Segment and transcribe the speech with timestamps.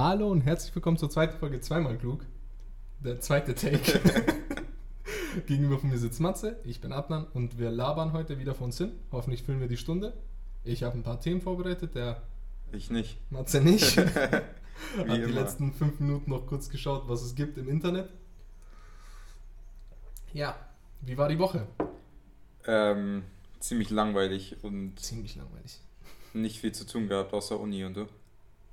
[0.00, 2.24] Hallo und herzlich willkommen zur zweiten Folge Zweimal Klug.
[3.00, 4.00] Der zweite Take.
[5.48, 8.78] Gegenüber von mir sitzt Matze, ich bin Adnan und wir labern heute wieder vor uns
[8.78, 8.92] hin.
[9.10, 10.16] Hoffentlich füllen wir die Stunde.
[10.62, 12.22] Ich habe ein paar Themen vorbereitet, der
[12.70, 13.18] Ich nicht.
[13.32, 13.96] Matze nicht.
[13.96, 14.44] Hat
[15.08, 18.08] die letzten fünf Minuten noch kurz geschaut, was es gibt im Internet.
[20.32, 20.54] Ja,
[21.00, 21.66] wie war die Woche?
[22.68, 23.24] Ähm,
[23.58, 25.80] ziemlich langweilig und Ziemlich langweilig.
[26.34, 28.06] nicht viel zu tun gehabt außer Uni und du.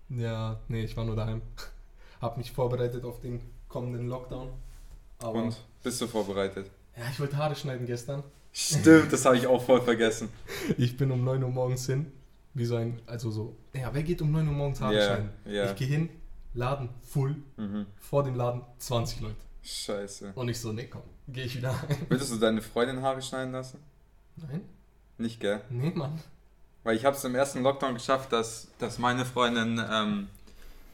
[0.10, 1.42] Ja, nee, ich war nur daheim.
[2.22, 4.50] Hab mich vorbereitet auf den kommenden Lockdown.
[5.20, 6.70] Aber Und bist du vorbereitet?
[6.98, 8.24] ja, ich wollte Haare schneiden gestern.
[8.54, 10.30] Stimmt, das habe ich auch voll vergessen.
[10.78, 12.12] Ich bin um 9 Uhr morgens hin.
[12.54, 15.30] Wie so ein, also so, ja, wer geht um 9 Uhr morgens Haare Ja, schneiden?
[15.46, 15.66] ja.
[15.72, 16.10] Ich gehe hin,
[16.54, 17.86] Laden full, Mhm.
[18.00, 19.36] vor dem Laden 20 Leute.
[19.62, 20.32] Scheiße.
[20.36, 21.98] Und ich so, nee, komm, gehe ich wieder heim.
[22.08, 23.80] Würdest du deine Freundin Haare schneiden lassen?
[24.38, 24.62] Nein?
[25.18, 25.62] Nicht, gell?
[25.70, 26.18] Nee, Mann.
[26.86, 30.28] Weil ich habe es im ersten Lockdown geschafft, dass, dass meine Freundin ähm,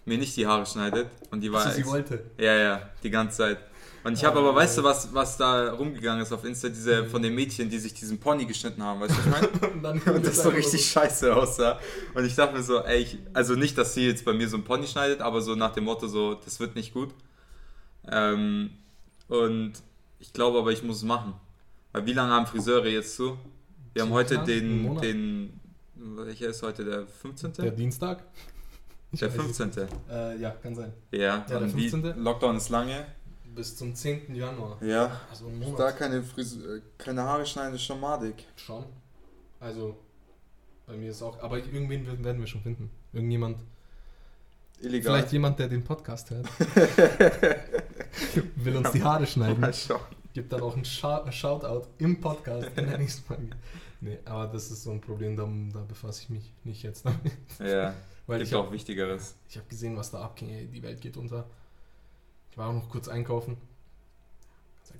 [0.05, 1.07] mir nicht die Haare schneidet.
[1.31, 1.65] Und die war.
[1.65, 2.23] Also, sie wollte.
[2.37, 3.57] Ja, ja, die ganze Zeit.
[4.03, 7.05] Und ich habe Oh, aber, weißt du, was, was da rumgegangen ist auf Insta, diese
[7.05, 9.73] von den Mädchen, die sich diesen Pony geschnitten haben, weißt du, was ich meine?
[9.73, 11.77] Und, dann Und das so richtig scheiße aussah.
[12.15, 14.57] Und ich dachte mir so, ey, ich, also nicht, dass sie jetzt bei mir so
[14.57, 17.09] ein Pony schneidet, aber so nach dem Motto, so, das wird nicht gut.
[18.09, 18.71] Ähm,
[19.27, 19.73] und
[20.19, 21.33] ich glaube aber, ich muss es machen.
[21.91, 23.37] Weil wie lange haben Friseure jetzt zu?
[23.93, 25.60] Wir haben heute einen den, den,
[26.17, 27.53] welcher ist heute, der 15.?
[27.53, 28.23] Der Dienstag?
[29.11, 29.83] Ich der weiß es 15.
[29.83, 29.93] nicht.
[30.09, 30.93] Äh, ja, kann sein.
[31.11, 32.23] Ja, der und wie, 15..
[32.23, 33.05] Lockdown ist lange.
[33.53, 34.33] Bis zum 10.
[34.33, 34.81] Januar.
[34.81, 35.79] Ja, Also ein Monat.
[35.79, 38.45] da keine, Frise äh, keine Haare schneiden ist schon madig.
[38.55, 38.85] Schon.
[39.59, 39.97] Also,
[40.87, 41.37] bei mir ist auch.
[41.41, 42.89] Aber irgendwen werden wir schon finden.
[43.11, 43.57] Irgendjemand.
[44.79, 45.15] Illegal.
[45.17, 46.47] Vielleicht jemand, der den Podcast hört.
[48.55, 49.59] Will uns die Haare schneiden.
[49.59, 49.99] Mal schauen.
[50.33, 53.49] Gibt dann auch einen Shou- Shoutout im Podcast in der nächsten Folge.
[54.01, 57.31] Nee, aber das ist so ein Problem, da, da befasse ich mich nicht jetzt damit.
[57.59, 57.93] Ja,
[58.27, 59.35] Weil gibt ich auch habe Wichtigeres.
[59.55, 60.49] hab gesehen, was da abging.
[60.49, 61.45] Ey, die Welt geht unter.
[62.49, 63.57] Ich war auch noch kurz einkaufen.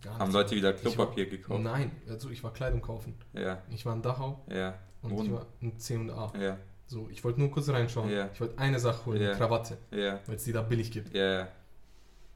[0.01, 0.31] Gar Haben.
[0.31, 1.61] Leute wieder Ich war- Klopapier gekauft?
[1.61, 3.13] Nein, also ich war Kleidung kaufen.
[3.33, 5.25] Ja, Ich war in Dachau ja, und Und?
[5.25, 6.31] ich war in C&A.
[6.39, 6.57] ja,
[6.87, 8.09] So, ich wollte nur kurz reinschauen.
[8.09, 8.29] Ja.
[8.33, 9.29] Ich wollte eine Sache holen, Ja.
[9.29, 11.13] eine Krawatte, ja, weil es die da billig gibt.
[11.13, 11.47] ja, ja.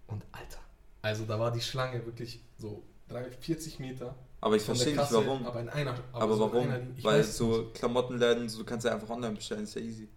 [0.08, 0.60] Und Alter,
[1.02, 4.16] also da war die Schlange wirklich so 30, 40 Meter
[4.46, 5.44] Aber ich verstehe nicht warum.
[5.46, 5.96] Aber in einer.
[6.14, 6.70] Aber so in warum?
[6.70, 10.08] einer, Weil so Klamottenläden, so du kannst ja einfach online bestellen, ist ja easy.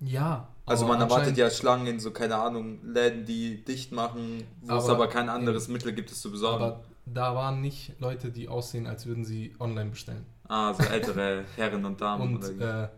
[0.00, 0.48] Ja.
[0.64, 4.76] Also aber man erwartet ja Schlangen in so, keine Ahnung, Läden, die dicht machen, wo
[4.76, 6.64] es Aber- aber kein anderes Mittel gibt, es zu besorgen.
[6.64, 10.24] Aber da waren nicht Leute, die aussehen, als würden sie online bestellen.
[10.48, 12.62] ah, so ältere Herren und Damen Und oder wie.
[12.84, 12.88] äh,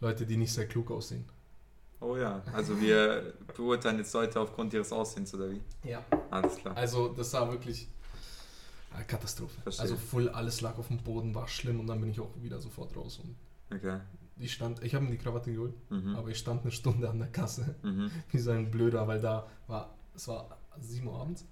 [0.00, 1.24] Leute, die nicht sehr klug aussehen.
[2.00, 5.60] Oh ja, also wir beurteilen jetzt Leute aufgrund ihres Aussehens oder wie?
[5.84, 6.02] Ja.
[6.30, 6.76] Alles klar.
[6.76, 7.88] Also das war wirklich
[9.06, 9.60] Katastrophe.
[9.62, 9.82] Verstehe.
[9.82, 12.60] Also voll alles lag auf dem Boden, war schlimm und dann bin ich auch wieder
[12.60, 13.20] sofort raus.
[13.22, 13.36] Und
[13.76, 13.98] Okay.
[14.38, 16.14] ich stand, ich habe mir die Krawatte geholt, Mhm.
[16.16, 17.74] aber ich stand eine Stunde an der Kasse.
[17.82, 18.10] Mhm.
[18.30, 21.42] wie so ein Blöder, weil da war, es war 7 Uhr abends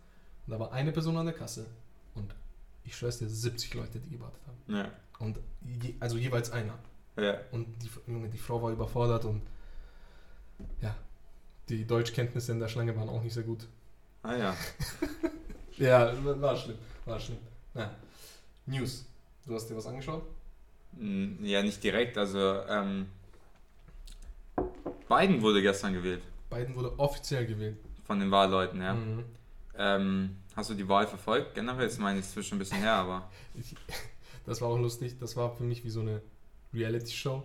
[0.46, 1.66] und da war eine Person an der Kasse
[2.14, 2.34] und
[2.84, 4.74] ich schwör's dir, 70 Leute, die gewartet haben.
[4.76, 4.90] Ja.
[5.18, 5.38] Und
[5.82, 6.78] je, also jeweils einer.
[7.16, 7.38] Ja.
[7.52, 9.42] Und die, Junge, die Frau war überfordert und
[10.80, 10.94] ja,
[11.68, 13.66] die Deutschkenntnisse in der Schlange waren auch nicht sehr gut.
[14.22, 14.56] Ah ja.
[15.76, 17.38] Ja, war schlimm, war schlimm.
[17.74, 17.90] Na,
[18.66, 19.04] News.
[19.46, 20.22] Du hast dir was angeschaut?
[20.92, 22.16] Mm, Ja, nicht direkt.
[22.16, 22.38] Also,
[22.68, 23.06] ähm,
[25.08, 27.76] Biden wurde gestern gewählt Biden wurde offiziell gewählt.
[28.04, 28.94] von den Wahlleuten, ja.
[28.94, 29.24] Mhm.
[29.76, 31.54] Ähm, hast du die Wahl verfolgt?
[31.54, 33.74] Generell ist meine schon ein bisschen her, aber Ich,
[34.46, 35.18] das war auch lustig.
[35.18, 36.20] Das war für mich wie so eine
[36.72, 37.42] Reality-Show.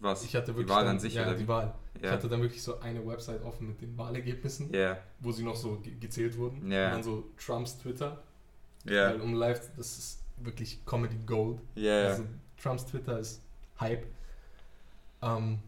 [0.00, 0.24] was?
[0.24, 1.48] Ich hatte die wirklich Wahl dann, an sich ja, oder die?
[1.48, 1.74] Wahl.
[1.94, 2.10] Ich Ja.
[2.12, 5.76] hatte dann wirklich so eine Website offen mit den Wahlergebnissen, Ja, wo sie noch so
[5.78, 6.70] ge gezählt wurden.
[6.70, 6.86] Ja.
[6.86, 8.22] Und dann so Trumps Twitter.
[8.84, 11.58] Ja, Weil um live, das ist wirklich Comedy Gold.
[11.74, 12.04] ja.
[12.08, 12.24] Also
[12.62, 13.40] Trumps Twitter ist
[13.80, 14.04] Hype.
[15.22, 15.58] Ähm,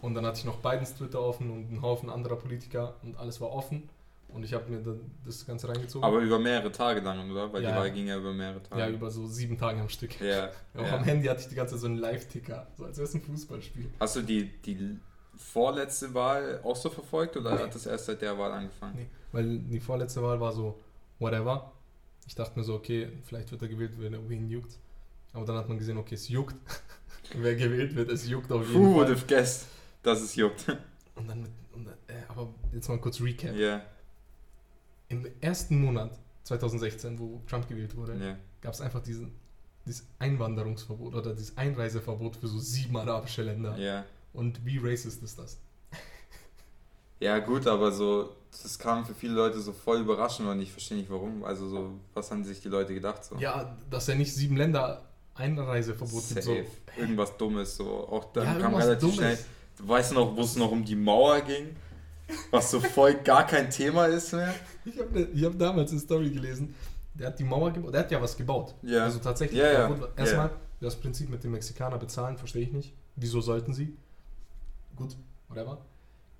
[0.00, 3.40] und dann hatte ich noch Bidens Twitter offen und einen Haufen anderer Politiker und alles
[3.40, 3.88] war offen.
[4.28, 6.04] Und ich habe mir dann das Ganze reingezogen.
[6.04, 7.52] Aber über mehrere Tage dann, oder?
[7.52, 7.70] Weil Ja.
[7.72, 8.80] die Wahl ging ja über mehrere Tage.
[8.80, 10.18] ja, über so sieben Tage am Stück.
[10.20, 10.96] Ja, Auch ja.
[10.96, 13.20] am Handy hatte ich die ganze Zeit so einen Live-Ticker, so als wäre es ein
[13.20, 13.90] Fußballspiel.
[14.00, 14.98] Hast du die, die
[15.36, 17.62] vorletzte Wahl auch so verfolgt oder Nee.
[17.62, 18.94] hat das erst seit der Wahl angefangen?
[18.96, 20.78] Nee, weil die vorletzte Wahl war so,
[21.18, 21.70] whatever.
[22.26, 24.78] Ich dachte mir so, okay, vielleicht wird er gewählt, wenn wen juckt.
[25.32, 26.54] Aber dann hat man gesehen, okay, es juckt.
[27.34, 29.16] Wer gewählt wird, es juckt auf jeden Who would Fall.
[29.16, 29.66] have guessed,
[30.02, 30.66] dass es juckt?
[31.14, 33.54] Und dann, mit, und, dann- äh, aber jetzt mal kurz Recap.
[33.54, 33.82] Ja,
[35.08, 38.36] Im ersten Monat 2016, wo Trump gewählt wurde, ja.
[38.60, 39.30] gab es einfach diesen,
[39.86, 43.76] dieses Einwanderungsverbot oder dieses Einreiseverbot für so sieben arabische Länder.
[43.78, 44.04] Ja.
[44.32, 45.58] Und wie racist ist das?
[47.22, 48.30] Ja, gut, aber so,
[48.62, 51.44] das kam für viele Leute so voll überraschend und ich verstehe nicht warum.
[51.44, 53.24] Also, so, was haben sich die Leute gedacht?
[53.24, 53.36] So?
[53.36, 55.02] Ja, dass er nicht sieben Länder
[55.34, 56.42] Einreiseverbot gibt.
[56.42, 56.54] So.
[56.54, 56.66] Safe.
[56.98, 57.84] Irgendwas Dummes, so.
[58.08, 59.16] Auch dann Ja, kam relativ Dummes.
[59.16, 59.38] schnell.
[59.78, 61.74] Du weißt noch, wo es noch um die Mauer ging,
[62.50, 64.52] was so voll gar kein Thema ist mehr.
[64.84, 66.74] Ich habe ne, hab damals eine Story gelesen.
[67.14, 67.92] Der hat die Mauer gebaut.
[67.94, 68.74] Der hat ja was gebaut.
[68.82, 69.04] Ja.
[69.04, 69.60] Also tatsächlich.
[69.60, 69.68] Wurde-
[70.02, 70.08] Ja.
[70.16, 72.92] Erstmal, das Prinzip mit dem Mexikaner bezahlen, verstehe ich nicht.
[73.16, 73.96] Wieso sollten sie?
[74.96, 75.16] Gut,
[75.48, 75.78] whatever.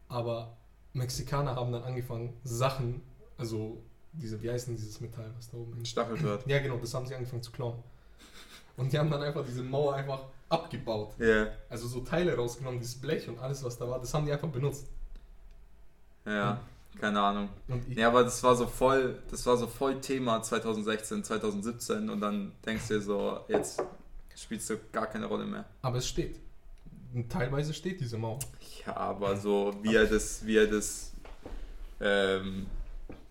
[0.09, 0.57] Aber
[0.93, 3.03] Mexikaner haben dann angefangen, Sachen,
[3.39, 5.89] also diese, wie heißt denn dieses Metall, was da oben hängt?
[5.89, 6.47] Stacheldraht.
[6.47, 7.83] Ja, genau, das haben sie angefangen zu klauen.
[8.77, 11.15] Und die haben dann einfach diese Mauer einfach abgebaut.
[11.19, 14.33] Ja, Also so Teile rausgenommen, dieses Blech und alles, was da war, das haben die
[14.33, 14.87] einfach benutzt.
[16.27, 16.61] ja,
[17.01, 17.49] keine Ahnung.
[17.89, 22.53] Ja, aber das war so voll, das war so voll Thema 2016, 2017 und dann
[22.67, 23.83] denkst du dir so, jetzt
[24.37, 25.65] spielst du gar keine Rolle mehr.
[25.81, 26.39] Aber es steht.
[27.29, 28.39] Teilweise steht diese Mauer.
[28.87, 31.13] Ja, aber so wie er das, wie er das
[32.01, 32.67] ähm,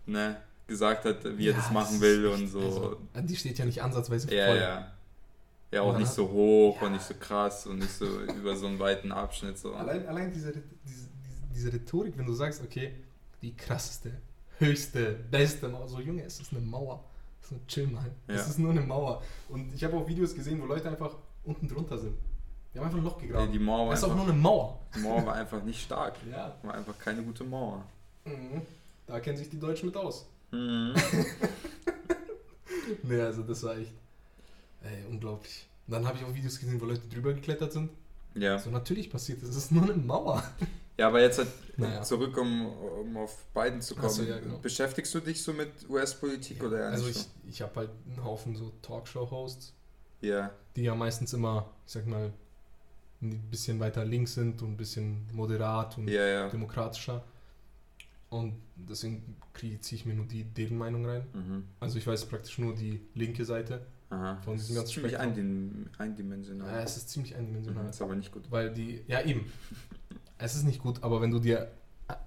[0.06, 0.38] ne,
[0.68, 2.60] gesagt hat, wie er Ja, das machen will und so.
[3.14, 4.58] Also, die steht ja nicht ansatzweise ja, voll.
[4.58, 4.92] ja.
[5.74, 6.00] Ja, auch Ja.
[6.00, 9.58] nicht so hoch und nicht so krass und nicht so über so einen weiten Abschnitt
[9.58, 9.74] so.
[9.74, 10.52] Allein, allein diese,
[10.86, 11.08] diese,
[11.54, 12.94] diese Rhetorik, wenn du sagst, okay,
[13.42, 14.12] die krasseste,
[14.60, 15.88] höchste, beste Mauer.
[15.88, 17.04] So, Junge, es ist eine Mauer.
[17.42, 18.10] So, chill mal.
[18.28, 18.36] Ja.
[18.36, 19.22] Es ist nur eine Mauer.
[19.50, 22.16] Und ich habe auch Videos gesehen, wo Leute einfach unten drunter sind.
[22.74, 23.52] Die haben einfach ein Loch gegraben.
[23.52, 24.80] die Mauer war das ist auch einfach, nur eine Mauer.
[24.96, 26.16] die Mauer war einfach nicht stark.
[26.32, 26.56] Ja.
[26.64, 27.84] War einfach keine gute Mauer.
[28.26, 28.62] Mhm.
[29.08, 30.26] Da kennen sich die Deutschen mit aus.
[30.52, 30.94] Mhm.
[33.04, 33.94] Nee, also das war echt
[34.84, 35.68] ey, unglaublich.
[35.88, 37.90] Und dann habe ich auch Videos gesehen, wo Leute drüber geklettert sind.
[38.36, 38.58] Ja.
[38.60, 39.50] So natürlich passiert das.
[39.50, 40.44] Es ist nur eine Mauer.
[40.98, 41.48] Ja, aber jetzt halt
[41.78, 42.04] Naja.
[42.04, 44.10] zurück, um, um auf Biden zu kommen.
[44.10, 44.60] So, ja, genau.
[44.60, 48.56] Beschäftigst du dich so mit US-Politik oder eher also ich, ich habe halt einen Haufen
[48.56, 49.74] so Talkshow-Hosts?
[50.20, 52.32] Ja, die ja meistens immer, ich sag mal,
[53.22, 56.50] ein bisschen weiter links sind und ein bisschen moderat und ja, ja.
[56.50, 57.24] demokratischer.
[58.30, 61.24] Und deswegen ziehe ich mir nur die, deren Meinung rein.
[61.34, 61.64] Mhm.
[61.80, 63.86] Also ich weiß praktisch nur die linke Seite.
[64.10, 64.38] Aha.
[64.44, 65.30] Von diesem Das ganzen ziemlich Spektrum.
[65.30, 66.72] eindim eindimensional.
[66.72, 67.84] Ja, es ist ziemlich eindimensional.
[67.84, 68.44] Mhm, ist aber nicht gut.
[68.50, 69.52] Weil die, ja eben,
[70.38, 71.70] es ist nicht gut, aber wenn du dir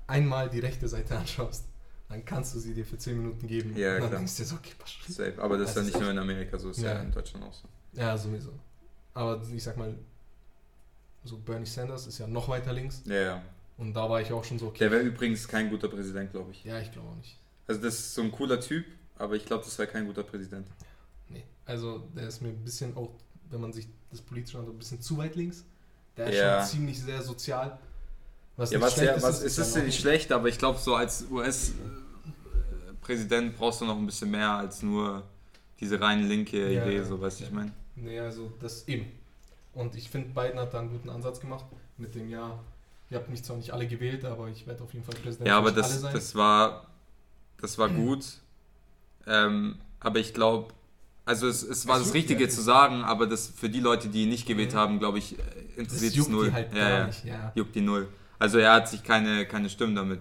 [0.07, 1.65] einmal die rechte Seite anschaust,
[2.09, 3.75] dann kannst du sie dir für 10 Minuten geben.
[3.77, 4.19] Ja, und dann klar.
[4.21, 4.73] denkst du dir so, okay.
[5.09, 5.35] Safe.
[5.43, 7.01] Aber das ist ja Das nicht nur in Amerika so, ist ja, Ja.
[7.01, 7.67] in Deutschland auch so.
[7.95, 8.53] Ja, sowieso.
[9.15, 9.95] Aber ich sag mal,
[11.25, 13.43] so Bernie Sanders ist ja noch weiter links Ja, ja.
[13.79, 14.79] und da war ich auch schon so, okay.
[14.81, 16.65] Der wäre übrigens kein guter Präsident, glaube ich.
[16.65, 17.39] Ja, ich glaube auch nicht.
[17.67, 18.85] Also das ist so ein cooler Typ,
[19.17, 20.67] aber ich glaube, das wäre kein guter Präsident.
[21.29, 21.45] Nee.
[21.65, 23.11] Also der ist mir ein bisschen auch,
[23.51, 25.65] wenn man sich das politisch anschaut, ein bisschen zu weit links.
[26.17, 26.61] Der ist Ja.
[26.61, 27.79] schon ziemlich sehr sozial.
[28.57, 31.25] Was Ja, was, ja, was ist, ist ja nicht schlecht, aber ich glaube, so als
[31.31, 35.25] US-Präsident brauchst du noch ein bisschen mehr als nur
[35.81, 37.05] diese rein linke Ja, Idee, ja.
[37.05, 37.73] so weißt du, ich meine.
[37.97, 39.07] Nee, also das eben.
[39.75, 41.65] Und ich finde, Biden hat da einen guten Ansatz gemacht
[41.99, 42.63] mit dem Jahr.
[43.11, 45.59] Ihr habt mich zwar nicht alle gewählt, aber ich werde auf jeden Fall Präsident Ja,
[45.59, 46.87] aber das, das war
[47.61, 48.25] das war gut.
[49.27, 50.73] Ähm, aber ich glaube,
[51.25, 54.09] also es, es war das juckt Richtige halt zu sagen, aber das für die Leute,
[54.09, 54.77] die ihn nicht gewählt Mhm.
[54.79, 55.43] haben, glaube ich, äh,
[55.77, 56.47] das interessiert es null.
[56.47, 57.07] die halt ja, gar ja.
[57.07, 57.25] nicht.
[57.25, 58.09] Ja, Juckt die null.
[58.39, 60.21] Also er hat sich keine, keine Stimmen damit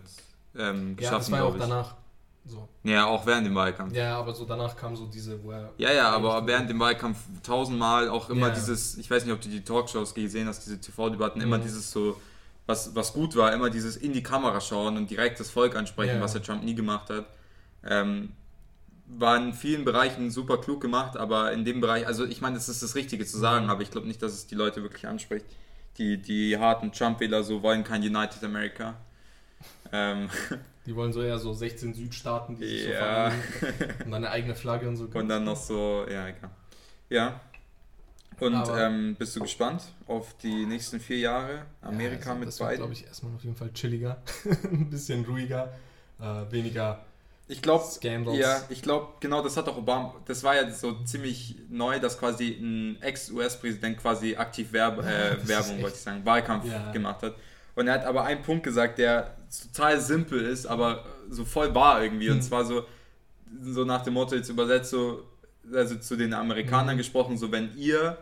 [0.55, 1.61] ähm, ja das geschaffen, war ja auch ich.
[1.61, 1.95] danach.
[2.45, 2.67] So.
[2.83, 3.93] Ja, auch während dem Wahlkampf.
[3.93, 5.71] Ja, aber so danach kam so diese, wo er.
[5.77, 8.53] Ja, ja, aber während dem Wahlkampf tausendmal auch immer Ja.
[8.53, 11.63] dieses, ich weiß nicht, ob du die Talkshows gesehen hast, diese TV-Debatten, immer Mhm.
[11.63, 12.19] dieses so,
[12.65, 16.15] was, was gut war, immer dieses in die Kamera schauen und direkt das Volk ansprechen,
[16.17, 16.21] Ja.
[16.21, 17.25] was der Trump nie gemacht hat.
[17.85, 18.33] Ähm,
[19.07, 22.67] war in vielen Bereichen super klug gemacht, aber in dem Bereich, also ich meine, das
[22.69, 23.71] ist das Richtige zu sagen, Mhm.
[23.71, 25.45] aber ich glaube nicht, dass es die Leute wirklich anspricht.
[25.97, 28.95] Die, die harten Trump-Wähler so wollen kein United America.
[29.93, 30.29] Ähm,
[30.85, 33.31] Die wollen so eher so 16 Südstaaten, die sich Ja.
[33.31, 35.05] so vereinigen und dann eine eigene Flagge und so.
[35.05, 36.50] Und dann noch so, ja, egal.
[37.09, 37.39] Ja.
[38.39, 42.57] Und ähm, bist du gespannt auf die nächsten vier Jahre Amerika ja, also mit das
[42.57, 42.77] beiden?
[42.77, 44.21] glaube ich, erstmal auf jeden Fall chilliger.
[44.63, 45.71] ein bisschen ruhiger,
[46.19, 47.05] äh, weniger
[47.47, 48.39] Ich glaube, Scandals.
[48.39, 52.17] ja, ich glaube, genau das hat auch Obama, das war ja so ziemlich neu, dass
[52.19, 56.91] quasi ein Ex-US-Präsident quasi aktiv Werb, äh, Werbung, wollte ich sagen, Wahlkampf Ja.
[56.91, 57.35] gemacht hat.
[57.75, 62.03] Und er hat aber einen Punkt gesagt, der total simpel ist, aber so voll wahr
[62.03, 62.29] irgendwie.
[62.29, 62.41] Und Mhm.
[62.41, 62.86] zwar so,
[63.62, 65.24] so nach dem Motto jetzt übersetzt, so,
[65.74, 66.98] also zu den Amerikanern Mhm.
[67.00, 68.17] gesprochen, so wenn ihr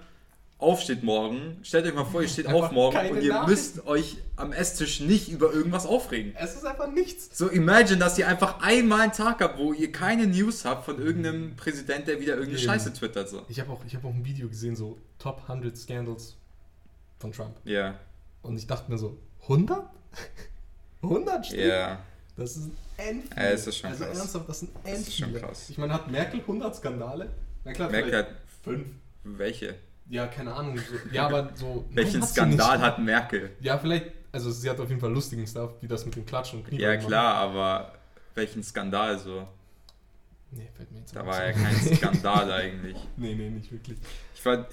[0.58, 4.18] aufsteht morgen, stellt euch mal vor, ihr steht Einfach auf morgen und ihr müsst euch
[4.36, 6.36] am Esstisch nicht über irgendwas aufregen.
[6.38, 7.36] Es ist einfach nichts.
[7.36, 11.00] So imagine, dass ihr einfach einmal einen Tag habt, wo ihr keine News habt von
[11.02, 12.68] irgendeinem Präsident, der wieder irgendeine Eben.
[12.70, 13.28] Scheiße twittert.
[13.30, 13.44] So.
[13.50, 16.36] Ich habe auch, ich hab auch ein Video gesehen, so Top 100 Scandals
[17.18, 17.56] von Trump.
[17.64, 17.96] Ja,
[18.44, 19.84] Und ich dachte mir so, 100?
[21.02, 21.60] 100 Stück?
[21.60, 22.00] ja.
[22.38, 23.38] Das ist endviel.
[23.38, 24.18] Ja, ist schon also krass.
[24.18, 25.70] ernsthaft, das sind Das ist schon krass.
[25.70, 27.30] Ich meine, hat Merkel 100 Skandale?
[27.66, 28.28] Na klar, Merkel hat
[28.64, 28.88] fünf.
[29.24, 29.76] welche?
[30.10, 30.78] Ja, keine Ahnung.
[30.78, 31.86] So, ja, aber so...
[31.92, 33.52] Welchen hat Skandal hat Merkel?
[33.60, 34.08] Ja, vielleicht...
[34.32, 36.70] Also sie hat auf jeden Fall lustigen Stuff, wie das mit dem Klatschen und Ja,
[36.70, 37.08] Kniebeugen machen.
[37.08, 37.94] klar, aber
[38.34, 39.46] welchen Skandal so?
[40.52, 42.98] Nee, fällt mir jetzt Da war ja kein Skandal eigentlich.
[43.18, 43.98] Nee, nee, nicht wirklich.
[44.34, 44.68] Ich fand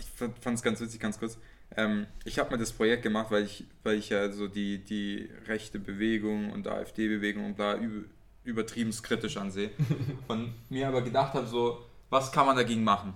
[0.55, 1.39] es ganz witzig, ganz kurz.
[1.77, 5.29] Ähm, ich habe mir das Projekt gemacht, weil ich, weil ich ja so die, die
[5.47, 8.05] rechte Bewegung und AfD-Bewegung und da über,
[8.45, 9.71] übertrieben kritisch ansehe.
[10.29, 13.15] und mir aber gedacht habe, so, was kann man dagegen machen?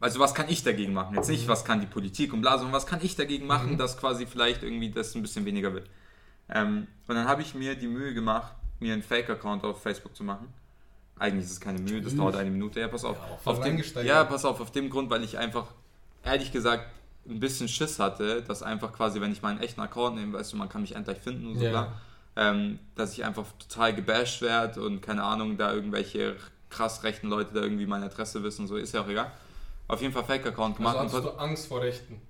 [0.00, 1.16] Also was kann ich dagegen machen?
[1.16, 3.78] Jetzt nicht, was kann die Politik und bla, sondern was kann ich dagegen machen, Mhm.
[3.78, 5.90] dass quasi vielleicht irgendwie das ein bisschen weniger wird.
[6.48, 10.22] Ähm, und dann habe ich mir die Mühe gemacht, mir einen Fake-Account auf Facebook zu
[10.22, 10.48] machen.
[11.18, 12.18] Eigentlich ist es keine Mühe, das Tschüss.
[12.18, 12.78] dauert eine Minute.
[12.78, 13.16] Ja, pass auf.
[13.16, 15.74] Ja, auf dem, ja, pass auf, auf dem Grund, weil ich einfach,
[16.28, 16.84] ehrlich gesagt,
[17.28, 20.56] ein bisschen Schiss hatte, dass einfach quasi, wenn ich meinen echten Account nehme, weißt du,
[20.56, 21.70] man kann mich endlich finden und so, Ja.
[21.70, 21.92] bla,
[22.36, 26.36] ähm, dass ich einfach total gebasht werde und keine Ahnung, da irgendwelche
[26.70, 29.30] krass rechten Leute da irgendwie meine Adresse wissen, so ist ja auch egal.
[29.88, 30.96] Auf jeden Fall Fake-Account gemacht.
[30.96, 32.20] Also und hast du Angst vor Rechten?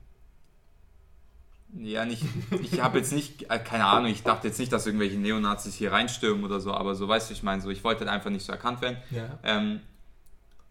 [1.75, 2.23] ja, nicht,
[2.63, 5.93] ich habe jetzt nicht, äh, keine Ahnung, ich dachte jetzt nicht, dass irgendwelche Neonazis hier
[5.93, 8.45] reinstürmen oder so, aber so weißt du, ich meine, so, ich wollte halt einfach nicht
[8.47, 8.97] so erkannt werden.
[9.11, 9.39] Ja.
[9.43, 9.81] Ähm,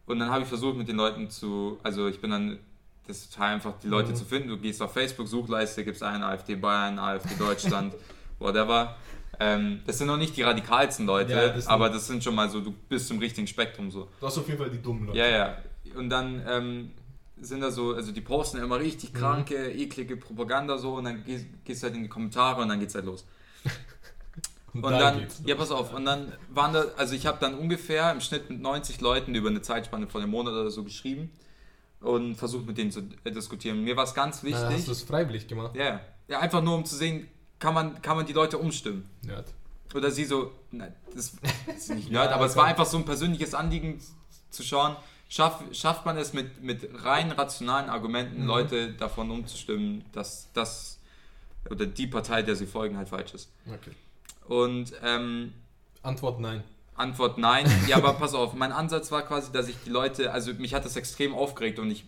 [0.08, 2.60] und dann habe ich versucht, mit den Leuten zu, also ich bin dann,
[3.08, 4.16] das ist total einfach, die Leute Mhm.
[4.16, 4.50] zu finden.
[4.50, 7.94] Du gehst auf Facebook, Suchleiste, gibst ein AfD Bayern, AfD Deutschland,
[8.40, 8.96] whatever.
[9.40, 12.50] Ähm, das sind noch nicht die radikalsten Leute, Ja, das aber das sind schon mal
[12.50, 14.08] so, du bist im richtigen Spektrum so.
[14.20, 15.18] Du hast auf jeden Fall die dummen Leute.
[15.20, 15.58] Ja, ja.
[15.96, 16.92] Und dann ähm,
[17.40, 19.18] sind da so, also die posten immer richtig Mhm.
[19.18, 22.96] kranke, eklige Propaganda so und dann gehst, gehst halt in die Kommentare und dann geht's
[22.96, 23.26] halt los.
[24.74, 27.56] Und da dann, geht's ja, pass auf, und dann waren da, also ich habe dann
[27.56, 31.32] ungefähr im Schnitt mit 90 Leuten über eine Zeitspanne von einem Monat oder so geschrieben
[32.02, 33.84] und versucht mit denen zu äh, diskutieren.
[33.84, 35.76] Mir war es ganz Na, hast du wichtig, es freiwillig gemacht?
[35.76, 37.28] ja, ja, ja, einfach nur um zu sehen,
[37.60, 39.10] kann man, kann man die Leute umstimmen.
[39.24, 39.44] Ja.
[39.96, 41.34] Oder sie so, nein, das,
[41.66, 44.00] das ist nicht Ja, nerd, aber es war einfach so ein persönliches Anliegen
[44.50, 44.96] zu schauen,
[45.30, 48.48] schaff, schafft man es mit, mit rein rationalen Argumenten, Mhm.
[48.48, 51.00] Leute davon umzustimmen, dass das
[51.70, 53.50] oder die Partei, der sie folgen, halt falsch ist.
[53.68, 53.92] Okay.
[54.48, 55.54] Und ähm,
[56.04, 56.64] Antwort nein.
[56.98, 57.66] Antwort nein.
[57.88, 60.84] Ja, aber pass auf, mein Ansatz war quasi, dass ich die Leute, also mich hat
[60.84, 62.06] das extrem aufgeregt und ich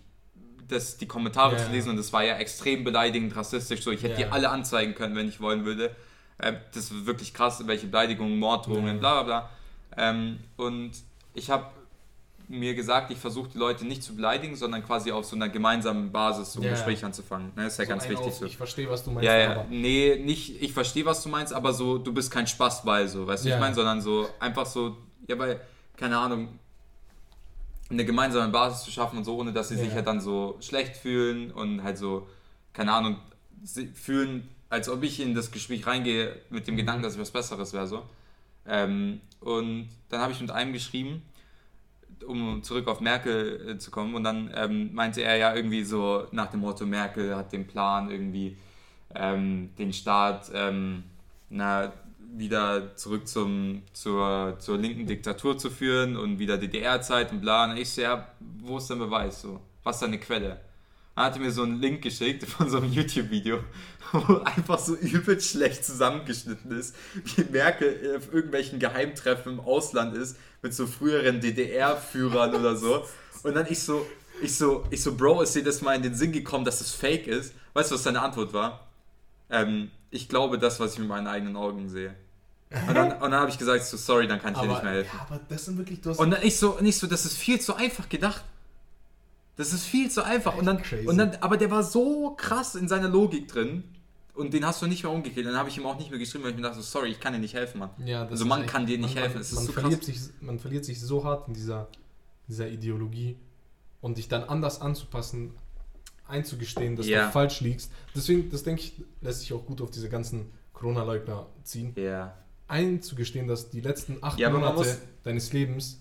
[0.67, 4.03] das, die Kommentare Ja, zu lesen und das war ja extrem beleidigend, rassistisch, so ich
[4.03, 4.27] hätte Ja.
[4.27, 5.95] die alle anzeigen können, wenn ich wollen würde.
[6.37, 8.99] Äh, das ist wirklich krass, welche Beleidigungen, Morddrohungen, Ja.
[8.99, 9.49] bla bla bla.
[9.97, 10.91] Ähm, und
[11.33, 11.65] ich habe
[12.51, 16.11] mir gesagt, ich versuche die Leute nicht zu beleidigen, sondern quasi auf so einer gemeinsamen
[16.11, 16.71] Basis so ein Ja.
[16.71, 17.51] Gespräch anzufangen.
[17.55, 17.67] Ne?
[17.67, 18.45] ist ja So ganz wichtig auf, so.
[18.45, 21.53] Ich verstehe, was du meinst, Ja, ja, aber nee, nicht, ich verstehe, was du meinst,
[21.53, 23.55] aber so, du bist kein Spaßball, so, weißt du, Ja.
[23.55, 25.61] ich meine, sondern so, einfach so, ja, weil,
[25.95, 26.49] keine Ahnung,
[27.91, 29.81] eine gemeinsame Basis zu schaffen und so, ohne dass sie Ja.
[29.81, 32.27] sich halt dann so schlecht fühlen und halt so,
[32.73, 33.17] keine Ahnung,
[33.63, 36.79] sie fühlen, als ob ich in das Gespräch reingehe mit dem Mhm.
[36.79, 38.03] Gedanken, dass ich was Besseres wäre, so.
[38.67, 41.21] Ähm, und dann habe ich mit einem geschrieben,
[42.25, 44.15] um zurück auf Merkel äh, zu kommen.
[44.15, 48.09] Und dann ähm, meinte er ja irgendwie so nach dem Motto, Merkel hat den Plan,
[48.09, 48.57] irgendwie
[49.15, 51.03] ähm, den Staat ähm,
[51.49, 51.91] na,
[52.35, 57.71] wieder zurück zum, zur, zur linken Diktatur zu führen und wieder DDR-Zeit und bla.
[57.71, 58.27] Und ich so, ja,
[58.59, 59.41] wo ist der Beweis?
[59.41, 59.59] So?
[59.83, 60.59] Was ist deine Quelle?
[61.19, 63.59] Dann hat er mir so einen Link geschickt von so einem YouTube-Video,
[64.13, 66.95] wo einfach so übel schlecht zusammengeschnitten ist,
[67.35, 73.03] wie Merkel auf irgendwelchen Geheimtreffen im Ausland ist, mit so früheren DDR-Führern oder so.
[73.43, 74.07] Und dann ich so,
[74.41, 76.91] ich so, ich so, Bro, ist dir das mal in den Sinn gekommen, dass das
[76.91, 77.53] fake ist?
[77.73, 78.87] Weißt du, was seine Antwort war?
[79.49, 82.15] Ähm, ich glaube das, was ich mit meinen eigenen Augen sehe.
[82.87, 84.85] Und dann, und dann habe ich gesagt, so, sorry, dann kann ich dir nicht aber,
[84.85, 85.17] mehr helfen.
[85.17, 87.37] ja, aber das sind wirklich, du Und dann ich so, und ich so, das ist
[87.37, 88.45] viel zu einfach gedacht.
[89.59, 90.57] Das ist viel zu einfach.
[90.57, 91.05] Und dann, crazy.
[91.05, 93.83] und dann, aber der war so krass in seiner Logik drin.
[94.33, 95.45] Und den hast du nicht mehr umgekehrt.
[95.45, 97.19] Dann habe ich ihm auch nicht mehr geschrieben, weil ich mir dachte, so, sorry, ich
[97.19, 97.89] kann dir nicht helfen, Mann.
[98.05, 100.05] Ja, das Also man echt- kann dir nicht man, helfen, Man, man, so verliert krass.
[100.15, 101.89] sich, man verliert sich so hart in dieser,
[102.47, 103.35] dieser Ideologie
[103.99, 105.51] und dich dann anders anzupassen,
[106.27, 107.25] einzugestehen, dass Ja.
[107.25, 107.91] du falsch liegst.
[108.15, 111.93] Deswegen, das denke ich, lässt sich auch gut auf diese ganzen Corona-Leugner ziehen.
[111.97, 112.33] Ja.
[112.69, 115.99] Einzugestehen, dass die letzten acht Ja, Monate deines Lebens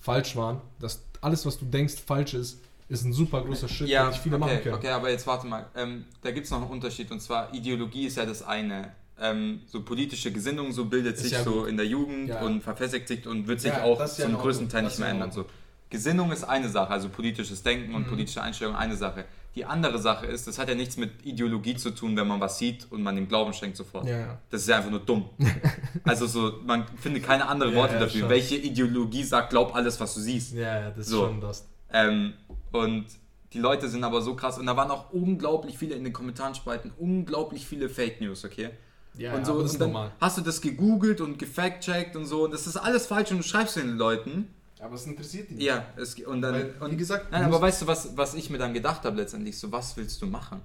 [0.00, 4.04] falsch waren, dass alles, was du denkst, falsch ist, ist ein super großer Schritt, Ja,
[4.04, 4.74] den nicht viele machen okay, können.
[4.76, 5.66] okay, aber jetzt warte mal.
[5.74, 8.92] Ähm, da gibt es noch einen Unterschied und zwar Ideologie ist ja das eine.
[9.18, 11.68] Ähm, so politische Gesinnung, so bildet Ist sich ja so gut.
[11.68, 12.42] in der Jugend Ja.
[12.42, 14.68] und verfestigt sich und wird sich auch zum größten.
[14.68, 15.32] Teil nicht mehr ändern.
[15.32, 15.46] So.
[15.88, 18.10] Gesinnung ist eine Sache, also politisches Denken und Mhm.
[18.10, 19.24] politische Einstellung eine Sache.
[19.54, 22.58] Die andere Sache ist, das hat ja nichts mit Ideologie zu tun, wenn man was
[22.58, 24.06] sieht und man dem Glauben schenkt sofort.
[24.06, 24.38] Ja, ja.
[24.50, 25.30] Das ist ja einfach nur dumm.
[26.04, 28.20] also so, man findet keine anderen Worte ja, dafür.
[28.20, 28.28] schon.
[28.28, 30.52] Welche Ideologie sagt, glaub alles, was du siehst?
[30.52, 31.24] Ja, ja, das ist So.
[31.26, 31.66] schon das.
[31.92, 32.34] Ähm,
[32.72, 33.06] und
[33.52, 34.58] die Leute sind aber so krass.
[34.58, 38.70] Und da waren auch unglaublich viele in den Kommentarspalten, unglaublich viele Fake News, okay?
[39.16, 40.12] Ja, und ja, so, das und ist dann normal.
[40.20, 42.44] hast du das gegoogelt und gefact-checkt und so.
[42.44, 44.48] Und das ist alles falsch und du schreibst den Leuten.
[44.78, 45.64] Aber es interessiert die nicht.
[45.64, 46.54] Ja, es, und dann.
[46.54, 49.16] Weil, und, wie gesagt, nein, aber weißt du, was, was ich mir dann gedacht habe
[49.16, 49.58] letztendlich?
[49.58, 50.60] So, was willst du machen?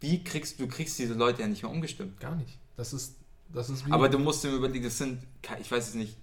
[0.00, 2.18] Wie kriegst du kriegst diese Leute ja nicht mehr umgestimmt?
[2.18, 2.58] Gar nicht.
[2.76, 3.16] Das ist,
[3.52, 3.92] das ist wie.
[3.92, 5.20] Aber du musst dir überlegen, das sind,
[5.60, 6.16] ich weiß jetzt nicht,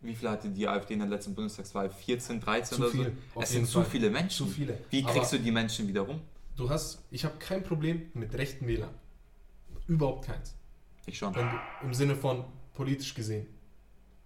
[0.00, 1.90] wie viele hatte die AfD in der letzten Bundestagswahl?
[1.90, 3.40] 14, 13 Zu oder viel, so?
[3.42, 3.90] Es sind zu Fall.
[3.90, 4.46] viele Menschen.
[4.46, 4.78] Zu viele.
[4.90, 6.20] Wie Aber- kriegst du die Menschen wieder rum?
[6.56, 8.90] du hast, ich habe kein Problem mit rechten Wählern.
[9.86, 10.54] Überhaupt keins.
[11.06, 11.34] Ich schon.
[11.34, 13.46] Wenn du, Im Sinne von politisch gesehen.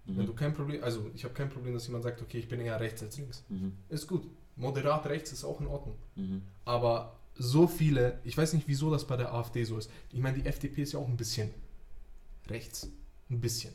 [0.05, 0.25] Wenn Mhm.
[0.27, 2.79] du kein Problem, also ich habe kein Problem, dass jemand sagt, okay, ich bin eher
[2.79, 3.43] rechts als links.
[3.49, 3.73] Mhm.
[3.89, 4.25] Ist gut.
[4.55, 5.95] Moderat rechts ist auch in Ordnung.
[6.15, 6.41] Mhm.
[6.65, 9.89] Aber so viele, ich weiß nicht, wieso das bei der AfD so ist.
[10.11, 11.51] Ich meine, die FDP ist ja auch ein bisschen
[12.49, 12.89] rechts.
[13.29, 13.73] Ein bisschen.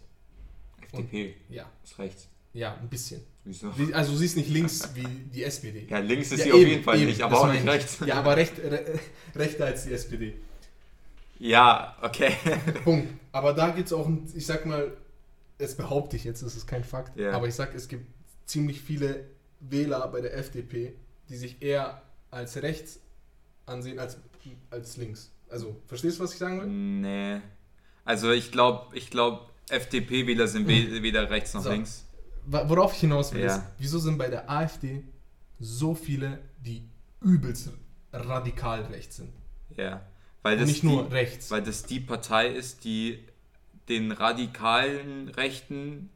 [0.93, 2.29] FDP Ja, ist rechts.
[2.53, 3.21] ja, ein bisschen.
[3.45, 3.77] Wieso?
[3.79, 5.87] Wie- Also sie ist nicht links wie die SPD.
[5.89, 7.69] Ja, links ist Ja, sie auf eben, jeden Fall eben, nicht, aber auch nicht ich.
[7.69, 7.99] rechts.
[8.05, 8.99] Ja, aber recht, re,
[9.37, 10.35] rechter als die SPD.
[11.39, 12.33] Ja, okay.
[12.85, 13.09] Punkt.
[13.33, 14.97] Aber da gibt es auch, ein, ich sag mal,
[15.59, 17.33] das behaupte ich jetzt, das ist kein Fakt, Ja.
[17.33, 18.07] aber ich sag, es gibt
[18.47, 19.25] ziemlich viele
[19.61, 20.95] Wähler bei der FDP,
[21.29, 23.01] die sich eher als rechts
[23.67, 24.19] ansehen als,
[24.71, 25.31] als links.
[25.49, 26.67] Also, verstehst du, was ich sagen will?
[26.67, 27.41] Nee.
[28.05, 31.71] Also ich glaube, ich glaube, FDP-Wähler sind we- weder rechts noch So.
[31.71, 32.05] links.
[32.47, 33.57] Worauf ich hinaus will, Ja.
[33.57, 35.05] ist, wieso sind bei der AfD
[35.61, 36.89] so viele, die
[37.21, 37.71] übelst
[38.13, 39.33] radikal rechts sind?
[39.77, 40.01] Ja.
[40.43, 41.51] Weil Und das, nicht die, nur rechts.
[41.51, 43.19] weil das die Partei ist, die
[43.89, 46.09] den radikalen Rechten,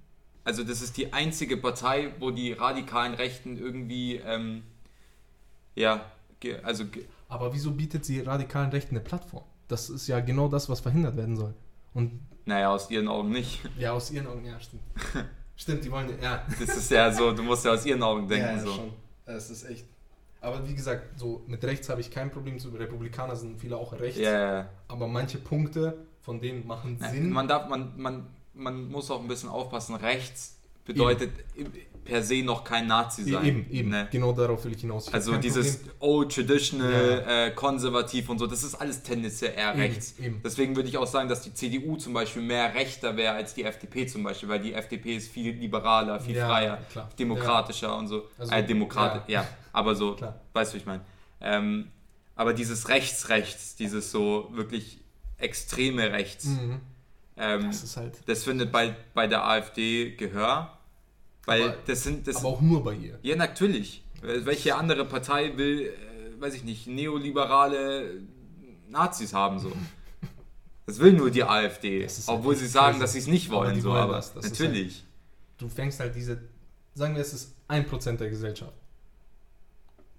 [0.44, 4.62] also das ist die einzige Partei, wo die radikalen Rechten irgendwie, ähm,
[5.74, 6.04] ja,
[6.64, 6.84] also
[7.28, 9.44] Aber wieso bietet sie radikalen Rechten eine Plattform?
[9.68, 11.54] Das ist ja genau das, was verhindert werden soll.
[11.94, 13.60] Und naja, aus ihren Augen nicht.
[13.78, 14.82] ja, aus ihren Augen, ja, stimmt.
[15.56, 16.44] stimmt, die wollen, ja.
[16.58, 18.46] Das ist ja so, du musst ja aus ihren Augen denken.
[18.46, 18.72] ja, ja, so.
[18.72, 18.92] schon.
[19.24, 19.86] Es ist echt.
[20.40, 22.58] Aber wie gesagt, so mit rechts habe ich kein Problem.
[22.58, 24.18] So Republikaner sind viele auch rechts.
[24.18, 24.68] Ja, ja.
[24.88, 27.30] Aber manche Punkte von denen machen Sinn.
[27.30, 29.94] Man darf, man, man, man muss auch ein bisschen aufpassen.
[29.94, 31.30] Rechts bedeutet
[32.04, 33.44] per se noch kein Nazi sein.
[33.44, 33.88] eben, eben.
[33.90, 34.08] Ne?
[34.10, 35.08] Genau darauf will ich hinaus.
[35.08, 35.94] Ich Also dieses Problem.
[36.00, 37.46] old traditional, Ja.
[37.46, 40.14] äh, konservativ und so, das ist alles tendenziell eher Eben, rechts.
[40.18, 40.40] eben.
[40.44, 43.64] Deswegen würde ich auch sagen, dass die CDU zum Beispiel mehr rechter wäre als die
[43.64, 47.08] FDP zum Beispiel, weil die FDP ist viel liberaler, viel Ja, freier, klar.
[47.18, 48.24] demokratischer und so.
[48.38, 49.46] Also, äh, Demokrat, ja.
[49.72, 50.40] aber so, Klar.
[50.52, 51.02] weißt du, wie ich meine.
[51.40, 51.90] Ähm,
[52.34, 54.98] aber dieses rechts-rechts, dieses so wirklich
[55.38, 56.80] extreme rechts, Mhm.
[57.36, 58.18] ähm, Das halt.
[58.26, 60.78] das findet bei, bei der AfD Gehör,
[61.46, 63.18] weil Aber- das sind, das Aber auch nur bei ihr.
[63.22, 64.02] ja, natürlich.
[64.22, 68.20] Welche andere Partei will, äh, weiß ich nicht, neoliberale
[68.88, 69.72] Nazis haben so?
[70.84, 72.00] Das will nur die AfD.
[72.02, 73.74] Halt Obwohl sie sagen, dass sie es nicht Aber wollen.
[73.76, 74.34] die so, aber das.
[74.34, 75.04] Das natürlich.
[75.56, 76.42] Du fängst halt diese.
[76.94, 78.72] Sagen wir, es ist 1% der Gesellschaft.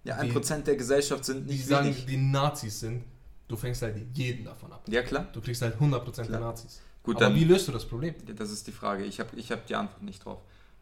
[0.06, 2.06] ja, die- ein Prozent der Gesellschaft sind Die nicht sagen, wenig.
[2.06, 3.04] die Nazis sind.
[3.50, 4.84] Du fängst halt jeden davon ab.
[4.88, 5.28] Ja, klar.
[5.34, 6.52] Du kriegst halt 100% der Klar.
[6.52, 6.82] Nazis.
[7.04, 7.36] Gut, Aber dann.
[7.36, 8.16] wie löst du das Problem?
[8.36, 9.04] Das ist die Frage.
[9.04, 10.40] Ich habe ich hab die Antwort nicht drauf.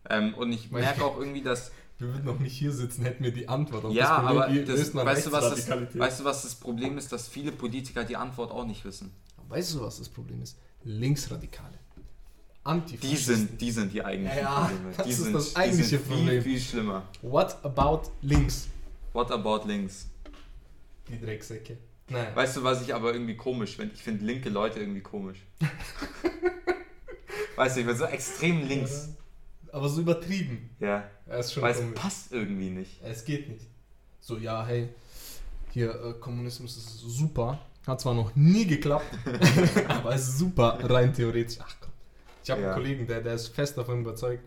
[0.10, 1.72] Ähm, und ich merke auch irgendwie, dass.
[1.98, 4.42] Wir würden noch nicht hier sitzen, hätten wir die Antwort auf ja, das Problem.
[4.42, 7.12] aber das, weißt, du, was das, weißt du, was das Problem ist?
[7.12, 9.14] Dass viele Politiker die Antwort auch nicht wissen.
[9.50, 10.58] Weißt du, was das Problem ist?
[10.84, 11.78] Linksradikale.
[13.02, 14.94] Die sind, die sind die eigentlichen Ja, Probleme.
[14.96, 16.44] das die ist sind, das die eigentliche sind viel, Problem.
[16.44, 17.04] viel schlimmer.
[17.22, 18.68] What about links?
[19.14, 20.08] What about links?
[21.08, 21.78] Die Drecksäcke.
[22.08, 22.36] Naja.
[22.36, 23.96] Weißt du, was ich aber irgendwie komisch finde?
[23.96, 25.40] Ich finde linke Leute irgendwie komisch.
[27.56, 29.10] weißt du, ich bin so extrem links.
[29.72, 30.70] Aber so übertrieben.
[30.80, 31.04] Ja.
[31.28, 32.00] Er ist schon Weil es komisch.
[32.00, 33.02] passt irgendwie nicht.
[33.04, 33.66] Es geht nicht.
[34.20, 34.90] So, ja, hey,
[35.72, 37.60] hier, äh, Kommunismus ist super.
[37.88, 39.06] Hat zwar noch nie geklappt,
[39.88, 41.58] aber es ist super, rein theoretisch.
[41.62, 41.90] Ach komm.
[42.44, 42.68] Ich habe Ja.
[42.74, 44.44] einen Kollegen, der, der ist fest davon überzeugt.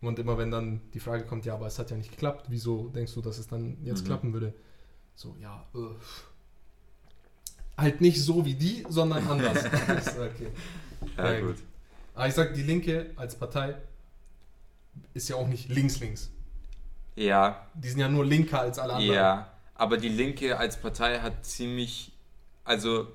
[0.00, 2.88] Und immer wenn dann die Frage kommt, ja, aber es hat ja nicht geklappt, wieso
[2.90, 4.06] denkst du, dass es dann jetzt Mhm.
[4.06, 4.52] klappen würde?
[5.16, 5.78] So, ja, äh,
[7.76, 9.64] halt nicht so wie die, sondern anders.
[10.16, 10.48] Okay.
[11.16, 11.56] Ja, Ja, gut.
[12.14, 13.76] Aber ich sag, die Linke als Partei
[15.14, 16.30] ist ja auch nicht links-links.
[17.16, 19.14] Ja, Die sind ja nur linker als alle anderen.
[19.14, 19.50] ja.
[19.76, 22.12] Aber die Linke als Partei hat ziemlich.
[22.64, 23.08] Also,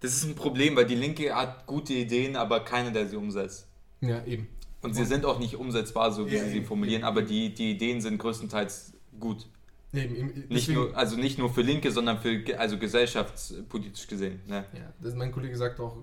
[0.00, 3.66] das ist ein Problem, weil die Linke hat gute Ideen, aber keiner, der sie umsetzt.
[4.02, 4.46] Ja, eben.
[4.82, 7.22] Und sie sind auch nicht umsetzbar, so wie Ja, sie sie eben, formulieren, eben, aber
[7.22, 9.46] die, die Ideen sind größtenteils gut.
[9.92, 14.40] eben, eben Nicht deswegen- nur, also nicht nur für Linke, sondern für also gesellschaftspolitisch gesehen.
[14.46, 14.64] Ne?
[14.74, 15.96] Ja, das, mein Kollege sagt auch,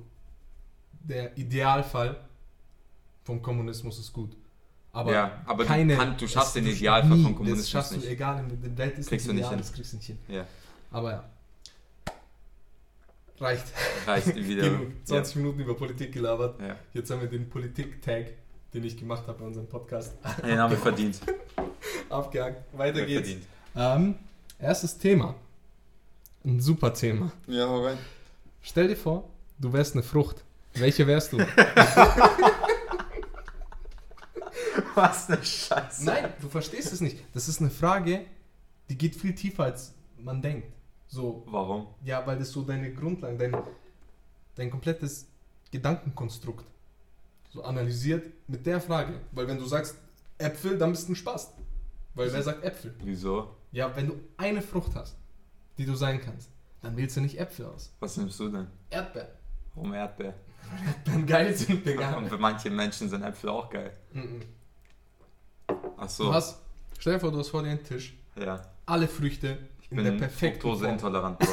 [0.92, 2.20] der Idealfall
[3.24, 4.36] vom Kommunismus ist gut.
[4.98, 7.92] Aber ja, aber keine, du, kann, du schaffst den Idealfall nie, von Kommunismus Das schaffst
[7.92, 8.06] nicht.
[8.06, 9.60] du, egal, in der Welt ist Kriegst nicht du nicht ideal, hin.
[9.60, 10.18] das kriegst du nicht hin.
[10.28, 10.46] Ja,
[10.90, 11.24] Aber ja.
[13.40, 13.66] Reicht.
[14.08, 14.64] reicht wieder.
[14.64, 14.88] Genug.
[15.04, 16.60] 20 Minuten über Politik gelabert.
[16.60, 16.76] Ja.
[16.94, 18.26] Jetzt haben wir den Politik-Tag,
[18.74, 20.48] den ich gemacht habe bei unserem Podcast, ja.
[20.48, 21.20] Den haben wir verdient.
[22.10, 22.64] abgehakt.
[22.76, 23.28] Weiter Wir geht's.
[23.30, 23.46] verdient.
[23.76, 24.16] Ähm,
[24.58, 25.36] erstes Thema.
[26.44, 27.32] Ein super Thema.
[27.46, 28.00] Ja, hau rein.
[28.64, 29.30] Stell dir vor,
[29.60, 30.44] du wärst eine Frucht.
[30.74, 31.38] Welche wärst du?
[34.98, 36.06] Was eine Scheiße.
[36.06, 37.18] Nein, du verstehst es nicht.
[37.34, 38.26] Das ist eine Frage,
[38.90, 40.68] die geht viel tiefer, als man denkt.
[41.08, 41.88] So, Warum?
[42.04, 43.56] ja, weil das so deine Grundlagen, dein,
[44.56, 45.28] dein komplettes
[45.72, 46.66] Gedankenkonstrukt
[47.50, 49.22] so analysiert mit der Frage.
[49.32, 49.96] Weil wenn du sagst
[50.38, 51.54] Äpfel, dann bist du ein Spaß.
[52.14, 52.96] Weil wer sagt Äpfel?
[53.04, 53.56] Wieso?
[53.72, 55.16] Ja, wenn du eine Frucht hast
[55.78, 56.50] die du sein kannst,
[56.82, 57.94] dann wählst du nicht Äpfel aus.
[58.00, 58.68] Was nimmst du denn?
[58.90, 59.30] Erdbeeren.
[59.76, 60.34] Warum Erdbeer?
[61.06, 62.18] Dann geil sind Digga.
[62.18, 63.96] Und für manche Menschen sind Äpfel auch geil.
[64.12, 64.42] Mhm.
[65.68, 66.34] Ach Du so.
[66.34, 66.60] hast,
[67.00, 68.62] stell dir vor, du hast vor dir einen Tisch, Ja.
[68.86, 70.74] alle Früchte Ich in der bin perfekten Form.
[70.78, 71.48] Fructoseintolerant, Bro.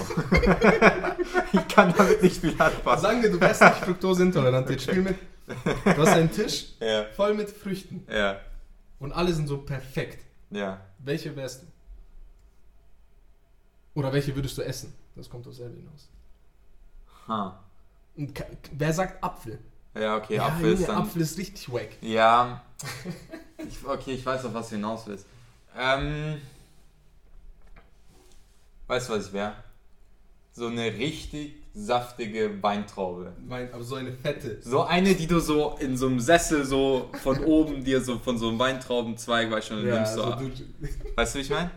[1.52, 3.02] ich kann damit nicht viel anfassen.
[3.02, 4.70] Sagen wir, du wärst nicht fruktoseintolerant.
[4.70, 5.16] Jetzt spiel mit.
[5.84, 7.04] Du hast einen Tisch Ja.
[7.16, 8.38] voll mit Früchten Ja.
[8.98, 10.24] und alle sind so perfekt.
[10.50, 10.80] Ja.
[10.98, 11.66] Welche wärst du?
[13.94, 14.92] Oder welche würdest du essen?
[15.14, 16.08] Das kommt aus selber hinaus.
[17.28, 17.62] Ha.
[18.16, 19.58] Und wer sagt Apfel?
[19.94, 20.96] Ja, okay, ja, Apfel ist dann.
[20.96, 21.88] Apfel ist richtig wack.
[22.00, 22.62] Ja.
[23.58, 25.26] Ich, okay, ich weiß, auf was du hinaus willst.
[25.78, 26.40] Ähm.
[28.86, 29.52] Weißt du, was ich wäre?
[30.52, 33.32] So eine richtig saftige Weintraube.
[33.48, 34.58] Mein, aber so eine fette.
[34.62, 38.38] So eine, die du so in so einem Sessel so von oben dir so von
[38.38, 40.14] so einem Weintraubenzweig, weißt du, schon nimmst.
[40.14, 40.40] So, also ab.
[40.40, 40.86] du,
[41.16, 41.70] weißt du, wie ich meine?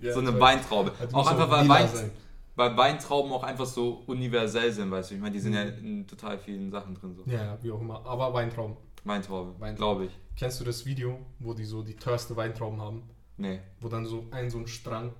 [0.00, 0.92] ja, so eine Weintraube.
[0.98, 1.88] also auch einfach, weil, Wein,
[2.56, 5.14] weil Weintrauben auch einfach so universell sind, weißt du.
[5.14, 5.78] Ich meine, die sind ja Mhm.
[6.00, 7.14] in total vielen Sachen drin.
[7.16, 7.22] So.
[7.30, 8.04] Ja, ja, wie auch immer.
[8.04, 8.76] Aber Weintrauben.
[9.04, 9.76] Weintraube, Weintraube.
[9.76, 10.18] glaube ich.
[10.36, 13.02] Kennst du das Video, wo die so die teuerste Weintrauben haben?
[13.36, 13.60] Nee.
[13.80, 15.12] Wo dann so ein so ein Strang,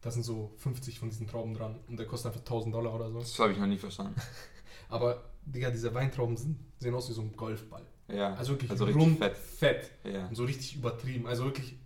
[0.00, 3.10] da sind so 50 von diesen Trauben dran und der kostet einfach 1000 Dollar oder
[3.10, 3.18] so.
[3.20, 4.20] Das habe ich noch nie verstanden.
[4.88, 7.84] Aber, Digga, diese Weintrauben sind, sehen aus wie so ein Golfball.
[8.08, 8.34] Ja.
[8.34, 9.36] Also wirklich Also richtig rund, fett.
[9.36, 9.90] fett.
[10.04, 10.26] Ja.
[10.26, 11.26] Und so richtig übertrieben.
[11.26, 11.76] Also wirklich,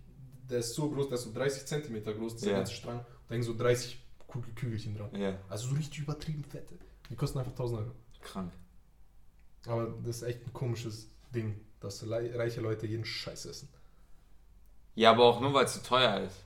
[0.49, 2.57] der ist so groß, der ist so 30 Zentimeter groß, dieser Ja.
[2.57, 3.05] ganze Strang.
[3.27, 5.09] Da hängen so 30 Kugel Kügelchen dran.
[5.15, 5.37] Ja.
[5.47, 6.77] Also so richtig übertrieben fette.
[7.09, 7.91] Die kosten einfach 1000 Euro.
[8.21, 8.51] Krank.
[9.67, 13.69] Aber das ist echt ein komisches Ding, dass reiche Leute jeden Scheiß essen.
[14.95, 16.43] Ja, aber auch nur, weil es zu teuer ist.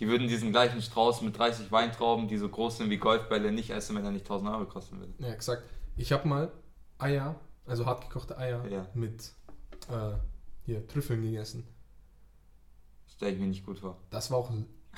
[0.00, 3.70] Die würden diesen gleichen Strauß mit 30 Weintrauben, die so groß sind wie Golfbälle, nicht
[3.70, 5.12] essen, wenn er nicht 1000 Euro kosten würde.
[5.18, 5.62] Ja, exakt.
[5.96, 6.50] Ich habe mal
[6.98, 8.86] Eier, also hartgekochte Eier Ja.
[8.94, 9.32] mit
[9.90, 10.12] äh,
[10.64, 11.66] hier Trüffeln gegessen.
[13.14, 13.98] Stell ich mir nicht gut vor.
[14.08, 14.50] Das war auch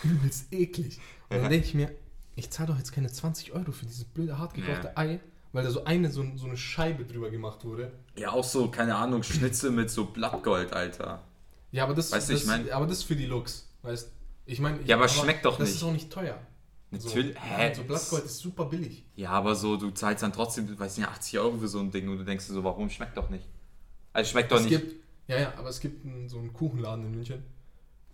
[0.05, 1.01] übelst eklig.
[1.29, 1.43] Und Ja.
[1.43, 1.91] dann denke ich mir,
[2.37, 5.21] ich zahle doch jetzt keine 20 Euro für dieses blöde hartgekochte Ei,
[5.53, 7.93] weil da so eine so, so eine Scheibe drüber gemacht wurde.
[8.17, 11.23] Ja, auch so, keine Ahnung, Schnitzel mit so Blattgold, Alter.
[11.71, 14.11] Ja, aber das, Weißt das, ich mein- aber das ist für die Looks, weißt
[14.45, 15.77] Ich meine, Ja, aber schmeckt doch das nicht.
[15.77, 16.39] ist auch nicht teuer.
[16.91, 17.35] Natürlich.
[17.35, 17.73] So, Hä?
[17.75, 19.05] so Blattgold ist super billig.
[19.15, 22.09] Ja, aber so, du zahlst dann trotzdem, weiß nicht, 80 Euro für so ein Ding
[22.11, 23.47] und du denkst dir so, warum schmeckt doch nicht?
[24.13, 24.79] Also schmeckt doch es nicht.
[24.79, 27.43] gibt, ja, ja, aber es gibt einen, so einen Kuchenladen in München.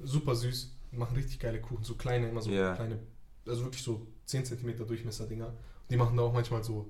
[0.01, 0.77] Super süß.
[0.93, 1.83] Die machen richtig geile Kuchen.
[1.83, 2.75] So kleine, immer so Ja.
[2.75, 3.01] kleine,
[3.47, 5.53] also wirklich so 10 cm Durchmesser-Dinger.
[5.91, 6.89] Die machen da auch manchmal so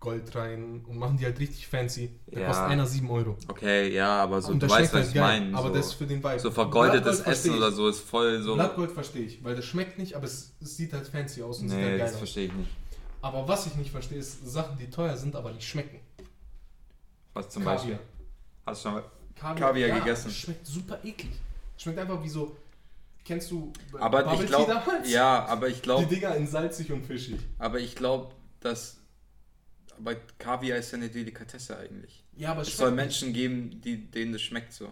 [0.00, 2.10] Gold rein und machen die halt richtig fancy.
[2.26, 2.46] Da Ja.
[2.46, 3.36] kostet einer 7 Euro.
[3.48, 5.54] Okay, ja, aber so, und du weißt, was halt ich meine.
[5.56, 6.40] Aber so, das ist für den Vibe.
[6.40, 8.54] so vergoldetes Essen oder so ist voll so.
[8.54, 11.68] Blattgold verstehe ich, weil das schmeckt nicht, aber es, es sieht halt fancy aus und
[11.68, 12.18] sieht halt Nee, geil das aus.
[12.18, 12.70] verstehe ich nicht.
[13.22, 16.00] Aber was ich nicht verstehe, ist Sachen, die teuer sind, aber nicht schmecken.
[17.34, 17.76] Was zum Kaviar.
[17.76, 17.98] Beispiel?
[18.66, 19.04] Hast du schon mal.
[19.36, 20.30] Kaviar, Kaviar ja, gegessen.
[20.30, 21.32] Schmeckt super eklig.
[21.76, 22.56] Schmeckt einfach wie so.
[23.24, 25.10] Kennst du Aber Bubble ich Tea glaube, damals?
[25.10, 27.36] ja, aber ich Die glaube, Dinger in salzig und fischig.
[27.58, 28.96] aber ich glaube, dass,
[30.00, 32.24] aber Kaviar ist ja eine Delikatesse eigentlich.
[32.36, 34.90] Ja, aber Es es soll Menschen geben, die, denen das schmeckt so.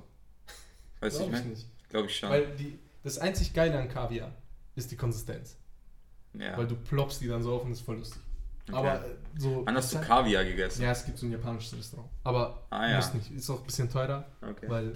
[1.01, 1.51] Weißt du, Glaub ich ich meine?
[1.55, 1.67] nicht.
[1.91, 2.31] Glaube ich schon.
[2.31, 4.33] Weil die, das einzig Geile an Kaviar
[4.77, 5.57] ist die Konsistenz.
[6.35, 6.57] ja.
[6.57, 8.21] Weil du ploppst die dann so auf und ist voll lustig.
[8.69, 8.77] Okay.
[8.77, 9.63] Aber äh, so.
[9.65, 10.83] Wann hast du Kaviar gegessen?
[10.83, 12.11] Ja, es gibt so ein japanisches Restaurant.
[12.25, 13.15] Aber Ah, ja.
[13.15, 13.31] nicht.
[13.31, 14.69] Ist auch ein bisschen teurer, Okay.
[14.69, 14.93] weil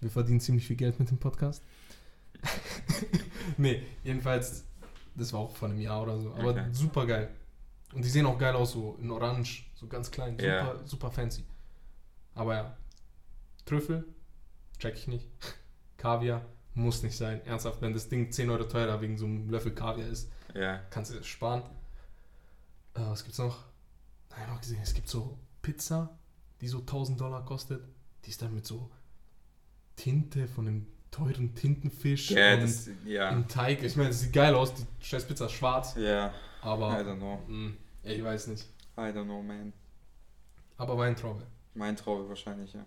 [0.00, 1.62] wir verdienen ziemlich viel Geld mit dem Podcast.
[3.56, 4.64] nee, jedenfalls,
[5.16, 6.32] das war auch vor einem Jahr oder so.
[6.34, 6.64] Aber Okay.
[6.72, 7.30] super geil.
[7.94, 10.32] Und die sehen auch geil aus, so in Orange, so ganz klein.
[10.38, 10.86] Super, Ja.
[10.86, 11.44] super fancy.
[12.34, 12.76] Aber ja,
[13.64, 14.04] Trüffel,
[14.78, 15.26] check ich nicht.
[15.96, 17.44] Kaviar, muss nicht sein.
[17.46, 20.78] Ernsthaft, wenn das Ding 10 Euro teurer wegen so einem Löffel Kaviar ist, Ja.
[20.90, 21.62] kannst du das sparen.
[22.94, 23.64] Äh, was gibt's noch?
[24.30, 26.16] Ich habe noch gesehen, es gibt so Pizza,
[26.60, 27.82] die so 1000 Dollar kostet.
[28.24, 28.90] Die ist dann mit so
[29.96, 33.30] Tinte von einem teuren Tintenfisch Ja, und das, ja.
[33.30, 33.82] im Teig.
[33.82, 36.28] Ich meine, es sieht geil aus, die scheiß Pizza ist schwarz, Ja.
[36.28, 37.42] I aber don't know.
[37.46, 38.64] mh, ich weiß nicht.
[38.96, 39.72] I don't know, man.
[40.76, 41.44] Aber Weintraube.
[41.74, 42.84] Mein Traube wahrscheinlich, ja.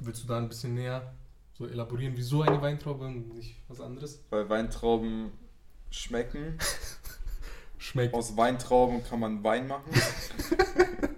[0.00, 1.14] Willst du da ein bisschen näher
[1.56, 4.22] so elaborieren, wieso eine Weintraube und nicht was anderes?
[4.30, 5.30] Weil Weintrauben
[5.90, 6.58] schmecken.
[7.78, 8.14] Schmeckt.
[8.14, 9.90] Aus Weintrauben kann man Wein machen.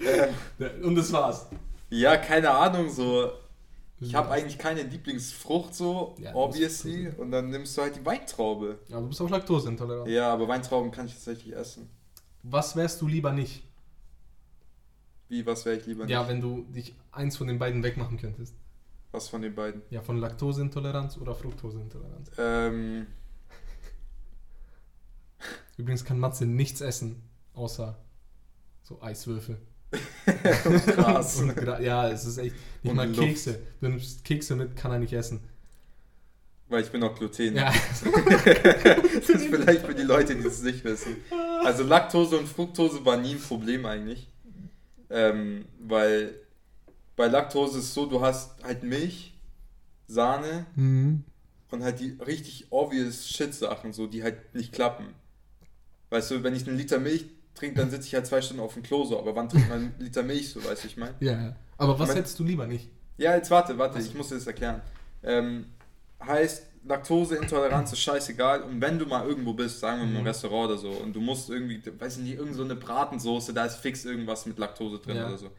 [0.00, 1.46] ähm, Und das war's.
[1.90, 3.30] ja, keine Ahnung, so.
[4.00, 7.08] Ich habe eigentlich keine Lieblingsfrucht, so, Ja, obviously.
[7.16, 8.78] Und dann nimmst du halt die Weintraube.
[8.88, 10.08] Ja, du bist auch laktoseintolerant.
[10.10, 11.88] Ja, aber Weintrauben kann ich tatsächlich essen.
[12.42, 13.62] Was wärst du lieber nicht?
[15.28, 16.12] Wie, was wäre ich lieber nicht?
[16.12, 18.54] Ja, wenn du dich eins von den beiden wegmachen könntest.
[19.12, 19.82] Was von den beiden?
[19.90, 22.32] Ja, von Laktoseintoleranz oder Fructoseintoleranz.
[22.36, 23.06] Ähm,
[25.76, 27.22] Übrigens kann Matze nichts essen,
[27.54, 27.96] außer
[28.82, 29.58] so Eiswürfel.
[30.86, 31.40] krass.
[31.40, 32.54] Und gra- ja, es ist echt.
[32.82, 33.20] Nicht Und mal Luft.
[33.20, 33.60] Kekse.
[33.80, 35.40] Du nimmst Kekse mit, kann er nicht essen.
[36.68, 37.56] Weil ich bin auch Gluten.
[37.56, 37.72] Ja.
[39.14, 41.16] das ist vielleicht für die Leute, die es nicht wissen.
[41.64, 44.28] Also Laktose und Fructose war nie ein Problem eigentlich.
[45.10, 46.34] Ähm, weil
[47.16, 49.34] bei Laktose ist es so, du hast halt Milch,
[50.08, 51.22] Sahne Mhm.
[51.70, 55.06] und halt die richtig obvious Shit-Sachen, so, die halt nicht klappen.
[56.10, 58.74] Weißt du, wenn ich einen Liter Milch trinke, dann sitze ich halt zwei Stunden auf
[58.74, 61.14] dem Klo so, aber wann trinkt man einen Liter Milch so, weißt du, ich meine?
[61.20, 61.54] Ja.
[61.78, 62.88] Aber was Mein- hättest du lieber nicht?
[63.16, 64.80] Ja, jetzt warte, warte, Also- ich muss dir das erklären.
[65.22, 65.66] Ähm,
[66.24, 70.26] heißt, Laktoseintoleranz ist scheißegal und wenn du mal irgendwo bist, sagen wir mal im Mhm.
[70.26, 73.64] Restaurant oder so, und du musst irgendwie, weiß ich nicht, irgend so eine Bratensoße, da
[73.66, 75.26] ist fix irgendwas mit Laktose drin Ja.
[75.28, 75.50] oder so.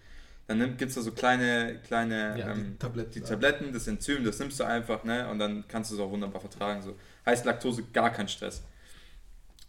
[0.47, 3.21] Dann gibt es da so kleine, kleine Ja, die ähm, Tabletten die.
[3.21, 5.27] Tabletten, das Enzym, das nimmst du einfach, ne?
[5.29, 6.84] Und dann kannst du es auch wunderbar vertragen.
[6.84, 6.93] So.
[7.25, 8.62] Heißt Laktose gar kein Stress.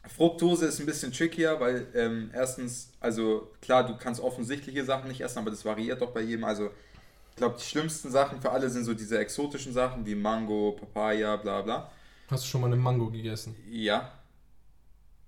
[0.08, 5.20] Fructose ist ein bisschen trickier, weil ähm, erstens, also klar, du kannst offensichtliche Sachen nicht
[5.20, 6.44] essen, aber das variiert doch bei jedem.
[6.44, 6.70] Also
[7.30, 11.36] ich glaube, die schlimmsten Sachen für alle sind so diese exotischen Sachen wie Mango, Papaya,
[11.36, 11.90] bla bla.
[12.30, 13.54] Hast du schon mal eine Mango gegessen?
[13.70, 14.12] Ja.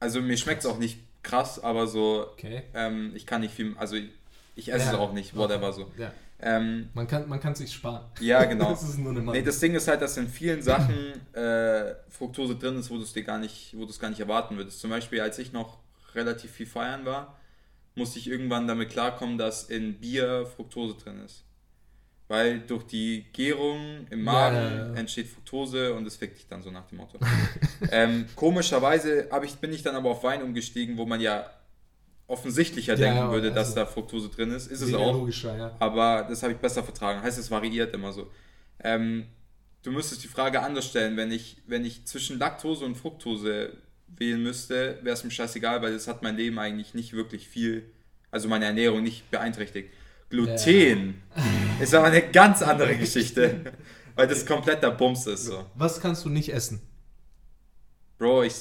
[0.01, 2.63] Also mir schmeckt es auch nicht krass, aber so, Okay.
[2.75, 4.09] ähm, ich kann nicht viel, also ich,
[4.55, 4.93] ich esse Ja.
[4.93, 5.91] es auch nicht, whatever so.
[5.99, 6.13] Ja.
[6.41, 8.05] Ähm, Man kann man kann sich sparen.
[8.21, 8.69] ja, genau.
[8.71, 9.23] das ist nur eine.
[9.23, 10.95] Nee, das Ding ist halt, dass in vielen Sachen
[11.35, 14.21] äh, Fructose drin ist, wo du es dir gar nicht, wo du es gar nicht
[14.21, 14.79] erwarten würdest.
[14.81, 15.79] Zum Beispiel, als ich noch
[16.15, 17.37] relativ viel feiern war,
[17.97, 21.45] musste ich irgendwann damit klarkommen, dass in Bier Fructose drin ist.
[22.29, 24.95] Weil durch die Gärung im Magen Ja, ja, ja.
[24.95, 27.19] entsteht Fructose und es fickt dich dann so nach dem Motto.
[27.91, 31.51] ähm, komischerweise ich, bin ich dann aber auf Wein umgestiegen, wo man ja
[32.29, 34.71] offensichtlicher Ja, denken ja, würde, dass also- da Fructose drin ist.
[34.71, 35.13] Ist es auch.
[35.13, 35.75] logischer, ja.
[35.81, 37.21] Aber das habe ich besser vertragen.
[37.23, 38.31] Heißt, es variiert immer so.
[38.85, 39.27] Ähm,
[39.83, 41.17] du müsstest die Frage anders stellen.
[41.17, 43.73] Wenn ich, wenn ich zwischen Laktose und Fructose
[44.07, 47.91] wählen müsste, wäre es mir scheißegal, weil das hat mein Leben eigentlich nicht wirklich viel,
[48.31, 49.91] also meine Ernährung nicht beeinträchtigt.
[50.31, 51.23] Gluten
[51.81, 53.73] ist aber eine ganz andere Geschichte,
[54.15, 55.47] weil das kompletter Bums ist.
[55.47, 55.65] So.
[55.75, 56.81] Was kannst du nicht essen?
[58.19, 58.55] Bro, ich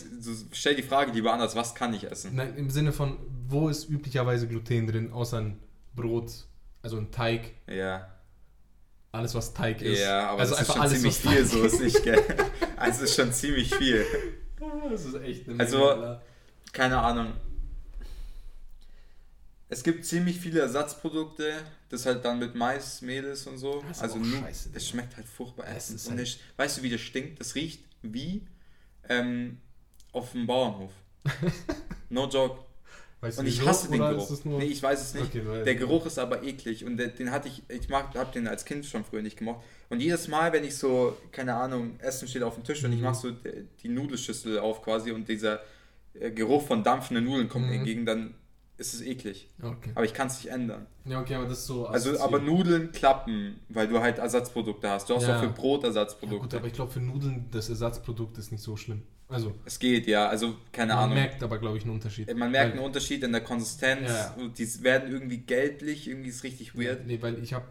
[0.51, 2.35] stell die Frage lieber anders, was kann ich essen?
[2.35, 3.17] Nein, im Sinne von,
[3.47, 5.59] wo ist üblicherweise Gluten drin, außer ein
[5.95, 6.31] Brot,
[6.83, 8.13] also ein Teig, Ja,
[9.11, 9.99] alles was Teig ist.
[9.99, 12.23] ja, aber also das ist schon alles, ziemlich viel, so ist nicht, gell?
[12.75, 14.05] Also es ist schon ziemlich viel.
[14.91, 16.21] Das ist echt eine Also- Alter.
[16.71, 17.33] keine Ahnung.
[19.69, 21.51] Es gibt ziemlich viele Ersatzprodukte,
[21.89, 23.83] das halt dann mit Mais, Mehl ist und so.
[23.99, 24.91] Also nur, scheiße, das Digga.
[24.91, 25.67] schmeckt halt furchtbar.
[25.67, 25.95] Essen.
[25.97, 27.39] ist halt- weißt du, wie das stinkt?
[27.39, 28.47] Das riecht wie
[29.09, 29.57] ähm,
[30.11, 30.91] auf dem Bauernhof.
[32.09, 32.61] No joke.
[33.19, 33.67] Weißt Und ich wieso?
[33.67, 34.29] hasse den Geruch.
[34.45, 35.25] Nee, ich weiß es nicht.
[35.25, 38.13] Okay, du weißt der Geruch ist aber eklig und der, den hatte ich, ich mag,
[38.15, 39.63] hab den als Kind schon früher nicht gemocht.
[39.89, 42.99] Und jedes Mal, wenn ich so, keine Ahnung, Essen steht auf dem Tisch und ich
[42.99, 43.03] Mhm.
[43.05, 43.31] mache so
[43.83, 45.61] die, Nudelschüssel auf quasi und dieser
[46.13, 47.77] äh, Geruch von dampfenden Nudeln kommt mir Mhm.
[47.79, 48.35] entgegen, dann
[48.77, 49.49] ist es eklig.
[49.61, 49.91] Okay.
[49.95, 50.85] Aber ich kann es nicht ändern.
[51.05, 51.87] Ja, okay, aber das ist so.
[51.87, 55.09] Also, aber Nudeln klappen, weil du halt Ersatzprodukte hast.
[55.09, 55.37] Du hast Ja.
[55.37, 56.57] auch für Brot Ja, gut, Ersatzprodukte.
[56.57, 59.03] aber ich glaube, für Nudeln das Ersatzprodukt ist nicht so schlimm.
[59.29, 60.27] Also, es geht, ja.
[60.29, 61.15] Also, keine man Ahnung.
[61.15, 62.27] merkt aber, glaube ich, einen Unterschied.
[62.37, 64.07] Man merkt Weil- einen Unterschied in der Konsistenz.
[64.09, 64.35] Ja.
[64.57, 67.05] Die werden irgendwie gelblich, irgendwie ist richtig weird.
[67.07, 67.65] Nee, weil ich habe,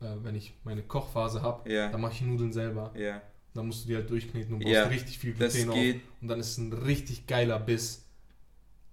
[0.00, 1.88] äh, wenn ich meine Kochphase habe, Ja.
[1.90, 2.92] dann mache ich Nudeln selber.
[2.96, 3.20] Ja.
[3.52, 5.74] Dann musst du die halt durchkneten und brauchst Ja, richtig viel das Gluten auf.
[5.74, 6.00] geht.
[6.22, 7.99] Und dann ist es ein richtig geiler Biss.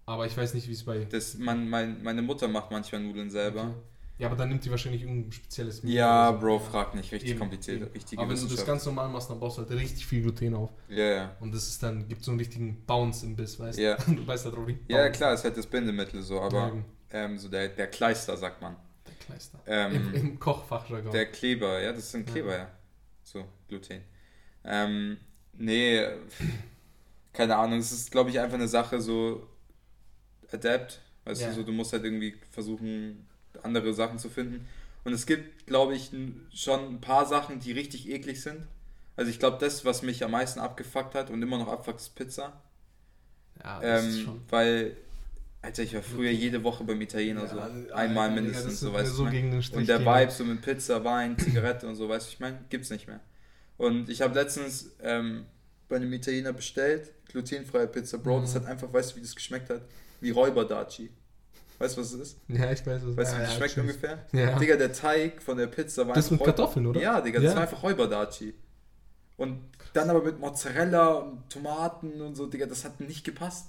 [0.07, 1.05] Aber ich weiß nicht, wie es bei.
[1.05, 3.61] Das, man, mein, meine Mutter macht manchmal Nudeln selber.
[3.65, 3.73] Okay.
[4.19, 6.39] Ja, aber dann nimmt die wahrscheinlich irgendein spezielles Mehl Ja, so.
[6.39, 7.11] Bro, frag nicht.
[7.11, 7.81] Richtig Eben, kompliziert.
[7.83, 7.91] eben.
[7.91, 10.55] Richtige Aber wenn du das ganz normal machst, dann baust du halt richtig viel Gluten
[10.55, 10.71] auf.
[10.89, 11.35] Ja, ja.
[11.39, 13.95] Und das ist dann, gibt so einen richtigen Bounce im Biss, weißt Ja.
[13.97, 14.15] du?
[14.15, 14.67] Du weißt da drauf.
[14.87, 16.85] Ja, klar, ist halt das Bindemittel so, Ja, aber eben.
[17.11, 18.75] ähm, so der, der Kleister, sagt man.
[19.05, 19.59] Der Kleister.
[19.67, 21.11] Ähm, Im, Im Kochfachjargon.
[21.11, 22.71] Der Kleber, ja, das sind Kleber, ja.
[23.21, 24.01] So, Gluten.
[24.63, 25.17] Ähm,
[25.53, 26.01] nee,
[27.33, 29.47] keine Ahnung, es ist, glaube ich, einfach eine Sache so
[30.51, 31.01] adapt.
[31.25, 31.47] Weißt Ja.
[31.47, 33.27] du, so, du musst halt irgendwie versuchen,
[33.63, 34.67] andere Sachen zu finden.
[35.03, 36.11] Und es gibt, glaube ich,
[36.53, 38.67] schon ein paar Sachen, die richtig eklig sind.
[39.15, 42.15] Also ich glaube, das, was mich am meisten abgefuckt hat und immer noch abfuckt, ist
[42.15, 42.53] Pizza.
[43.63, 44.41] ja, das ist Ähm, schon.
[44.49, 44.97] weil,
[45.61, 47.59] Alter, ich war früher jede Woche beim Italiener Ja, so.
[47.59, 49.15] Alter, Einmal Digga, mindestens, das so weißt du.
[49.15, 49.99] so Und der.
[49.99, 53.19] Vibe so mit Pizza, Wein, Zigarette und so, weißt du, ich meine, gibt's nicht mehr.
[53.77, 55.45] Und ich habe letztens ähm,
[55.89, 58.55] bei einem Italiener bestellt, glutenfreie Pizza, Bro, das Mhm.
[58.55, 59.81] hat einfach, weißt du, wie das geschmeckt hat?
[60.21, 61.09] Wie Räuberdaci.
[61.79, 62.37] Weißt du, was es ist?
[62.47, 63.81] Ja, ich weiß, was Weißt du, wie das ja, schmeckt tschüss.
[63.83, 64.25] ungefähr?
[64.31, 64.57] Ja.
[64.57, 66.99] Digga, der Teig von der Pizza war Das einfach mit Räuber- Kartoffeln, oder?
[67.01, 67.55] Ja, Digga, das Ja.
[67.55, 68.53] war einfach Räuberdaci.
[69.37, 69.59] Und
[69.93, 73.67] dann aber mit Mozzarella und Tomaten und so, Digga, das hat nicht gepasst.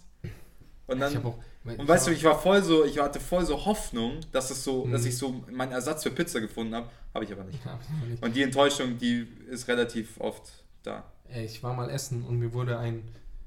[0.87, 3.44] Und dann, Ich hab auch, und weißt du, ich war voll so, ich hatte voll
[3.44, 5.08] so Hoffnung, dass es so, dass Mhm.
[5.08, 7.62] ich so meinen Ersatz für Pizza gefunden habe, habe ich aber nicht.
[7.62, 8.22] Ja, nicht.
[8.22, 10.50] Und die Enttäuschung, die ist relativ oft
[10.82, 11.04] da.
[11.28, 13.02] Ey, ich war mal essen und mir wurde ein,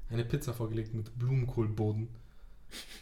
[0.08, 2.08] eine Pizza vorgelegt mit Blumenkohlboden.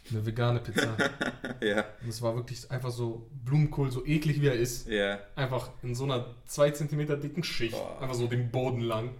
[0.09, 0.95] Eine vegane Pizza.
[1.61, 4.87] ja, Und es war wirklich einfach so Blumenkohl, so eklig wie er ist.
[4.87, 5.19] ja.
[5.35, 7.73] Einfach in so einer 2 cm dicken Schicht.
[7.73, 8.01] Boah.
[8.01, 9.11] Einfach so den Boden lang.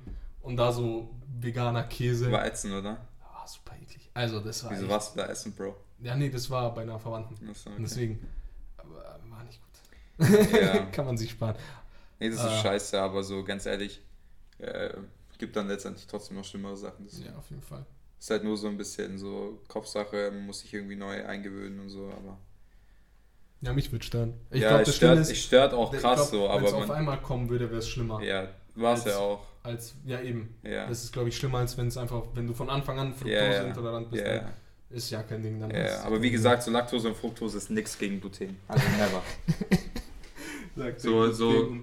[0.41, 1.09] und da so
[1.39, 2.31] veganer Käse.
[2.31, 2.97] War ätzend, oder?
[3.23, 4.09] Ah, super eklig.
[4.13, 5.75] Also das war Wieso echt, warst du da essen, Bro?
[6.03, 7.35] Ja, nee, das war bei einer Verwandten.
[7.47, 7.75] Und okay.
[7.79, 8.27] deswegen
[8.77, 10.51] aber war nicht gut.
[10.61, 10.79] Ja.
[10.91, 11.55] Kann man sich sparen.
[12.19, 12.61] Nee, das ist Ah.
[12.61, 14.01] scheiße, aber so ganz ehrlich,
[14.59, 14.89] äh,
[15.37, 17.05] gibt dann letztendlich trotzdem noch schlimmere Sachen.
[17.05, 17.85] Das Ja, auf jeden Fall.
[18.21, 22.05] Ist halt nur so ein bisschen so Kopfsache, muss sich irgendwie neu eingewöhnen und so,
[22.15, 22.37] aber.
[23.61, 24.35] Ja, mich würde stören.
[24.51, 26.83] Ich ja, glaube, das stört, ist, stört auch ich krass glaub, so, wenn es aber
[26.83, 28.21] auf einmal kommen würde, wäre es schlimmer.
[28.21, 29.43] Ja, war es ja auch.
[29.63, 30.55] Als, ja, eben.
[30.61, 30.87] Ja.
[30.87, 33.31] Das ist, glaube ich, schlimmer, als wenn es einfach, wenn du von Anfang an Ja,
[33.31, 33.41] ja.
[33.41, 34.23] fruktoseintolerant bist.
[34.23, 34.53] Ja, dann ja.
[34.95, 35.59] Ist ja kein Ding.
[35.59, 38.57] Dann Ja, aber wie gesagt, so Laktose und Fructose ist nichts gegen Gluten.
[38.67, 39.23] Also never.
[40.97, 41.75] So- so-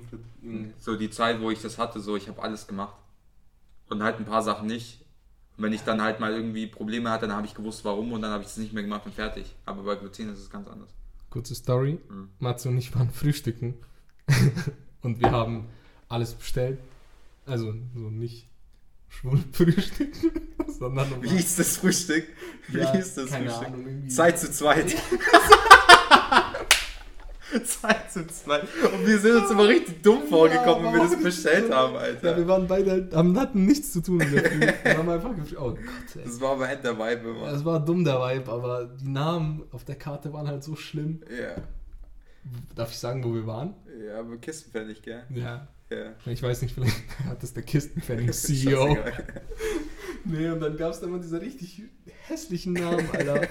[0.78, 2.96] so die Zeit, wo ich das hatte, so ich habe alles gemacht.
[3.90, 5.04] Und halt ein paar Sachen nicht.
[5.58, 8.22] Und wenn ich dann halt mal irgendwie Probleme hatte, dann habe ich gewusst, warum und
[8.22, 9.54] dann habe ich es nicht mehr gemacht und fertig.
[9.66, 10.88] Aber bei Gluten ist es ganz anders.
[11.30, 11.98] Kurze Story.
[12.08, 12.28] Mhm.
[12.38, 13.74] Matze und ich waren frühstücken.
[15.02, 15.66] und wir haben
[16.08, 16.78] alles bestellt.
[17.44, 18.48] Also so nicht
[19.08, 20.30] schwul frühstücken,
[20.78, 22.26] sondern Wie hieß das Frühstück?
[22.68, 23.68] Wie Ja, hieß das keine Frühstück?
[23.68, 24.08] Ahnung, irgendwie.
[24.08, 24.94] Zeit zu zweit.
[27.64, 28.62] Zeit zu zweit.
[28.62, 32.36] Und wir sind uns immer richtig dumm vorgekommen, wenn wir das bestellt haben, Ja, Alter.
[32.36, 34.36] wir waren beide, halt- haben, hatten nichts zu tun Früh.
[34.36, 35.78] Wir haben einfach gefragt, oh Gott,
[36.16, 36.22] ey.
[36.24, 37.48] Das war aber echt der Vibe immer.
[37.52, 41.20] Es war dumm, der Vibe, aber die Namen auf der Karte waren halt so schlimm.
[41.30, 41.62] Ja,
[42.74, 43.74] Darf ich sagen, wo wir waren?
[44.06, 45.22] ja, aber Kistenpfennig, gell?
[45.30, 45.68] Ja.
[45.90, 46.12] Ja.
[46.26, 46.96] Ich weiß nicht, vielleicht
[47.28, 48.96] hat das der Kistenpfennig-CEO.
[50.24, 51.82] Nee, und dann gab es da immer diese richtig
[52.26, 53.46] hässlichen Namen, Alter.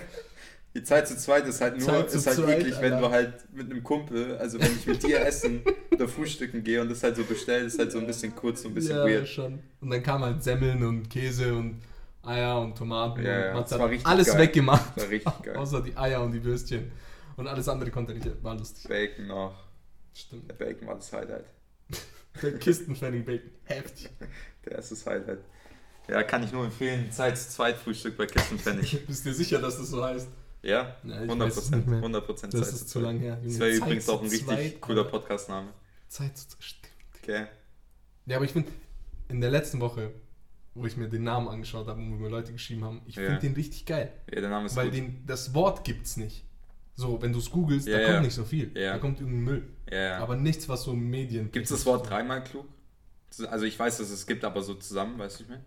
[0.78, 3.08] Die Zeit zu zweit ist halt nur, Zeit ist halt zweit, eklig, wenn Alter.
[3.08, 6.90] du halt mit einem Kumpel, also wenn ich mit dir essen oder frühstücken gehe und
[6.90, 9.28] das halt so bestelle, ist halt so ein bisschen kurz, so ein bisschen ja, weird.
[9.28, 9.58] schon.
[9.82, 11.82] Und dann kamen halt Semmeln und Käse und
[12.22, 13.26] Eier und Tomaten.
[13.26, 14.38] Ja, und das war hat richtig alles geil.
[14.38, 14.92] weggemacht.
[14.96, 15.56] Das war richtig geil.
[15.56, 16.92] Außer die Eier und die Würstchen.
[17.38, 18.44] Und alles andere konnte nicht.
[18.44, 18.88] War lustig.
[18.88, 19.56] Bacon noch.
[20.14, 20.48] Stimmt.
[20.48, 21.46] Der Bacon war das Highlight.
[22.44, 23.50] Der Kistenpfennig-Bacon.
[23.64, 24.12] Heftig.
[24.66, 25.40] Der erste Highlight.
[26.08, 27.12] Ja, kann ich nur empfehlen.
[27.12, 29.08] Zeit zu zweit Frühstück bei Kistenpfennig.
[29.08, 30.28] Bist dir sicher, dass das so heißt?
[30.68, 31.88] Ja, Ja, ich 100 weiß es nicht Prozent.
[31.88, 31.98] mehr.
[32.00, 33.40] 100 Prozent Das ist zu lang her.
[33.44, 35.04] Das wäre Zeit übrigens auch ein richtig zweit, cooler.
[35.06, 35.70] Podcast-Name.
[36.10, 36.94] Zeit zu Stimmt.
[37.24, 37.46] Okay.
[38.26, 38.72] Ja, aber ich finde,
[39.30, 40.12] in der letzten Woche,
[40.76, 43.24] wo ich mir den Namen angeschaut habe und wo mir Leute geschrieben haben, ich Ja.
[43.28, 44.12] finde den richtig geil.
[44.32, 44.96] Ja, der Name ist Weil gut.
[44.96, 46.44] den, das Wort gibt's nicht.
[46.96, 48.12] So, wenn du es googelst, Ja, da ja.
[48.12, 48.68] kommt nicht so viel.
[48.74, 49.68] Da kommt irgendein Müll.
[49.90, 50.18] ja, ja.
[50.20, 51.52] Aber nichts, was so Medien.
[51.52, 52.66] Gibt es das Wort dreimal klug?
[53.50, 55.62] Also ich weiß, dass es gibt, aber so zusammen, weißt du nicht mehr?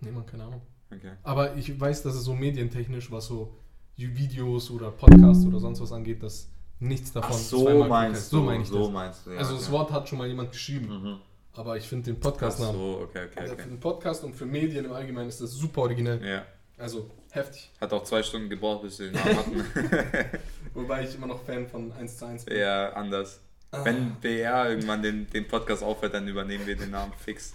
[0.00, 0.62] Nee, man, keine Ahnung.
[0.96, 1.12] Okay.
[1.22, 3.54] Aber ich weiß, dass es so medientechnisch, was so
[3.96, 6.48] Videos oder Podcasts oder sonst was angeht, dass
[6.80, 8.90] nichts davon Ach so zweimal meinst du, So meine ich so das.
[8.92, 9.30] meinst du.
[9.30, 9.60] Ja, also okay.
[9.62, 11.16] das Wort hat schon mal jemand geschrieben, Mhm.
[11.54, 12.74] aber ich finde den Ach Podcast-Namen.
[12.74, 13.62] so, okay, okay, Also okay.
[13.62, 16.20] für den Podcast und für Medien im Allgemeinen ist das super originell.
[16.26, 16.44] Ja.
[16.78, 17.70] Also heftig.
[17.80, 19.64] Hat auch zwei Stunden gebraucht, bis wir den Namen hatten.
[20.74, 22.56] Wobei ich immer noch Fan von 1 zu 1 bin.
[22.58, 23.38] ja, anders.
[23.70, 23.84] Ah.
[23.84, 27.54] Wenn BR irgendwann den, den Podcast aufhört, dann übernehmen wir den Namen fix.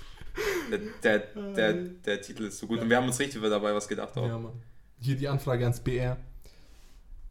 [0.72, 1.20] Der, der,
[1.54, 2.80] der, der Titel ist so gut.
[2.80, 4.28] Und wir haben uns richtig dabei was gedacht auch.
[4.28, 4.40] Ja.
[5.00, 6.18] Hier die Anfrage ans BR.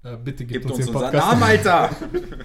[0.03, 1.33] Äh, bitte gebt Gibt uns, uns den unseren Podcast.
[1.33, 1.91] Namen, Alter!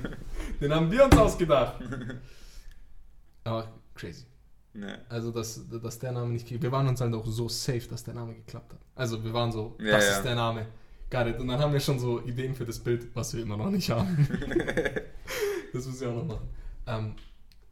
[0.62, 1.82] Den haben wir uns ausgedacht.
[3.44, 4.26] Aber crazy.
[4.74, 5.00] ne.
[5.10, 6.62] Also, dass, dass der Name nicht geht.
[6.62, 8.80] Wir waren uns halt auch so safe, dass der Name geklappt hat.
[8.96, 10.18] Also, wir waren so, Ja, das ja.
[10.18, 10.66] ist der Name.
[11.10, 11.40] Got it.
[11.40, 13.90] Und dann haben wir schon so Ideen für das Bild, was wir immer noch nicht
[13.90, 14.28] haben.
[15.74, 16.50] das müssen wir auch noch machen.
[16.88, 17.16] Ähm,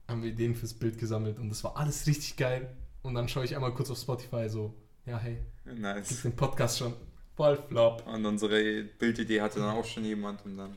[0.09, 2.75] haben wir Ideen fürs Bild gesammelt und das war alles richtig geil.
[3.01, 4.73] Und dann schaue ich einmal kurz auf Spotify so,
[5.05, 6.21] ja, hey, gibt Nice.
[6.21, 6.93] den Podcast schon.
[7.35, 8.05] Voll flop.
[8.05, 10.75] Und unsere Bildidee hatte dann auch schon jemand und dann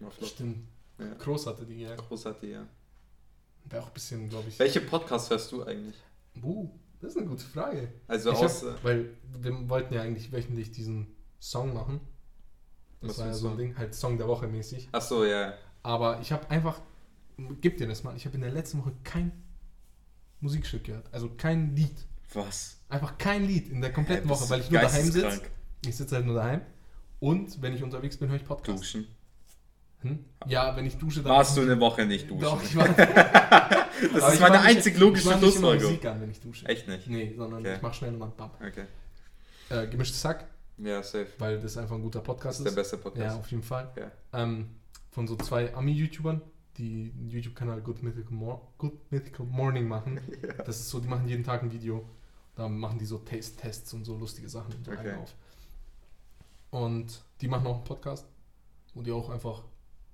[0.00, 0.30] war flott.
[0.30, 0.68] Stimmt.
[0.98, 1.14] Ja.
[1.14, 1.96] Groß hatte die, ja.
[1.96, 2.66] Großartig, ja.
[3.64, 4.58] Wäre auch ein bisschen, glaube ich.
[4.58, 5.96] Welche Podcasts hörst du eigentlich?
[6.42, 7.92] Uh, das ist eine gute Frage.
[8.06, 8.64] Also ich aus.
[8.64, 12.00] hab, weil wir wollten ja eigentlich wöchentlich diesen Song machen.
[13.00, 13.58] Das Was war ja so ein Song?
[13.58, 14.88] Ding, halt Song der Woche mäßig.
[14.92, 15.54] Achso, ja.
[15.82, 16.80] Aber ich habe einfach,
[17.60, 19.32] gib dir das mal, ich habe in der letzten Woche kein
[20.40, 21.06] Musikstück gehört.
[21.12, 21.96] Also kein Lied.
[22.32, 22.78] Was?
[22.88, 25.42] Einfach kein Lied in der kompletten bist Woche, weil ich nur daheim sitze.
[25.86, 26.60] Ich sitze halt nur daheim.
[27.20, 28.78] Und wenn ich unterwegs bin, höre ich Podcast.
[28.80, 29.06] Duschen.
[30.02, 30.24] Hm?
[30.46, 31.32] Ja, wenn ich dusche, dann.
[31.32, 32.42] Warst du eine Woche nicht duschen?
[32.42, 32.86] Doch, ich war.
[32.94, 35.92] das ist ich meine einzig Ich logische mache nicht immer Schlussfolgerung.
[35.94, 36.66] Musik an, wenn ich dusche.
[36.66, 37.06] Echt nicht?
[37.08, 37.74] Nee, sondern Okay.
[37.76, 38.50] ich mache schnell und dann bam.
[38.64, 38.84] Okay.
[39.70, 40.44] Äh, gemischtes Sack,
[40.78, 41.26] Ja, safe.
[41.38, 43.38] weil das einfach ein guter Das Podcast ist der beste Ja, Podcast.
[43.38, 43.90] auf jeden Fall.
[43.96, 44.12] Ja.
[44.40, 44.68] Ähm,
[45.10, 46.40] von so zwei Ami-YouTubern,
[46.78, 47.98] die einen YouTube-Kanal Good
[48.78, 50.20] Good Mythical Morning machen.
[50.66, 52.08] Das ist so, die machen jeden Tag ein Video.
[52.56, 55.14] Da machen die so Taste-Tests und so lustige Sachen und so Okay.
[55.14, 55.34] auf.
[56.70, 58.26] Und die machen auch einen Podcast,
[58.94, 59.62] wo die auch einfach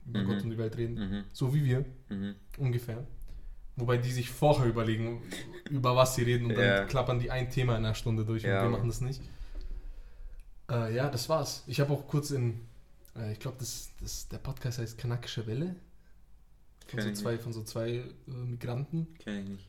[0.07, 0.27] über Mhm.
[0.27, 0.95] Gott und die Welt reden.
[0.95, 1.25] Mhm.
[1.33, 2.35] So wie wir, Mhm.
[2.59, 3.07] ungefähr.
[3.77, 5.21] Wobei die sich vorher überlegen,
[5.71, 6.85] über was sie reden und dann Ja.
[6.85, 9.21] klappern die ein Thema in einer Stunde durch Ja, und wir machen das nicht.
[10.71, 11.65] Äh, ja, das war's.
[11.67, 12.61] Ich habe auch kurz in,
[13.17, 15.75] äh, ich glaube, das, das, der Podcast heißt Kanakische Welle.
[16.87, 19.15] Von Kenn so zwei, von so zwei äh, Migranten.
[19.19, 19.69] Kenn ich nicht.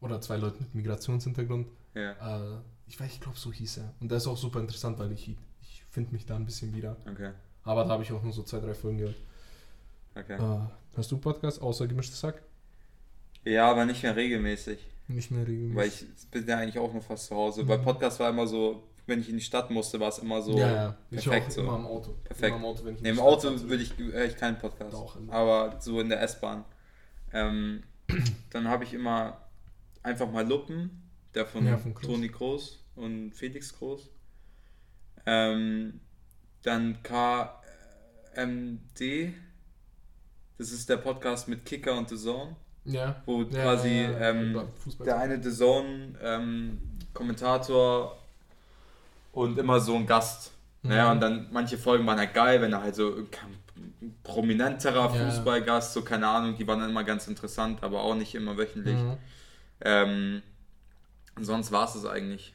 [0.00, 1.68] oder zwei Leute mit Migrationshintergrund.
[1.94, 2.56] Ja.
[2.56, 3.94] Äh, ich weiß, ich glaube, so hieß er.
[4.00, 5.28] Und der ist auch super interessant, weil ich,
[5.62, 6.96] ich finde mich da ein bisschen wieder.
[7.10, 7.30] Okay.
[7.62, 9.16] Aber da habe ich auch nur so zwei, drei Folgen gehört.
[10.14, 10.34] Okay.
[10.34, 12.42] Äh, hast du Podcast außer gemischtes Sack?
[13.44, 14.78] Ja, aber nicht mehr regelmäßig.
[15.08, 15.76] Nicht mehr regelmäßig.
[15.76, 17.62] Weil ich bin ja eigentlich auch nur fast zu Hause.
[17.62, 17.68] Mhm.
[17.68, 20.56] Bei Podcast war immer so, wenn ich in die Stadt musste, war es immer so.
[20.58, 20.96] ja, ja.
[21.10, 21.60] Ich perfekt so.
[21.62, 22.14] immer im Auto.
[22.24, 22.48] Perfekt.
[22.48, 24.92] Immer im Auto, wenn ich Nee, im Auto will ich, höre ich keinen Podcast.
[24.94, 26.64] Doch, aber so in der S-Bahn.
[27.32, 27.82] Ähm,
[28.50, 29.38] dann habe ich immer
[30.02, 31.02] einfach mal Luppen,
[31.34, 32.06] der von, Ja, von Groß.
[32.06, 34.10] Toni Groß und Felix Groß.
[35.26, 36.00] Ähm,
[36.62, 37.60] dann KMD,
[40.58, 43.22] das ist der Podcast mit Kicker und The Zone, Ja.
[43.26, 44.62] wo ja, quasi ähm,
[45.04, 46.80] der eine The Zone ähm,
[47.12, 48.18] Kommentator
[49.34, 50.52] und immer so ein Gast.
[50.82, 50.90] Mhm.
[50.92, 53.48] und dann manche Folgen waren halt geil, wenn er halt so kein
[54.22, 55.08] prominenterer.
[55.10, 58.96] Fußballgast, so keine Ahnung, die waren dann immer ganz interessant, aber auch nicht immer wöchentlich.
[58.96, 59.16] Mhm.
[59.80, 60.42] Ähm,
[61.36, 62.54] und sonst war es es eigentlich.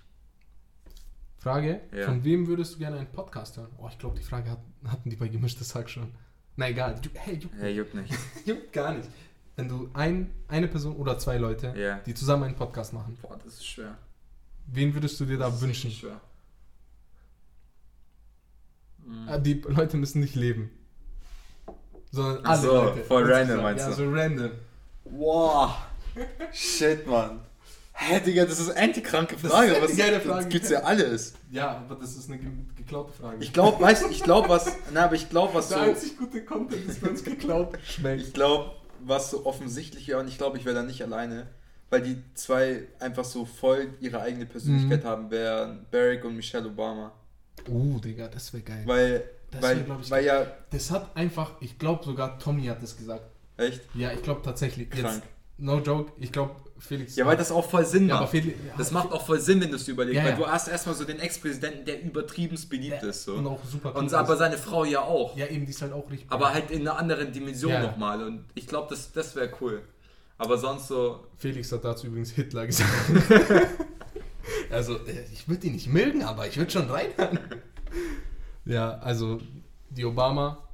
[1.40, 2.06] Frage: Ja.
[2.06, 3.70] Von wem würdest du gerne einen Podcast hören?
[3.78, 6.12] Oh, ich glaube, die Frage hat, hatten die bei gemischtes Sack schon.
[6.56, 6.96] Na egal.
[7.02, 8.14] Du, hey, juckt, Hey, juckt nicht.
[8.46, 9.10] juckt gar nicht.
[9.56, 12.00] Wenn du ein, eine Person oder zwei Leute, Ja.
[12.06, 13.98] die zusammen einen Podcast machen, Boah, das ist schwer.
[14.68, 15.88] wen würdest du dir da Das ist wünschen?
[15.88, 16.22] richtig schwer.
[19.10, 19.43] Mhm.
[19.43, 20.72] Die Leute müssen nicht leben.
[22.12, 23.03] Sondern alle so, Leute.
[23.03, 23.95] voll Und random meinst ja, du?
[23.95, 24.51] so random.
[25.05, 25.72] Wow.
[26.51, 27.39] Shit, Mann.
[27.93, 29.74] Hä, Digga, das ist eine kranke Das Frage.
[29.74, 30.43] ist eine Was Frage.
[30.43, 31.34] Das gibt's ja alles.
[31.51, 33.43] Ja, aber das ist eine ge geklaute Frage.
[33.43, 34.72] Ich glaube, weißt du, ich glaube, was.
[34.93, 35.84] Na, aber ich glaube, was Der so.
[35.84, 38.22] einzig gute Content ist, wenn es geklaut schmeckt.
[38.22, 41.47] Ich glaube, was so offensichtlich wäre, und ich glaube, ich wäre da nicht alleine,
[41.89, 45.07] weil die zwei einfach so voll ihre eigene Persönlichkeit Mhm.
[45.07, 47.12] haben, wären Barack und Michelle Obama.
[47.68, 48.84] Uh, Digga, das wäre geil.
[48.86, 50.47] Weil, Das weil, wär, ich, weil ja.
[50.72, 53.24] Das hat einfach, ich glaube sogar Tommy hat das gesagt.
[53.57, 53.82] Echt?
[53.93, 54.89] Ja, ich glaube tatsächlich.
[54.89, 55.16] Krank.
[55.16, 55.24] Jetzt,
[55.57, 57.16] no joke, ich glaube Felix.
[57.18, 58.30] Ja, weil das auch voll Sinn ja, macht.
[58.30, 60.70] Felix, ja, Das macht auch voll Sinn, wenn du es überlegst, Ja, weil du hast
[60.70, 63.24] erstmal so den Ex-Präsidenten, der übertriebenst beliebt ist.
[63.26, 63.36] So.
[63.36, 65.36] Und auch super Und aber seine Frau ja auch.
[65.36, 66.32] Ja, eben, die ist halt auch richtig.
[66.32, 67.82] Aber halt in einer anderen Dimension Ja.
[67.82, 68.24] nochmal.
[68.24, 69.82] Und ich glaube, das, das wäre cool.
[70.38, 71.28] Aber sonst so.
[71.38, 72.89] Felix hat dazu übrigens Hitler gesagt.
[74.72, 77.40] also, äh, ich würde ihn nicht mögen, aber ich würde schon reinhören.
[78.66, 79.40] ja, also,
[79.90, 80.68] die Obama-Partner,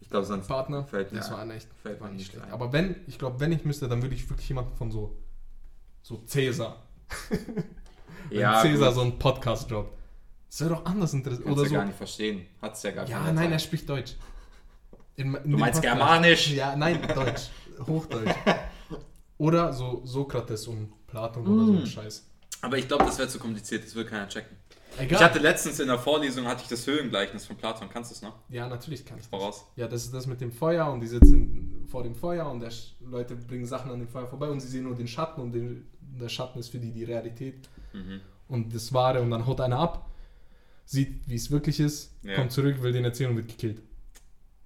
[0.00, 2.46] Ich glaube, sonst fällt mir, das waren echt fällt war mir nicht nicht schlecht.
[2.46, 2.52] ein.
[2.52, 5.16] Aber wenn, ich glaube, wenn ich müsste, dann würde ich wirklich jemanden von so,
[6.02, 6.82] so Cäsar.
[8.30, 8.94] Wenn Ja, Cäsar gut.
[8.96, 9.96] so einen Podcast droppt.
[10.50, 11.46] Das wäre doch anders interessant.
[11.46, 11.74] Oder ja so.
[11.74, 12.46] gar nicht verstehen.
[12.60, 13.62] Hat's ja gar Ja, keiner nein, er Zeit.
[13.62, 14.16] spricht Deutsch.
[15.16, 15.98] In, in Du meinst Podcast.
[15.98, 16.50] Germanisch?
[16.52, 17.48] Ja, nein, Deutsch.
[17.86, 18.34] Hochdeutsch.
[19.38, 21.76] Oder so Sokrates und Platon oder so Mm.
[21.78, 22.26] ein Scheiß.
[22.62, 23.84] Aber ich glaube, das wäre zu kompliziert.
[23.84, 24.56] Das will keiner checken.
[24.98, 25.18] Egal.
[25.18, 27.88] Ich hatte letztens in der Vorlesung hatte ich das Höhlengleichnis von Platon.
[27.92, 28.34] Kannst du es noch?
[28.48, 29.30] ja, natürlich kann ich das.
[29.30, 29.64] Voraus.
[29.76, 32.72] Ja, das ist das mit dem Feuer und die sitzen vor dem Feuer und der
[33.00, 35.86] Leute bringen Sachen an dem Feuer vorbei und sie sehen nur den Schatten und den,
[36.00, 38.20] der Schatten ist für die die Realität Mhm.
[38.48, 40.10] und das Wahre und dann haut einer ab,
[40.84, 42.34] sieht, wie es wirklich ist, Ja.
[42.34, 43.80] kommt zurück, will den erzählen und wird gekillt.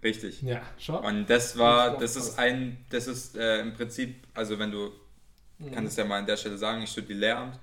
[0.02, 0.42] Richtig.
[0.42, 1.06] Ja, schau.
[1.06, 4.90] Und das war, das ist ein, das ist äh, im Prinzip, also wenn du,
[5.58, 5.70] Mhm.
[5.72, 7.58] kann es ja mal an der Stelle sagen, ich studiere Lehramt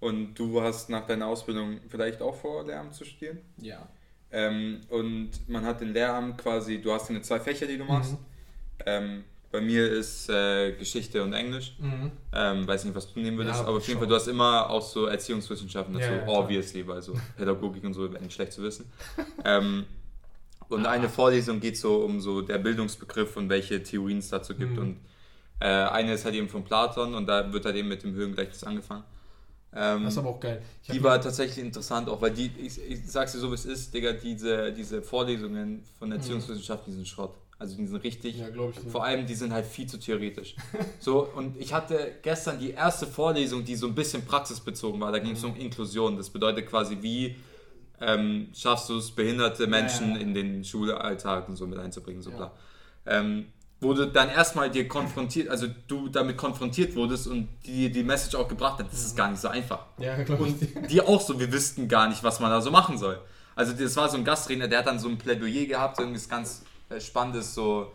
[0.00, 3.38] und du hast nach deiner Ausbildung vielleicht auch vor, Lehramt zu studieren.
[3.60, 3.88] Ja.
[4.30, 8.12] Ähm, und man hat in Lehramt quasi, du hast deine zwei Fächer, die du machst.
[8.12, 8.18] Mhm.
[8.86, 11.74] Ähm, bei mir ist äh, Geschichte und Englisch.
[11.80, 12.12] Mhm.
[12.34, 13.98] Ähm, weiß nicht, was du nehmen würdest, Ja, aber auf jeden schon.
[14.00, 16.38] Fall, du hast immer auch so Erziehungswissenschaften dazu, Ja, ja, klar.
[16.38, 18.90] obviously, weil so Pädagogik und so wäre nicht schlecht zu wissen.
[19.44, 19.86] ähm,
[20.68, 24.72] und eine Vorlesung geht so um so der Bildungsbegriff und welche Theorien es dazu gibt.
[24.72, 24.78] Mhm.
[24.78, 24.96] Und
[25.60, 28.62] äh, eine ist halt eben von Platon und da wird halt eben mit dem Höhengleichnis
[28.64, 29.04] angefangen.
[29.74, 30.62] Ähm, Das ist aber auch geil.
[30.82, 33.66] Ich die war tatsächlich interessant, auch weil die, ich, ich sag's dir so, wie es
[33.66, 37.34] ist, Digga, diese, diese Vorlesungen von Erziehungswissenschaften, die sind Schrott.
[37.58, 38.40] Also die sind richtig, Mhm.
[38.40, 38.90] Ja, glaube ich.
[38.90, 40.54] vor allem, die sind halt viel zu theoretisch.
[41.00, 45.12] So, und ich hatte gestern die erste Vorlesung, die so ein bisschen praxisbezogen war.
[45.12, 45.50] Da ging es Mhm.
[45.50, 46.16] um Inklusion.
[46.16, 47.36] Das bedeutet quasi, wie
[48.00, 50.18] ähm, schaffst du es, behinderte Menschen ja.
[50.18, 52.36] in den Schulalltag und so mit einzubringen, so Ja.
[52.36, 52.52] bla.
[53.06, 53.46] Ähm,
[53.80, 58.34] wo du dann erstmal dir konfrontiert, also du damit konfrontiert wurdest und die die Message
[58.34, 59.86] auch gebracht hat, das ist gar nicht so einfach.
[59.98, 60.16] Ja.
[60.36, 60.82] Und dir.
[60.88, 63.20] die auch so, wir wüssten gar nicht, was man da so machen soll.
[63.54, 66.28] Also das war so ein Gastredner, der hat dann so ein Plädoyer gehabt, irgendwie das
[66.28, 67.92] ganz äh, spannendes so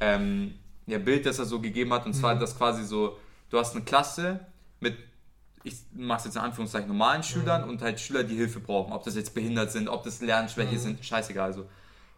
[0.00, 0.54] ähm,
[0.86, 2.04] ja, Bild, das er so gegeben hat.
[2.06, 2.40] Und zwar Mhm.
[2.40, 3.16] das quasi so,
[3.50, 4.40] du hast eine Klasse
[4.80, 4.96] mit,
[5.64, 8.92] ich mach's jetzt in Anführungszeichen, normalen Schülern und halt Schüler, die Hilfe brauchen.
[8.92, 10.78] Ob das jetzt behindert sind, ob das Lernschwäche Mhm.
[10.78, 11.46] sind, scheißegal.
[11.46, 11.66] Also.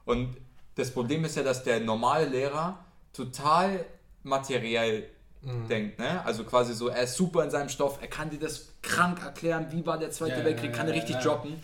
[0.04, 0.36] Und
[0.76, 2.83] das Problem ist ja, dass der normale Lehrer
[3.14, 3.84] total
[4.22, 5.08] materiell
[5.44, 5.68] Mhm.
[5.68, 6.24] denkt, ne?
[6.24, 9.66] Also quasi so, er ist super in seinem Stoff, er kann dir das krank erklären,
[9.70, 11.56] wie war der Zweite Ja, Weltkrieg, ja, kann er richtig droppen.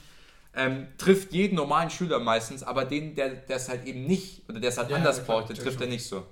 [0.54, 4.70] Ähm, trifft jeden normalen Schüler meistens, aber den, der es halt eben nicht, oder der
[4.70, 6.26] es halt anders braucht, den trifft er nicht so.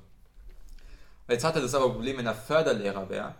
[1.28, 3.34] Jetzt hat er das aber Problem, wenn er Förderlehrer wäre,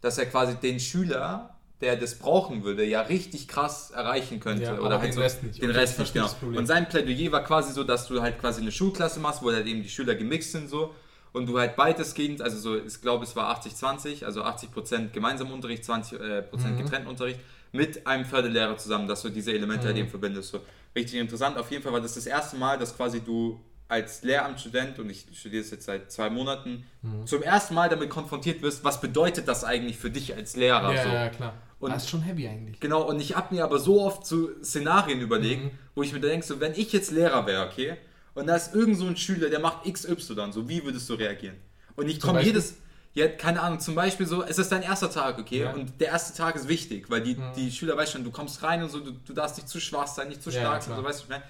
[0.00, 4.64] dass er quasi den Schüler, der das brauchen würde, ja richtig krass erreichen könnte.
[4.64, 5.60] Ja, oder halt den so, Rest nicht.
[5.60, 6.58] Den Rest ich nicht, genau.
[6.58, 9.66] Und sein Plädoyer war quasi so, dass du halt quasi eine Schulklasse machst, wo halt
[9.66, 10.94] eben die Schüler gemixt sind so
[11.34, 15.84] und du halt weitestgehend, also so, ich glaube es war 80-20, also 80% gemeinsamen Unterricht,
[15.84, 16.82] 20% äh, Prozent Mhm.
[16.82, 17.40] getrennten Unterricht
[17.72, 20.02] mit einem Förderlehrer zusammen, dass du diese Elemente halt Mhm.
[20.02, 20.50] eben verbindest.
[20.50, 20.60] So.
[20.96, 21.58] Richtig interessant.
[21.58, 25.26] Auf jeden Fall war das das erste Mal, dass quasi du als Lehramtsstudent, und ich
[25.34, 27.26] studiere es jetzt seit zwei Monaten, Mhm.
[27.26, 30.94] zum ersten Mal damit konfrontiert wirst, was bedeutet das eigentlich für dich als Lehrer?
[30.94, 31.08] Ja, so.
[31.10, 31.54] ja, klar.
[31.80, 32.80] Und- das ist schon heavy eigentlich.
[32.80, 35.70] Genau, und ich habe mir aber so oft so Szenarien überlegt, Mhm.
[35.96, 37.96] wo ich mir denke, so, wenn ich jetzt Lehrer wäre, okay,
[38.34, 41.56] und da ist irgend so ein Schüler, der macht XY, so, wie würdest du reagieren?
[41.96, 42.74] Und ich komme jedes,
[43.14, 45.72] ja, keine Ahnung, zum Beispiel so, es ist dein erster Tag, okay, Ja.
[45.72, 47.52] und der erste Tag ist wichtig, weil die, Mhm.
[47.56, 50.08] die Schüler, weißt schon, du kommst rein und so, du, du darfst nicht zu schwach
[50.08, 51.44] sein, nicht zu Ja, stark ja, sein, so, weißt du, was ich meine?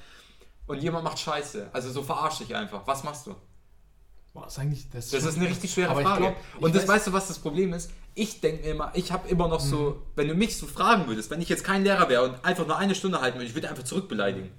[0.66, 3.34] Und jemand macht Scheiße, also so verarscht dich einfach, was machst du?
[4.34, 6.20] Boah, ist eigentlich, das, Das schon- ist eine richtig schwere ich Frage.
[6.22, 7.90] glaub, ich und das weiß- weißt du, was das Problem ist?
[8.16, 11.30] Ich denke mir immer, ich habe immer noch so, wenn du mich so fragen würdest,
[11.30, 13.68] wenn ich jetzt kein Lehrer wäre und einfach nur eine Stunde halten würde, ich würde
[13.70, 14.50] einfach zurückbeleidigen.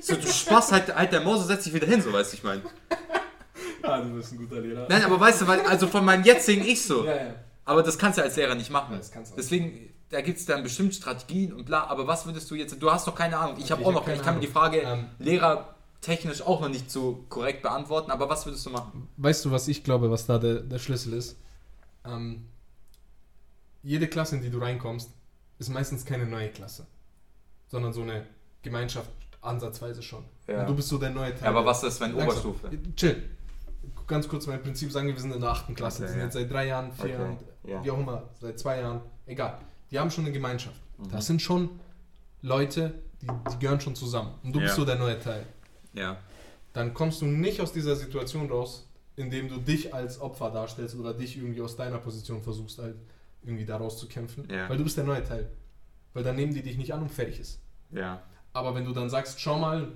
[0.00, 2.36] So, du Spaß, halt, halt der Maus und setz dich wieder hin, so weißt du,
[2.36, 2.62] ich meine.
[3.82, 4.86] Ah, du bist ein guter Lehrer.
[4.88, 7.04] Nein, aber weißt du, weil, also von meinem jetzigen Ich so.
[7.04, 7.34] Ja, ja.
[7.64, 8.92] Aber das kannst du als Lehrer nicht machen.
[8.92, 12.06] Ja, das kannst du auch Deswegen, da gibt es dann bestimmt Strategien und bla, aber
[12.06, 13.56] was würdest du jetzt, du hast doch keine Ahnung.
[13.58, 14.46] Ich habe Ich auch noch, keine ich kann mir die.
[14.46, 19.08] Frage Ähm, lehrertechnisch auch noch nicht so korrekt beantworten, aber was würdest du machen?
[19.16, 21.36] Weißt du, was ich glaube, was da der, der Schlüssel ist?
[22.04, 22.46] Ähm,
[23.82, 25.10] jede Klasse, in die du reinkommst,
[25.58, 26.86] ist meistens keine neue Klasse,
[27.68, 28.26] sondern so eine
[28.62, 29.10] Gemeinschaft
[29.46, 30.24] ansatzweise schon.
[30.46, 30.60] Ja.
[30.60, 31.44] Und du bist so der neue Teil.
[31.44, 32.28] Ja, aber was ist, wenn Langsam.
[32.28, 32.70] Oberstufe?
[32.96, 33.30] Chill.
[34.06, 36.02] Ganz kurz mein Prinzip sagen, wir wir sind in der achten Klasse.
[36.02, 36.24] Okay, die sind ja.
[36.26, 37.84] jetzt seit drei Jahren, vier Okay, Jahren, ja.
[37.84, 39.58] wie auch immer, seit zwei Jahren, egal.
[39.90, 40.80] Die haben schon eine Gemeinschaft.
[40.98, 41.10] Mhm.
[41.10, 41.70] Das sind schon
[42.42, 44.34] Leute, die, die gehören schon zusammen.
[44.44, 45.44] Und du bist so der neue Teil.
[45.92, 46.18] Ja.
[46.72, 51.14] Dann kommst du nicht aus dieser Situation raus, indem du dich als Opfer darstellst oder
[51.14, 52.96] dich irgendwie aus deiner Position versuchst, halt
[53.42, 54.48] irgendwie da rauszukämpfen.
[54.50, 54.68] Ja.
[54.68, 55.50] Weil du bist der neue Teil.
[56.12, 57.60] Weil dann nehmen die dich nicht an und fertig ist.
[57.90, 58.22] Ja.
[58.56, 59.92] Aber wenn du dann sagst, schau mal,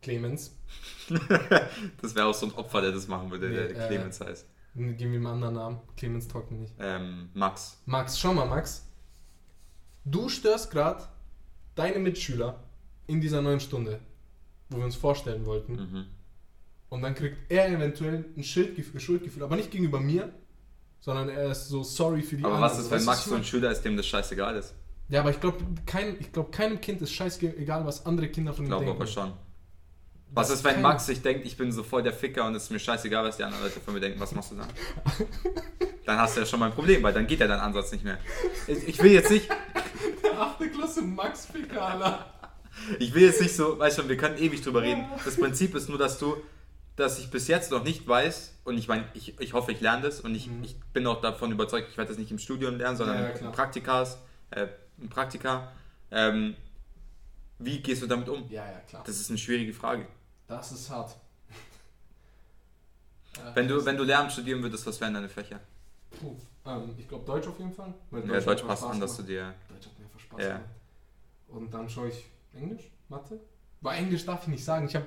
[0.00, 0.56] Clemens,
[2.00, 4.46] Das wäre auch so ein Opfer, der das machen würde, Nee, der äh, Clemens heißt.
[4.76, 6.72] gib mir einen anderen Namen, Clemens Trocken nicht.
[6.78, 7.78] Ähm, Max.
[7.86, 8.86] Max, schau mal, Max.
[10.04, 11.02] Du störst gerade
[11.74, 12.62] deine Mitschüler
[13.08, 13.98] in dieser neuen Stunde,
[14.70, 15.72] wo wir uns vorstellen wollten.
[15.74, 16.06] Mhm.
[16.90, 20.32] Und dann kriegt er eventuell ein Schuldgefühl, Schuldgefühl, aber nicht gegenüber mir,
[21.00, 22.70] sondern er ist so sorry für die Aber anderen.
[22.70, 23.42] was ist, Weißt wenn Max so ein?
[23.44, 24.74] Schüler ist, dem das scheißegal ist?
[25.08, 28.64] Ja, aber ich glaube, kein, ich glaub, keinem Kind ist scheißegal, was andere Kinder von
[28.64, 29.00] Ich ihm glaube denken.
[29.02, 29.32] aber schon.
[30.34, 32.64] Was Das ist, wenn Max sich denkt, ich bin so voll der Ficker und es
[32.64, 34.68] ist mir scheißegal, was die anderen Leute von mir denken, was machst du dann?
[36.06, 38.02] dann hast du ja schon mal ein Problem, weil dann geht ja dein Ansatz nicht
[38.04, 38.16] mehr.
[38.66, 39.50] Ich, ich will jetzt nicht,
[40.38, 42.26] Achte Klasse Max Ficker, Alter.
[42.98, 45.04] ich will jetzt nicht so, weißt schon, wir können ewig drüber reden.
[45.24, 46.36] Das Prinzip ist nur, dass du,
[46.96, 50.02] dass ich bis jetzt noch nicht weiß, und ich meine, ich, ich hoffe, ich lerne
[50.02, 50.64] das und ich, Mhm.
[50.64, 53.50] ich bin auch davon überzeugt, ich werde das nicht im Studium lernen, sondern Ja, ja.
[53.50, 54.18] Praktikas,
[54.50, 54.66] äh,
[55.02, 55.72] in Praktika.
[56.10, 56.54] Ähm,
[57.58, 58.48] wie gehst du damit um?
[58.50, 59.02] Ja, ja, klar.
[59.06, 60.06] Das ist eine schwierige Frage.
[60.46, 61.16] Das ist hart.
[63.54, 65.58] Wenn du, wenn du Lehramt studieren würdest, was wären deine Fächer?
[66.10, 66.36] Puh,
[66.66, 67.94] ähm, ich glaube Deutsch auf jeden Fall.
[68.10, 69.54] weil Ja, Deutsch hat passt Spaß an, dass du gemacht.
[69.68, 69.74] dir.
[69.74, 70.48] Deutsch hat mir einfach Spaß Ja.
[70.48, 70.64] gemacht.
[71.48, 72.24] Und dann schaue ich
[72.54, 73.40] Englisch, Mathe.
[73.80, 74.86] Bei Englisch darf ich nicht sagen.
[74.86, 75.06] Ich habe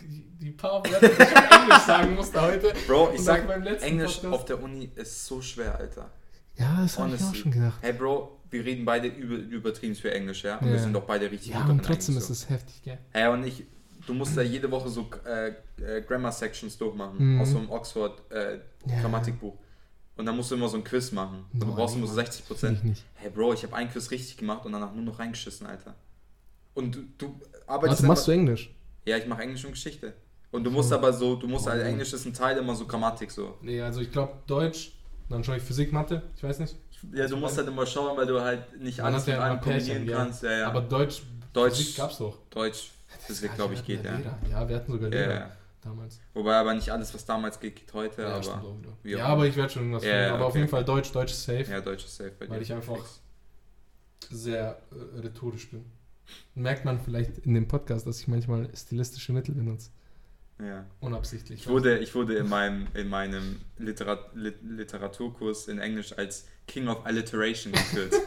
[0.00, 2.72] die paar Wörter, die ich auf Englisch sagen musste heute.
[2.86, 4.34] Bro, ich sag, auch beim letzten Englisch Podcast.
[4.34, 6.10] auf der Uni ist so schwer, Alter.
[6.56, 7.78] Ja, das hab ich auch schon gedacht.
[7.82, 10.58] Hey, Bro, wir reden beide über, übertrieben für Englisch, ja?
[10.58, 10.72] Und Ja.
[10.72, 12.98] wir sind doch beide richtig Ja, gut und trotzdem eigentlich ist es heftig, gell?
[13.12, 13.18] so.
[13.18, 13.64] Hey, und ich,
[14.06, 15.48] du musst da jede Woche so äh,
[15.82, 17.40] äh, Grammar-Sections durchmachen, Mhm.
[17.40, 19.00] aus so einem Oxford äh, Ja.
[19.00, 19.54] Grammatikbuch.
[20.16, 21.44] Und dann musst du immer so ein Quiz machen.
[21.52, 22.24] Und du brauchst immer so Mann.
[22.24, 23.04] 60 Will Prozent.
[23.16, 25.94] Hey, Bro, ich habe einen Quiz richtig gemacht und danach nur noch reingeschissen, Alter.
[26.74, 28.00] Und du, du arbeitest.
[28.02, 28.70] Warte, machst du Englisch?
[29.04, 30.14] Ja, ich mache Englisch und Geschichte.
[30.52, 31.70] Und du musst aber so, du musst Oh.
[31.70, 33.58] halt, Englisch ist ein Teil immer so Grammatik so.
[33.60, 34.92] Nee, also ich glaube Deutsch,
[35.28, 36.76] dann schaue ich Physik, Mathe, ich weiß nicht.
[37.12, 39.42] Ja, du musst halt immer schauen, weil du halt nicht Man alles hat ja mit
[39.44, 40.42] allem kombinieren kannst.
[40.42, 40.66] Ja, ja.
[40.68, 41.22] Aber Deutsch,
[41.52, 42.38] Deutsch- Physik gab's doch.
[42.50, 42.90] Deutsch,
[43.20, 44.16] Physik, Ja, glaube ich, geht, ja.
[44.16, 44.38] Lehrer.
[44.50, 45.50] Ja, wir hatten sogar Lehrer
[45.82, 46.20] damals.
[46.34, 48.74] Wobei aber nicht alles, was damals geht, geht heute, Ja, aber
[49.04, 50.30] ja aber ich werde schon irgendwas finden.
[50.32, 50.58] Aber auf okay.
[50.58, 52.52] jeden Fall Deutsch, Deutsch ist safe, ja, Deutsch ist safe bei dir.
[52.52, 53.20] weil ich einfach Fix.
[54.30, 55.84] sehr äh, rhetorisch bin.
[56.54, 59.90] Merkt man vielleicht in dem Podcast, dass ich manchmal stilistische Mittel benutze.
[60.58, 60.86] Ja.
[61.00, 61.60] Unabsichtlich.
[61.60, 66.88] Ich wurde, ich wurde in meinem, in meinem Literat, Lit, Literaturkurs in Englisch als King
[66.88, 68.14] of Alliteration geführt.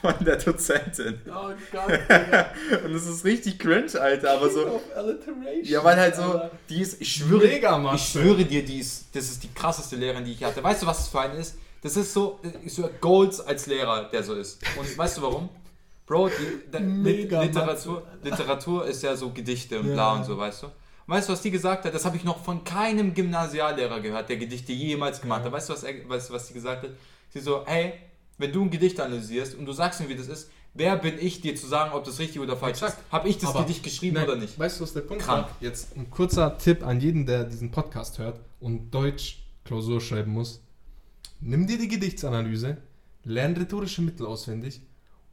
[0.00, 1.20] Von der Dozentin.
[1.26, 2.46] Oh Gott, Digga.
[2.84, 4.66] Und das ist richtig cringe, Alter, aber so.
[4.66, 5.64] Of Alliteration.
[5.64, 6.50] Ja, weil halt so, Alter.
[6.68, 10.24] die ist, ich schwöre, Mega, ich schwöre dir, die ist, das ist die krasseste Lehrerin,
[10.24, 10.62] die ich hatte.
[10.62, 11.56] Weißt du, was das für eine ist?
[11.82, 14.60] Das ist so, ist so Golds als Lehrer, der so ist.
[14.78, 15.48] Und weißt du warum?
[16.06, 16.30] Bro,
[16.72, 19.94] die, Mega Literatur, Literatur ist ja so Gedichte und Ja.
[19.94, 20.66] bla und so, weißt du?
[21.06, 21.94] Weißt du, was die gesagt hat?
[21.94, 25.46] Das habe ich noch von keinem Gymnasiallehrer gehört, der Gedichte jemals gemacht Ja.
[25.46, 25.52] hat.
[25.52, 26.90] Weißt du, was, er, weißt, was sie gesagt hat?
[27.30, 27.94] Sie so, hey,
[28.38, 31.40] wenn du ein Gedicht analysierst und du sagst mir, wie das ist, wer bin ich,
[31.40, 32.98] dir zu sagen, ob das richtig oder falsch Exakt.
[33.00, 33.12] ist?
[33.12, 34.58] Habe ich das Aber- Gedicht geschrieben Nein, oder nicht?
[34.58, 35.46] Weißt du, was der Punkt Krank.
[35.46, 35.56] war?
[35.60, 40.60] Jetzt ein kurzer Tipp an jeden, der diesen Podcast hört und Deutsch Klausur schreiben muss.
[41.40, 42.76] Nimm dir die Gedichtsanalyse,
[43.24, 44.80] lern rhetorische Mittel auswendig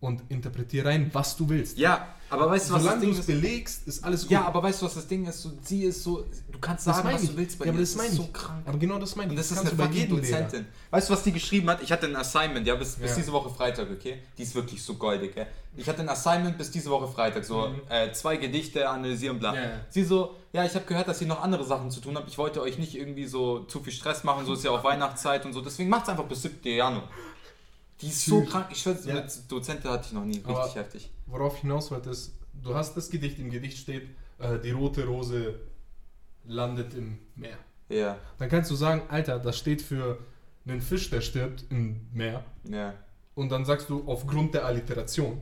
[0.02, 1.78] und interpretiere rein, was du willst.
[1.78, 3.26] Ja, aber weißt du, was das Solange du Ding es ist?
[3.28, 4.32] belegst, ist alles gut.
[4.32, 5.42] Ja, aber weißt du, was das Ding ist?
[5.42, 7.32] So, sie ist so, du kannst das sagen, was ich.
[7.32, 7.74] du willst bei ja, ihr.
[7.74, 8.20] aber das meine ist ich.
[8.22, 8.64] so krank.
[8.66, 9.32] Aber genau das meine ich.
[9.32, 10.10] Und das ist kannst eine fucking.
[10.10, 10.66] Dozentin.
[10.92, 11.82] Weißt du, was die geschrieben hat?
[11.82, 13.16] Ich hatte ein Assignment, ja, bis, bis Ja.
[13.18, 14.20] diese Woche Freitag, okay?
[14.38, 15.48] Die ist wirklich so goldig, gell?
[15.76, 17.82] Ich hatte ein Assignment bis diese Woche Freitag, so Mhm.
[17.90, 19.54] äh, zwei Gedichte analysieren, bla.
[19.56, 19.70] Ja, ja.
[19.90, 22.30] Sie so, ja, ich habe gehört, dass ihr noch andere Sachen zu tun habt.
[22.30, 25.46] Ich wollte euch nicht irgendwie so zu viel Stress machen, so ist ja auch Weihnachtszeit
[25.46, 25.62] und so.
[25.62, 26.60] Deswegen macht's einfach bis 7.
[26.64, 27.10] Januar.
[28.02, 28.68] Die ist so krank.
[28.72, 29.16] Ich schwöre, Ja.
[29.16, 30.36] mit Dozentin hatte ich noch nie.
[30.38, 31.12] Richtig Aber- heftig.
[31.26, 35.06] Worauf ich hinaus wollte, ist, du hast das Gedicht, im Gedicht steht, äh, die rote
[35.06, 35.56] Rose
[36.46, 37.58] landet im Meer.
[37.90, 40.20] Ja, Dann kannst du sagen, Alter, das steht für
[40.68, 42.44] einen Fisch, der stirbt im Meer.
[42.64, 42.94] ja.
[43.36, 45.42] Und dann sagst du, aufgrund der Alliteration.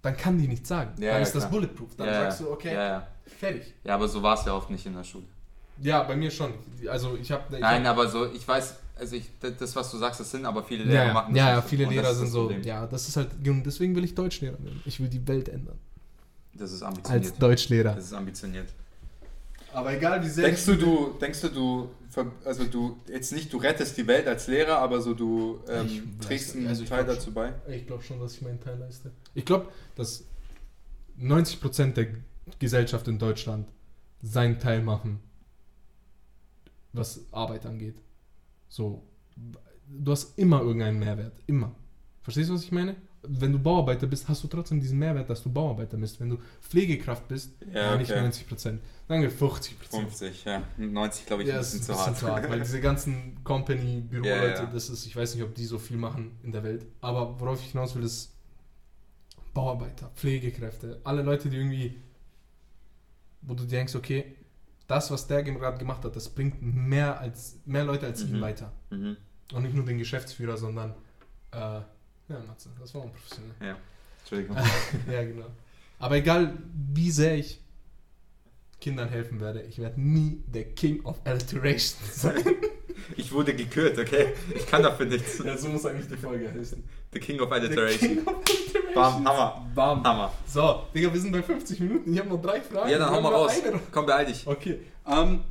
[0.00, 0.92] Dann kann die nichts sagen.
[0.98, 1.50] Ja, dann ja, ist das klar.
[1.50, 1.94] bulletproof.
[1.96, 2.46] Dann ja, sagst ja.
[2.46, 3.08] du, okay, Ja, ja.
[3.26, 3.74] fertig.
[3.84, 5.24] ja, aber so war es ja oft nicht in der Schule.
[5.82, 6.54] Ja, bei mir schon.
[6.88, 7.58] Also ich habe...
[7.60, 10.84] Nein, aber so, ich weiß, also ich, das, was du sagst, das sind aber viele
[10.84, 12.62] Lehrer ja, machen das ja, ja, viele Lehrer sind so, Problem.
[12.62, 14.80] ja, das ist halt, deswegen will ich Deutschlehrer werden.
[14.86, 15.78] Ich will die Welt ändern.
[16.54, 17.42] Das ist Als ambitioniert.
[17.42, 17.94] Deutschlehrer.
[17.94, 18.68] Das ist ambitioniert.
[19.74, 21.90] Aber egal wie sehr Denkst du, du, denkst du, du,
[22.46, 26.56] also du, jetzt nicht, du rettest die Welt als Lehrer, aber so du ähm, trägst
[26.56, 27.52] einen also Teil dazu bei?
[27.68, 29.12] Ich glaube schon, dass ich meinen Teil leiste.
[29.34, 30.24] Ich glaube, dass
[31.20, 32.06] 90% der
[32.58, 33.68] Gesellschaft in Deutschland
[34.22, 35.20] seinen Teil machen,
[36.94, 37.96] was Arbeit angeht.
[38.68, 39.02] So,
[39.88, 41.32] du hast immer irgendeinen Mehrwert.
[41.46, 41.74] Immer.
[42.22, 42.96] Verstehst du, was ich meine?
[43.28, 46.20] Wenn du Bauarbeiter bist, hast du trotzdem diesen Mehrwert, dass du Bauarbeiter bist.
[46.20, 48.20] Wenn du Pflegekraft bist, Ja, ja, nicht okay.
[48.20, 48.78] 90%.
[49.08, 49.72] Sagen wir 50%.
[49.90, 50.62] 50, ja.
[50.76, 52.48] 90 glaube ich Ja, ein bisschen ist zu hart.
[52.48, 54.66] weil diese ganzen Company, Büroleute, Ja, ja.
[54.66, 56.86] das ist, ich weiß nicht, ob die so viel machen in der Welt.
[57.00, 58.32] Aber worauf ich hinaus will, ist
[59.54, 61.96] Bauarbeiter, Pflegekräfte, alle Leute, die irgendwie,
[63.42, 64.35] wo du denkst, okay,
[64.86, 68.40] das, was der gerade gemacht hat, das bringt mehr als mehr Leute als ihn Mhm.
[68.40, 68.72] weiter.
[68.90, 69.16] Mhm.
[69.52, 70.94] Und nicht nur den Geschäftsführer, sondern
[71.52, 71.84] äh, ja,
[72.46, 73.52] Matze, das war unprofessionell.
[73.60, 73.76] Ja,
[74.20, 74.56] Entschuldigung.
[75.10, 75.46] ja, genau.
[75.98, 76.52] Aber egal,
[76.92, 77.60] wie sehr ich
[78.80, 82.44] Kindern helfen werde, ich werde nie der King of Alliteration sein.
[83.16, 84.34] Ich wurde gekürt, okay?
[84.54, 85.38] Ich kann dafür nichts.
[85.44, 86.82] Ja, so muss eigentlich die Folge heißen.
[87.12, 88.24] The King of Alliteration.
[88.94, 89.66] Bam, Hammer.
[89.74, 90.02] Bam.
[90.04, 90.32] Hammer.
[90.46, 92.12] So, Digga, wir sind bei 50 Minuten.
[92.12, 92.90] Ich habe noch drei Fragen.
[92.90, 93.52] Ja, dann hau mal raus.
[93.64, 93.78] eine.
[93.92, 94.46] Komm, beeil dich.
[94.46, 94.80] Okay.
[95.06, 95.44] Ähm,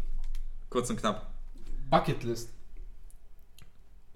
[0.69, 1.31] Kurz und knapp.
[1.89, 2.49] Bucketlist.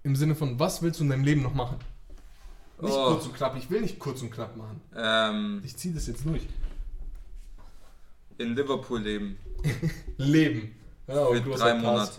[0.04, 1.78] Im Sinne von, was willst du in deinem Leben noch machen?
[2.82, 3.08] Nicht Oh.
[3.14, 3.56] kurz und knapp.
[3.58, 4.82] Ich will nicht kurz und knapp machen.
[4.96, 6.42] Ähm, Ich ziehe das jetzt durch.
[8.38, 9.38] in Liverpool leben.
[10.18, 10.76] Leben.
[11.08, 12.18] Ja, Für drei einen Pass.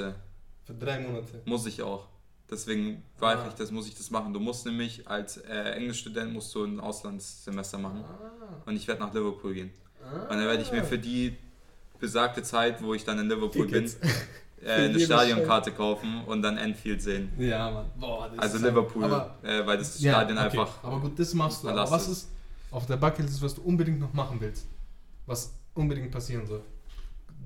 [0.70, 1.42] Für drei Monate.
[1.44, 2.06] Muss ich auch.
[2.50, 3.46] Deswegen weiß Ah.
[3.48, 4.32] ich, das muss ich das machen.
[4.32, 8.04] Du musst nämlich als äh, Englischstudent musst du ein Auslandssemester machen.
[8.04, 8.62] Ah.
[8.66, 9.70] Und ich werde nach Liverpool gehen.
[10.02, 10.22] Ah.
[10.22, 11.36] Und dann werde ich mir für die
[12.00, 13.94] besagte Zeit, wo ich dann in Liverpool Tickets.
[14.00, 14.10] bin,
[14.68, 17.30] äh, eine Stadionkarte kaufen und dann Enfield sehen.
[17.38, 17.90] Ja, Mann.
[17.98, 20.46] Boah, das Also Liverpool, Aber, äh, weil das ja, Stadion okay.
[20.46, 20.84] einfach.
[20.84, 21.68] Aber gut, das machst du.
[21.68, 22.24] Aber was ist.
[22.24, 22.28] ist
[22.70, 24.66] auf der Bucketlist, was du unbedingt noch machen willst?
[25.26, 26.62] Was unbedingt passieren soll?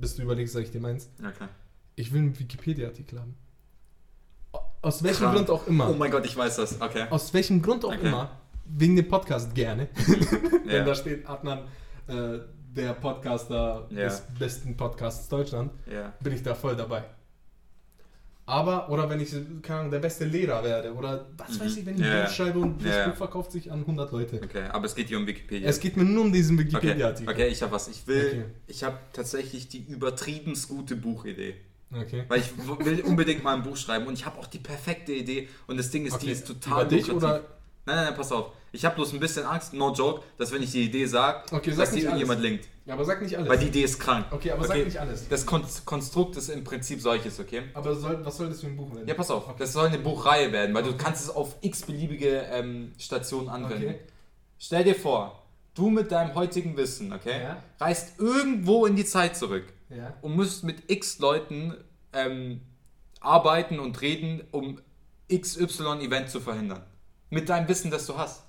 [0.00, 1.08] Bis du überlegst, sag ich dir meins.
[1.20, 1.46] Okay.
[1.96, 3.36] Ich will einen Wikipedia-Artikel haben.
[4.82, 5.30] Aus welchem.
[5.32, 5.88] Grund auch immer.
[5.90, 6.80] Oh mein Gott, ich weiß das.
[6.80, 7.06] Okay.
[7.10, 8.08] Aus welchem Grund auch Okay.
[8.08, 8.30] immer.
[8.66, 9.88] Wegen dem Podcast gerne.
[10.64, 10.84] Wenn Ja.
[10.84, 11.60] da steht, Adnan,
[12.08, 12.38] äh,
[12.74, 13.96] der Podcaster Ja.
[14.04, 16.12] des besten Podcasts Deutschland, ja.
[16.20, 17.04] bin ich da voll dabei.
[18.46, 19.30] Aber, oder wenn ich,
[19.62, 21.60] keine Ahnung, der beste Lehrer werde, oder was Mhm.
[21.60, 22.24] weiß ich, wenn ich ein ja.
[22.24, 23.08] Buch schreibe und das ja.
[23.08, 24.38] Buch verkauft sich an 100 Leute.
[24.44, 25.66] Okay, aber es geht hier um Wikipedia.
[25.66, 26.66] Es geht mir nur um diesen okay.
[26.66, 27.32] Wikipedia-Artikel.
[27.32, 27.88] okay, ich habe was.
[27.88, 28.44] Ich will, Okay.
[28.66, 31.54] ich habe tatsächlich die übertriebenst gute Buchidee.
[31.92, 32.24] Okay.
[32.28, 32.50] Weil ich
[32.84, 35.90] will unbedingt mal ein Buch schreiben und ich habe auch die perfekte Idee und das
[35.90, 36.32] Ding ist, die Okay.
[36.32, 37.16] ist total Über dich lukrativ.
[37.40, 37.40] oder?
[37.86, 38.52] Nein, nein, nein, pass auf.
[38.72, 41.70] Ich habe bloß ein bisschen Angst, no joke, dass wenn ich die Idee sage, Okay,
[41.76, 42.66] dass die irgendjemand linkt.
[42.86, 43.48] Ja, aber sag nicht alles.
[43.48, 44.26] Weil die Idee ist krank.
[44.32, 45.28] okay, aber sag nicht alles.
[45.28, 47.62] Das Kon Konstrukt ist im Prinzip solches, okay?
[47.74, 49.06] Aber soll, was soll das für ein Buch werden?
[49.06, 49.44] Ja, pass auf.
[49.58, 53.84] Das soll eine Buchreihe werden, weil du kannst es auf x-beliebige ähm, Stationen anwenden.
[53.90, 54.00] Okay.
[54.58, 55.42] Stell dir vor,
[55.74, 57.62] du mit deinem heutigen Wissen, okay, Ja.
[57.78, 60.14] reist irgendwo in die Zeit zurück Ja.
[60.22, 61.74] und musst mit x Leuten
[62.12, 62.60] ähm,
[63.20, 64.80] arbeiten und reden, um
[65.32, 66.82] XY-Event zu verhindern.
[67.30, 68.42] Mit deinem Wissen, das du hast.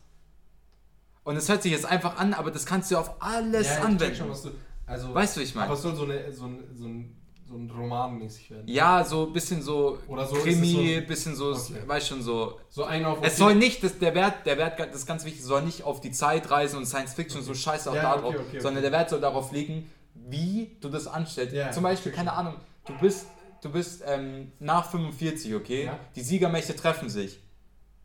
[1.23, 4.15] Und es hört sich jetzt einfach an, aber das kannst du auf alles ja, anwenden.
[4.15, 4.51] Schon, was du,
[4.85, 5.67] also, Weißt du, ich meine?
[5.67, 7.15] Aber es soll so, eine, so, ein, so, ein,
[7.49, 8.67] so ein Roman mäßig werden.
[8.67, 11.81] Ja, so ein bisschen so Oder so Krimi, so- bisschen so, Okay.
[11.87, 12.59] weißt schon so.
[12.69, 15.43] So einer auf Es soll nicht, das, der Wert, der Wert, das ist ganz wichtig,
[15.43, 18.21] soll nicht auf die Zeit reisen und Science Fiction, so scheiße auch Ja, da okay,
[18.21, 18.59] drauf, okay, okay.
[18.59, 19.89] sondern der Wert soll darauf liegen,
[20.29, 21.53] wie du das anstellst.
[21.53, 22.55] Ja, Zum Beispiel, keine Ahnung,
[22.85, 23.27] du bist,
[23.61, 25.85] du bist ähm, nach 45, okay?
[25.85, 25.99] Ja.
[26.15, 27.39] Die Siegermächte treffen sich.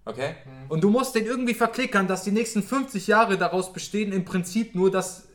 [0.04, 0.34] Okay?
[0.44, 0.70] Mhm.
[0.70, 4.74] Und du musst den irgendwie verklickern, dass die nächsten 50 Jahre daraus bestehen, im Prinzip
[4.74, 5.28] nur, dass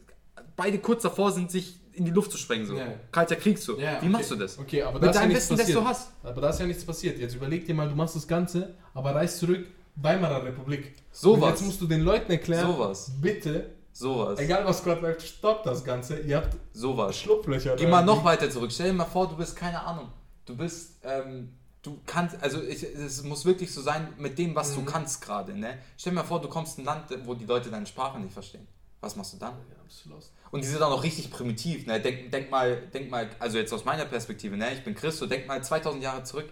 [0.56, 2.66] beide kurz davor sind, sich in die Luft zu sprengen.
[2.66, 2.76] So.
[2.76, 2.88] Ja.
[3.12, 3.80] Kalter Krieg so.
[3.80, 4.10] Ja, Wie okay.
[4.10, 4.60] machst du das?
[4.60, 5.80] Okay, aber Mit ist ja deinem nichts Wissen, das passiert.
[5.80, 6.12] du hast.
[6.24, 7.20] Aber da ist ja nichts passiert.
[7.20, 9.66] Jetzt überleg dir mal, du machst das Ganze, aber reist zurück,
[9.98, 10.94] Weimarer Republik.
[11.12, 11.42] Sowas.
[11.42, 13.12] Und jetzt musst du den Leuten erklären, Sowas.
[13.22, 14.38] bitte, Sowas.
[14.40, 16.20] egal was gerade läuft, stoppt das Ganze.
[16.20, 17.16] Ihr habt Sowas.
[17.18, 17.78] Schlupflöcher.
[17.78, 18.72] Geh mal noch weiter zurück.
[18.74, 20.10] Stell dir mal vor, du bist, keine Ahnung,
[20.46, 24.72] du bist, ähm, du kannst, also ich, es muss wirklich so sein mit dem, was
[24.72, 24.76] Mhm.
[24.86, 25.78] du kannst gerade, ne?
[25.98, 28.34] Stell dir mal vor, du kommst in ein Land, wo die Leute deine Sprache nicht
[28.34, 28.68] verstehen.
[29.00, 29.54] Was machst du dann?
[29.54, 30.16] Ja.
[30.52, 32.02] Und die sind auch noch richtig primitiv, ne?
[32.02, 34.74] Denk, denk mal, denk mal, also jetzt aus meiner Perspektive, ne?
[34.74, 36.52] Ich bin Christo, denk mal 2000 Jahre zurück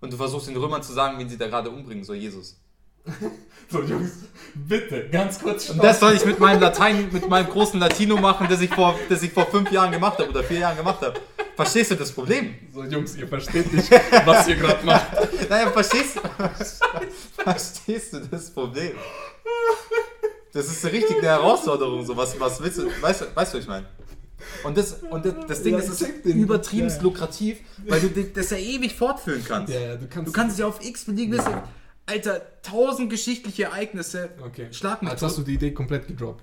[0.00, 2.56] und du versuchst den Römern zu sagen, wen sie da gerade umbringen soll, Jesus.
[3.70, 4.10] So, Jungs,
[4.54, 8.46] bitte, ganz kurz Und das soll ich mit meinem Latein, mit meinem großen Latino machen,
[8.50, 11.18] das ich vor, das ich vor fünf Jahren gemacht habe oder vier Jahren gemacht habe.
[11.56, 12.54] Verstehst du das Problem?
[12.74, 13.90] So, Jungs, ihr versteht nicht,
[14.26, 15.06] was ihr gerade macht.
[15.48, 16.18] Naja, verstehst,
[17.36, 18.92] verstehst du das Problem?
[20.52, 23.64] Das ist richtig eine Herausforderung, so was, was willst du, weißt, du- weißt du, was
[23.64, 23.86] ich meine?
[24.64, 26.38] Und das, und das, das Ding Ja, ist, check den.
[26.42, 27.02] übertrieben Ja, ja.
[27.02, 29.72] lukrativ, weil du das ja ewig fortführen kannst.
[29.72, 30.28] Ja, ja, du kannst.
[30.28, 31.44] Du kannst es ja auf x beliebiges,
[32.06, 34.68] Alter, tausend geschichtliche Ereignisse, Okay.
[34.72, 36.42] schlag mich Jetzt hast du die Idee komplett gedroppt.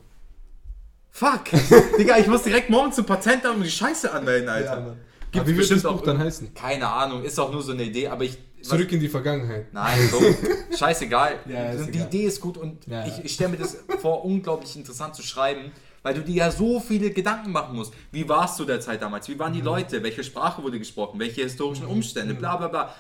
[1.12, 1.45] Fuck!
[1.97, 4.95] Digga, ich muss direkt morgen zum Patentamt und die Scheiße anmelden, Alter.
[5.32, 6.53] Gibt's Aber wie wird bestimmt das Buch auch dann heißen?
[6.53, 8.38] Keine Ahnung, ist auch nur so eine Idee, aber ich.
[8.62, 9.72] Zurück in die Vergangenheit.
[9.74, 10.36] Nein, dumm.
[10.78, 11.39] Scheißegal.
[11.47, 12.07] Ja, ist die egal.
[12.07, 13.24] Idee ist gut und Ja, ich, ja.
[13.24, 15.72] ich stelle mir das vor, unglaublich interessant zu schreiben,
[16.03, 17.93] weil du dir ja so viele Gedanken machen musst.
[18.12, 19.28] Wie warst du der Zeit damals?
[19.30, 19.39] Wie Mhm.
[19.39, 20.03] waren die Leute?
[20.03, 21.20] Welche Sprache wurde gesprochen?
[21.20, 22.34] Welche historischen Umstände?
[22.34, 22.95] Bla bla bla.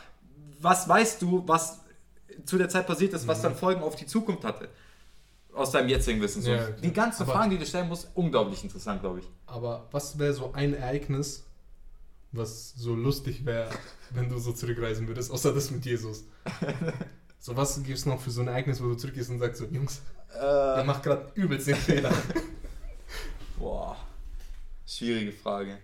[0.61, 1.79] Was weißt du, was
[2.45, 3.27] zu der Zeit passiert ist, Mhm.
[3.27, 4.69] was dann Folgen auf die Zukunft hatte?
[5.53, 6.41] Aus deinem jetzigen Wissen.
[6.41, 6.51] So.
[6.51, 9.25] Ja, die ganzen Aber- Fragen, die du stellen musst, unglaublich interessant, glaube ich.
[9.47, 11.43] Aber was wäre so ein Ereignis,
[12.31, 13.69] was so lustig wäre,
[14.11, 16.23] wenn du so zurückreisen würdest, außer das mit Jesus?
[17.41, 19.65] So, was gibt es noch für so ein Ereignis, wo du zurückgehst und sagst so,
[19.67, 20.01] Jungs,
[20.35, 22.11] ihr macht gerade übelst den Fehler.
[23.57, 23.95] Boah,
[24.85, 25.77] schwierige Frage.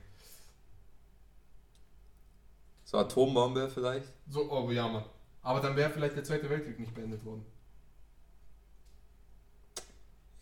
[2.83, 4.07] So Atombombe vielleicht?
[4.29, 5.05] So, oh ja, Mann.
[5.45, 7.45] Aber dann wäre vielleicht der Zweite Weltkrieg nicht beendet worden.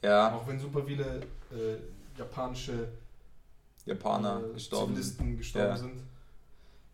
[0.01, 1.78] Ja, Auch wenn super viele äh,
[2.18, 2.88] japanische
[3.86, 4.93] Japaner äh, gestorben.
[4.93, 5.78] Zivilisten gestorben Ja.
[5.78, 6.04] sind.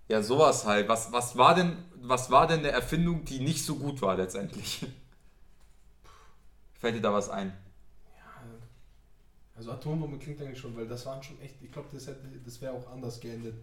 [0.08, 0.88] Ja, sowas halt.
[0.90, 4.86] Was, was, war denn, was war denn eine Erfindung, die nicht so gut war letztendlich?
[6.80, 7.50] Fällt dir da was ein?
[8.18, 8.24] Ja,
[9.56, 12.60] also Atombombe klingt eigentlich schon, weil das waren schon echt, ich glaube, das, hätte- das
[12.62, 13.54] wäre auch anders geendet.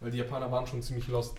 [0.00, 1.36] Weil die Japaner waren schon ziemlich lost.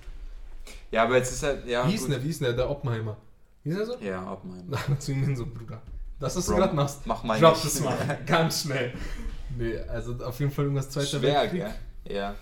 [0.91, 1.65] Ja, aber jetzt ist halt.
[1.67, 3.17] Ja, wie hieß der, wie hieß der, der Oppenheimer?
[3.63, 3.97] Wie ist er so?
[3.99, 4.77] Ja, Oppenheimer.
[4.99, 5.81] Zu ihm hin so, Bruder.
[6.19, 8.19] Das, was du Bro, gerade machst, Mach mal drop das mal.
[8.25, 8.93] Ganz schnell.
[9.57, 11.61] Nee, also auf jeden Fall irgendwas Zweiter Schwer, Weltkrieg.
[12.05, 12.15] gell?
[12.17, 12.35] Ja.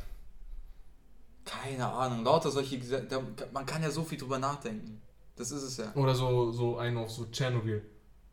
[1.43, 2.80] Keine Ahnung, lauter solche.
[2.80, 3.21] Da,
[3.53, 5.01] man kann ja so viel drüber nachdenken.
[5.36, 5.91] Das ist es ja.
[5.95, 7.84] Oder so, so einen auf so Tschernobyl.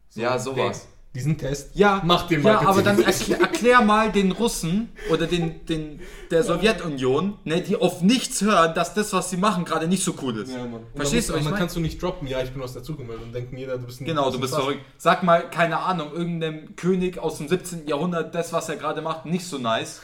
[0.09, 0.87] So, Ja, sowas.
[1.15, 1.73] Diesen Test.
[1.75, 6.01] Ja, Mach den mal Ja, aber dann erklär, erklär mal den Russen oder den, den
[6.31, 10.15] der Sowjetunion, ne, die auf nichts hören, dass das, was sie machen, gerade nicht so
[10.23, 10.51] cool ist.
[10.51, 10.75] Ja, Mann.
[10.75, 13.13] Und Verstehst du, ich dann kannst du nicht droppen, ja, ich bin aus der Zukunft,
[13.13, 14.81] dann denken jeder, du bist ein Genau, du bist verrückt.
[14.97, 17.87] Sag mal, keine Ahnung, irgendeinem König aus dem 17.
[17.87, 20.01] Jahrhundert, das, was er gerade macht, nicht so nice.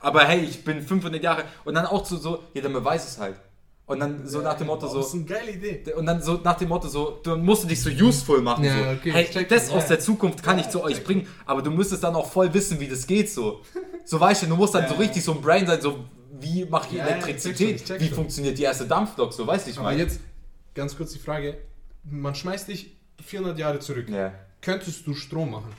[0.00, 1.44] Aber hey, ich bin 500 Jahre.
[1.64, 3.36] Und dann auch so, so ja, dann beweis es halt.
[3.86, 5.92] Und dann so Ja, nach dem Motto aber Das ist so, eine geile Idee.
[5.94, 8.64] und dann so nach dem Motto so, du musst du dich so useful machen.
[8.64, 8.90] Ja, so.
[8.98, 9.88] okay, hey, check das schon, aus ja.
[9.90, 12.52] der Zukunft kann Ja, ich zu euch check bringen, aber du müsstest dann auch voll
[12.52, 13.60] wissen, wie das geht so.
[14.04, 15.00] So weißt du, du musst dann Ja, so ja.
[15.00, 16.04] richtig so ein Brain sein, so
[16.40, 18.14] wie mache ich Ja, ja, ich check Elektrizität, schon, ich check wie schon.
[18.14, 20.02] funktioniert die erste Dampflok, so weißt du, ich Aber meine.
[20.02, 20.20] jetzt
[20.74, 21.58] ganz kurz die Frage:
[22.04, 24.08] Man schmeißt dich 400 Jahre zurück.
[24.08, 24.32] Ja.
[24.60, 25.72] Könntest du Strom machen?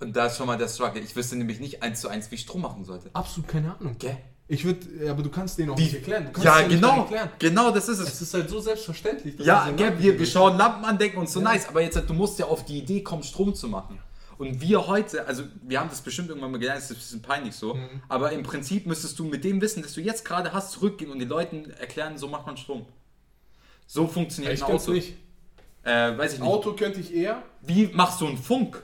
[0.00, 1.00] Und da ist schon mal der Struggle.
[1.00, 3.08] Ich wüsste nämlich nicht eins zu eins, wie ich Strom machen sollte.
[3.12, 3.96] Absolut keine Ahnung.
[3.98, 4.16] Gell?
[4.48, 5.82] Ich würde, aber du kannst den auch Wie?
[5.82, 6.26] nicht erklären.
[6.26, 6.98] Du kannst Ja, genau.
[7.00, 7.30] erklären.
[7.38, 8.08] Genau, das ist es.
[8.12, 9.34] Es ist halt so selbstverständlich.
[9.40, 11.52] Ja, gell, wir, wir schauen Lampen an, denken uns so Ja.
[11.52, 13.98] nice, aber jetzt, du musst ja auf die Idee kommen, Strom zu machen.
[14.38, 17.22] Und wir heute, also wir haben das bestimmt irgendwann mal gelernt, das ist ein bisschen
[17.22, 18.02] peinlich so, Mhm.
[18.08, 21.18] aber im Prinzip müsstest du mit dem Wissen, das du jetzt gerade hast, zurückgehen und
[21.18, 22.84] den Leuten erklären, so macht man Strom.
[23.86, 24.92] So funktioniert ich ein Auto.
[24.92, 25.14] nicht.
[25.84, 26.48] Äh, weiß ich nicht.
[26.48, 27.42] Auto könnte ich eher.
[27.62, 28.82] Wie machst du einen Funk?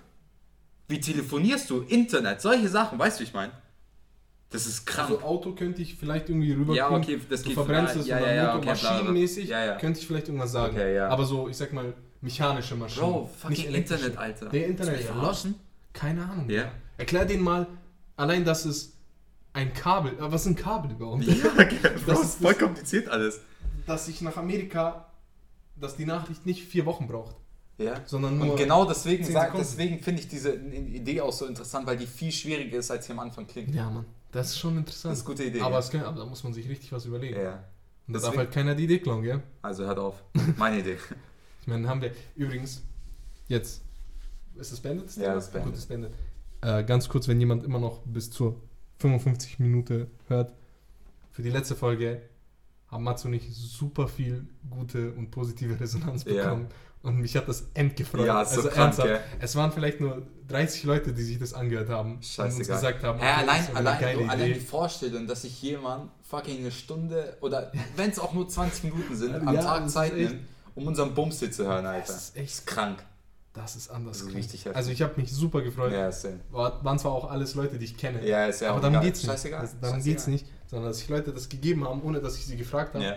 [0.88, 1.82] Wie telefonierst du?
[1.82, 3.52] Internet, solche Sachen, weißt du, wie ich meine?
[4.52, 5.10] Das ist krank.
[5.10, 6.74] Also Auto könnte ich vielleicht irgendwie rüber.
[6.74, 9.64] Ja, okay, das du geht verbrennst es ja, oder ja, ja, Motor- okay, maschinenmäßig, Ja,
[9.64, 9.76] ja.
[9.76, 10.74] könnte ich vielleicht irgendwas sagen.
[10.76, 11.08] Okay, ja.
[11.08, 13.06] Aber so, ich sag mal, mechanische Maschinen.
[13.12, 13.74] Bro, fucking.
[13.74, 14.48] Internet, Alter.
[14.50, 15.54] Der Internet, mich verarschen?
[15.92, 16.48] Keine Ahnung.
[16.48, 16.70] Ja.
[16.98, 17.66] Erklär denen mal,
[18.16, 18.92] allein, dass es
[19.54, 21.24] ein Kabel, äh, was ist ein Kabel überhaupt?
[21.24, 21.78] Ja, okay.
[21.82, 23.40] Das Bro, ist- voll kompliziert alles.
[23.86, 25.06] Dass ich nach Amerika,
[25.76, 27.36] dass die Nachricht nicht vier Wochen braucht.
[27.78, 27.94] Ja.
[28.04, 29.66] Sondern nur und genau deswegen, 10 sag- Sekunden.
[29.66, 33.12] deswegen finde ich diese Idee auch so interessant, weil die viel schwieriger ist, als sie
[33.12, 33.74] am Anfang klingt.
[33.74, 34.04] Ja, Mann.
[34.32, 35.14] Das ist schon Das interessant.
[35.14, 35.60] ist eine gute Idee.
[35.60, 35.88] aber, ja.
[35.88, 37.38] kann, aber da muss man sich richtig was überlegen.
[37.40, 37.64] ja.
[38.08, 39.40] Und da darf halt keiner die Idee klauen, gell?
[39.62, 40.22] Also hört auf.
[40.56, 40.96] Meine Idee.
[41.60, 42.82] Ich meine, haben wir übrigens
[43.46, 43.82] jetzt.
[44.56, 45.06] Ist das beendet?
[45.06, 45.66] das Ja, das ist beendet.
[45.66, 46.12] Gut, das ist beendet.
[46.60, 48.60] Äh, ganz kurz, wenn jemand immer noch bis zur
[48.98, 50.52] 55 Minute hört.
[51.30, 52.20] Für die letzte Folge
[52.88, 56.58] haben Mats und ich super viel gute und positive Resonanz Ja.
[57.02, 58.26] Und mich hat das endgefreut.
[58.26, 59.20] Ja, ist so krank, gell?
[59.40, 62.76] Es waren vielleicht nur 30 Leute, die sich das angehört haben und uns Scheißegal.
[62.76, 64.60] gesagt haben, okay, das allein, ist allein, du, allein die.
[64.60, 69.34] Vorstellung, dass sich jemand fucking eine Stunde oder wenn es auch nur 20 Minuten sind,
[69.34, 70.40] am Ja, Tag das ist Zeit nimmt,
[70.76, 72.06] um unseren Bums hier zu hören, Alter.
[72.12, 73.02] Das ist echt- krank.
[73.54, 74.18] Das ist anders.
[74.20, 74.76] Das ist richtig heftig.
[74.76, 75.92] Also ich habe mich super gefreut.
[75.92, 76.30] Ja, ist ja.
[76.52, 78.26] War, waren zwar auch alles Leute, die ich kenne.
[78.26, 79.04] Ja, ist ja aber darum egal.
[79.04, 79.30] geht's nicht.
[79.30, 79.60] Scheißegal.
[79.60, 80.14] Also, darum Scheißegal.
[80.14, 83.04] geht's nicht, sondern dass sich Leute das gegeben haben, ohne dass ich sie gefragt habe
[83.04, 83.16] Ja,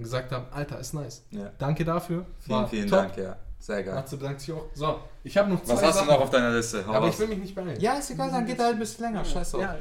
[0.00, 1.22] und gesagt haben, Alter, ist nice.
[1.30, 1.50] ja.
[1.58, 2.24] Danke dafür.
[2.38, 2.98] Vielen, vielen top.
[3.00, 3.36] Dank, ja.
[3.58, 3.94] Sehr geil.
[3.94, 4.64] Matze bedankt sich auch.
[4.72, 6.86] So, ich habe noch zwei Was hast du Sachen, noch auf deiner Liste?
[6.86, 7.14] Hau aber raus.
[7.14, 7.78] ich will mich nicht beeilen.
[7.78, 9.22] ja, ist egal, dann geht er halt ein bisschen länger.
[9.24, 9.60] Scheiß drauf.
[9.60, 9.76] Ja,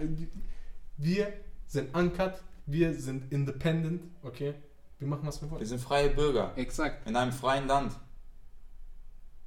[0.97, 1.33] wir
[1.67, 2.33] sind uncut,
[2.65, 4.53] wir sind independent, okay?
[4.97, 5.65] Wir machen, was wir Wir wollen.
[5.65, 7.07] sind freie Bürger Exakt.
[7.07, 7.93] in einem freien Land.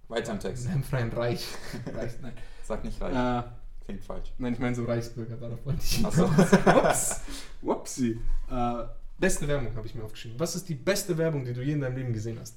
[0.08, 0.64] Weiter im Text.
[0.64, 1.46] In einem freien Reich.
[1.94, 2.32] Reich nein.
[2.64, 3.14] Sag nicht reich.
[3.14, 3.48] Äh,
[3.84, 4.32] Klingt falsch.
[4.38, 6.24] nein, ich meine so Reichsbürger, darauf wollte ich Achso.
[6.88, 7.20] Ups.
[7.60, 8.18] Whoopsie.
[8.50, 8.84] Äh,
[9.22, 10.38] beste Werbung habe ich mir aufgeschrieben.
[10.40, 12.56] Was ist die beste Werbung, die du je in deinem Leben gesehen hast?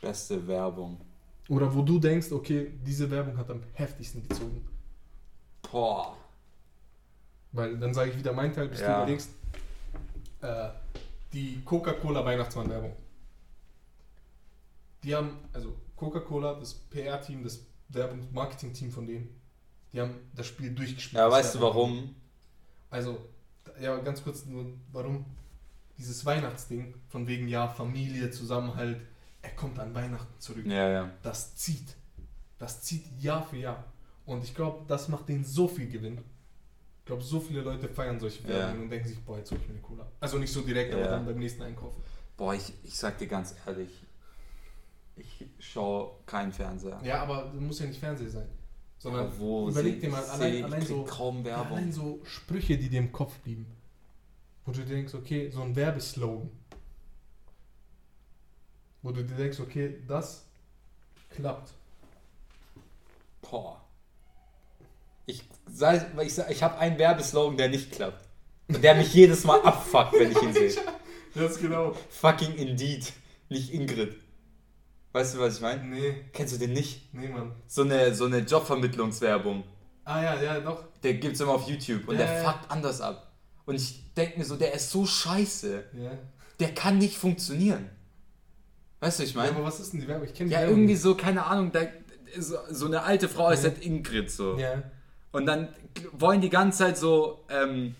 [0.00, 1.00] Beste Werbung.
[1.48, 4.64] Oder wo du denkst, okay, diese Werbung hat am heftigsten gezogen.
[5.70, 6.16] Boah.
[7.52, 8.86] Weil dann sage ich wieder meinen Teil, bis Ja.
[8.98, 9.30] du überlegst.
[10.40, 10.68] Äh,
[11.32, 12.94] die Coca-Cola Weihnachtsmann-Werbung.
[15.02, 19.28] Die haben, also Coca-Cola, das PR-Team, das Werbungs-Marketing-Team von denen,
[19.92, 21.18] die haben das Spiel durchgespielt.
[21.18, 21.74] Ja, weißt du Werbung.
[21.74, 22.14] warum?
[22.90, 23.18] Also,
[23.80, 25.24] ja, ganz kurz nur, warum
[25.98, 29.00] dieses Weihnachtsding, von wegen, ja, Familie, Zusammenhalt,
[29.42, 30.66] er kommt an Weihnachten zurück.
[30.66, 31.10] Ja, ja.
[31.22, 31.94] Das zieht.
[32.58, 33.84] Das zieht Jahr für Jahr.
[34.26, 36.18] Und ich glaube, das macht denen so viel Gewinn.
[37.00, 38.48] Ich glaube, so viele Leute feiern solche Ja.
[38.50, 40.06] Werbungen und denken sich, boah, jetzt hol ich mir eine Cola.
[40.20, 41.10] Also nicht so direkt, aber Ja.
[41.10, 41.94] dann beim nächsten Einkauf.
[42.36, 43.90] Boah, ich, ich sag dir ganz ehrlich,
[45.16, 47.00] ich schaue keinen Fernseher.
[47.02, 48.48] Ja, aber du musst ja nicht Fernsehen sein.
[48.98, 51.06] Sondern Aber wo überleg dir mal, allein, allein, so,
[51.44, 53.66] ja, allein so Sprüche, die dir im Kopf blieben.
[54.68, 56.50] Wo du dir denkst, okay, so ein Werbeslogan.
[59.00, 60.44] Wo du dir denkst, okay, das
[61.30, 61.70] klappt.
[63.40, 63.82] Boah.
[65.24, 65.42] Ich,
[66.20, 68.28] ich, ich habe einen Werbeslogan, der nicht klappt.
[68.68, 70.74] Und der mich jedes Mal abfuckt, wenn ich ihn sehe.
[71.34, 71.94] Das genau.
[72.10, 73.12] Fucking Indeed,
[73.48, 74.16] nicht Ingrid.
[75.12, 75.82] Weißt du, was ich meine?
[75.84, 77.14] Nee, Kennst du den nicht?
[77.14, 77.54] nee, Mann.
[77.66, 79.64] So eine, so eine Jobvermittlungswerbung.
[80.04, 80.84] Ah ja, ja, doch.
[81.02, 82.50] Der gibt's immer auf YouTube und Ja, der ja.
[82.52, 83.27] fuckt anders ab.
[83.68, 85.84] Und ich denke mir so, der ist so scheiße.
[86.02, 86.10] Ja.
[86.58, 87.90] Der kann nicht funktionieren.
[89.00, 89.54] Weißt du, was ich ja meine?
[89.56, 90.26] aber was ist denn die Werbung?
[90.26, 91.80] Ich kenne die Ja, Werbung irgendwie so, keine Ahnung, da,
[92.38, 93.70] so, so eine alte Frau ist Ja.
[93.70, 94.56] halt Ingrid so.
[94.58, 94.82] Ja.
[95.32, 95.68] Und dann
[96.12, 97.94] wollen die ganze Zeit so ähm,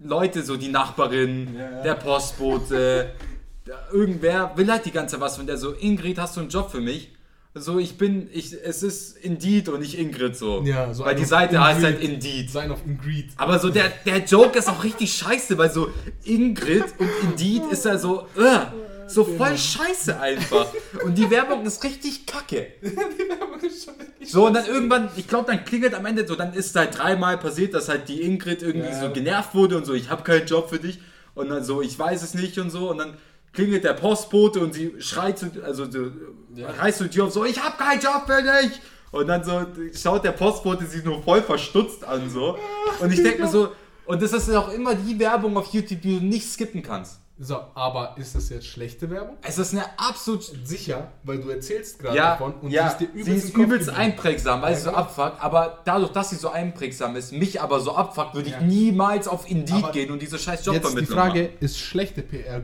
[0.00, 1.82] Leute, so die Nachbarin, Ja, ja.
[1.82, 3.12] der Postbote,
[3.92, 6.70] irgendwer will halt die ganze Zeit was von der so, Ingrid, hast du einen Job
[6.70, 7.15] für mich?
[7.58, 10.62] So, ich bin, ich, es ist Indeed und nicht Ingrid so.
[10.62, 12.02] Ja, so Weil die Seite heißt halt.
[12.02, 12.50] Indeed.
[12.50, 13.30] Sein auf Ingrid.
[13.38, 15.88] Aber so der, der Joke ist auch richtig scheiße, weil so
[16.24, 18.58] Ingrid und Indeed ist ja so, uh,
[19.06, 20.66] so voll scheiße einfach.
[21.04, 22.66] Und die Werbung ist richtig kacke.
[22.82, 26.34] die Werbung ist schon So, und dann irgendwann, ich glaube, dann klingelt am Ende so,
[26.34, 29.00] dann ist halt dreimal passiert, dass halt die Ingrid irgendwie Ja.
[29.00, 30.98] so genervt wurde und so, ich habe keinen Job für dich.
[31.34, 32.90] Und dann so, ich weiß es nicht und so.
[32.90, 33.14] Und dann
[33.56, 36.06] klingelt der Postbote und sie schreit so, also so,
[36.54, 36.68] Ja.
[36.70, 38.80] reißt die Tür auf, so, ich habe keinen Job für dich.
[39.10, 39.66] Und dann so
[40.00, 42.56] schaut der Postbote sie nur voll verstutzt an, so.
[43.00, 43.70] Und ich denke mir so,
[44.04, 47.18] und das ist auch immer die Werbung auf YouTube, die du nicht skippen kannst.
[47.38, 49.36] So, aber ist das jetzt schlechte Werbung?
[49.42, 53.12] Es ist eine absolut Sicher, weil du erzählst gerade ja, davon und ja, sie ist
[53.14, 55.42] dir sie übelst, ist im Kopf übelst einprägsam, weil Ja, sie so abfuckt.
[55.42, 59.50] Aber dadurch, dass sie so einprägsam ist, mich aber so abfuckt, würde ich niemals auf
[59.50, 61.52] Indeed Aber gehen und diese scheiß Jetzt die Jobvermittlung Frage, machen.
[61.60, 62.62] ist schlechte PR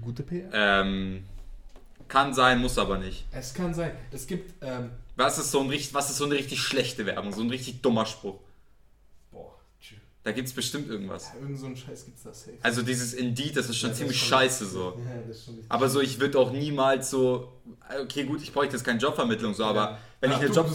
[0.00, 0.48] gute PR?
[0.52, 1.24] Ähm,
[2.08, 3.26] kann sein, muss aber nicht.
[3.32, 3.92] Es kann sein.
[4.12, 7.32] Es gibt, ähm, Was ist so, ein, was ist so eine richtig schlechte Werbung?
[7.32, 8.38] So ein richtig dummer Spruch.
[9.32, 9.96] boah, tschü.
[10.22, 11.32] Da gibt es bestimmt irgendwas.
[11.34, 12.58] Ja, irgend so einen Scheiß gibt's da safe.
[12.62, 15.00] Also dieses Indeed, das ist schon Ja, ziemlich ist schon- scheiße so.
[15.04, 15.58] Ja, das ist schon.
[15.68, 17.52] Aber so, ich würde auch niemals so,
[18.02, 19.98] okay gut, ich bräuchte jetzt keine Jobvermittlung so, aber Ja.
[20.20, 20.70] wenn, ich Ach, eine du- Job,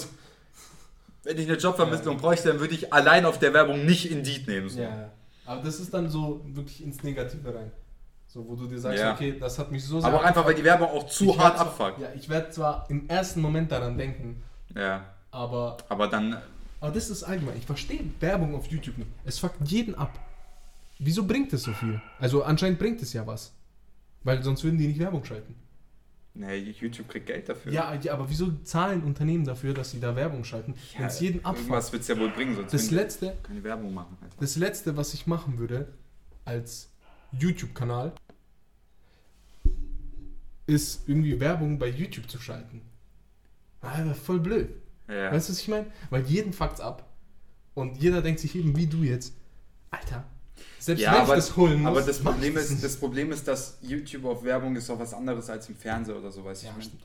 [1.23, 4.69] wenn ich eine Jobvermittlung bräuchte, dann würde ich allein auf der Werbung nicht Indeed nehmen.
[4.69, 4.81] So.
[4.81, 5.11] Ja.
[5.45, 7.71] Aber das ist dann so wirklich ins Negative rein.
[8.33, 9.13] So, wo du dir sagst, Ja.
[9.13, 10.07] okay, das hat mich so sehr.
[10.09, 11.99] Aber einfach, weil die Werbung auch zu hart abfuckt.
[11.99, 14.41] Ja, ich werde zwar im ersten Moment daran denken,
[14.73, 16.37] Ja, aber, aber dann,
[16.79, 17.57] aber das ist allgemein.
[17.57, 19.09] Ich verstehe Werbung auf YouTube nicht.
[19.25, 20.17] Es fuckt jeden ab.
[20.97, 22.01] Wieso bringt es so viel?
[22.19, 23.51] Also anscheinend bringt es ja was.
[24.23, 25.55] Weil sonst würden die nicht Werbung schalten.
[26.33, 27.73] Nee, YouTube kriegt Geld dafür.
[27.73, 31.39] Ja, ja, aber wieso zahlen Unternehmen dafür, dass sie da Werbung schalten, wenn es jeden
[31.43, 31.59] abfuckt?
[31.67, 34.17] Irgendwas wird es ja wohl bringen, sonst Das letzte, keine Werbung machen.
[34.21, 34.35] Alter.
[34.39, 35.89] das letzte, was ich machen würde
[36.45, 36.90] als
[37.31, 38.13] YouTube-Kanal,
[40.67, 42.81] ist irgendwie Werbung bei YouTube zu schalten.
[43.81, 44.69] Alter, voll blöd.
[45.07, 45.31] Ja.
[45.31, 45.87] Weißt du, was ich meine?
[46.09, 47.07] Weil jeden fuckt's ab.
[47.73, 49.33] Und jeder denkt sich eben wie du jetzt,
[49.89, 50.25] Alter,
[50.79, 52.83] selbst Ja, wenn aber, ich das holen muss, aber das Problem, ich ist, nicht.
[52.83, 56.31] das Problem ist, dass YouTube auf Werbung ist auch was anderes als im Fernsehen oder
[56.31, 56.87] so, weiß ich ja, nicht.
[56.87, 57.03] stimmt.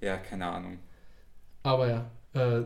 [0.00, 0.78] Ja, keine Ahnung.
[1.62, 2.64] Aber ja, äh,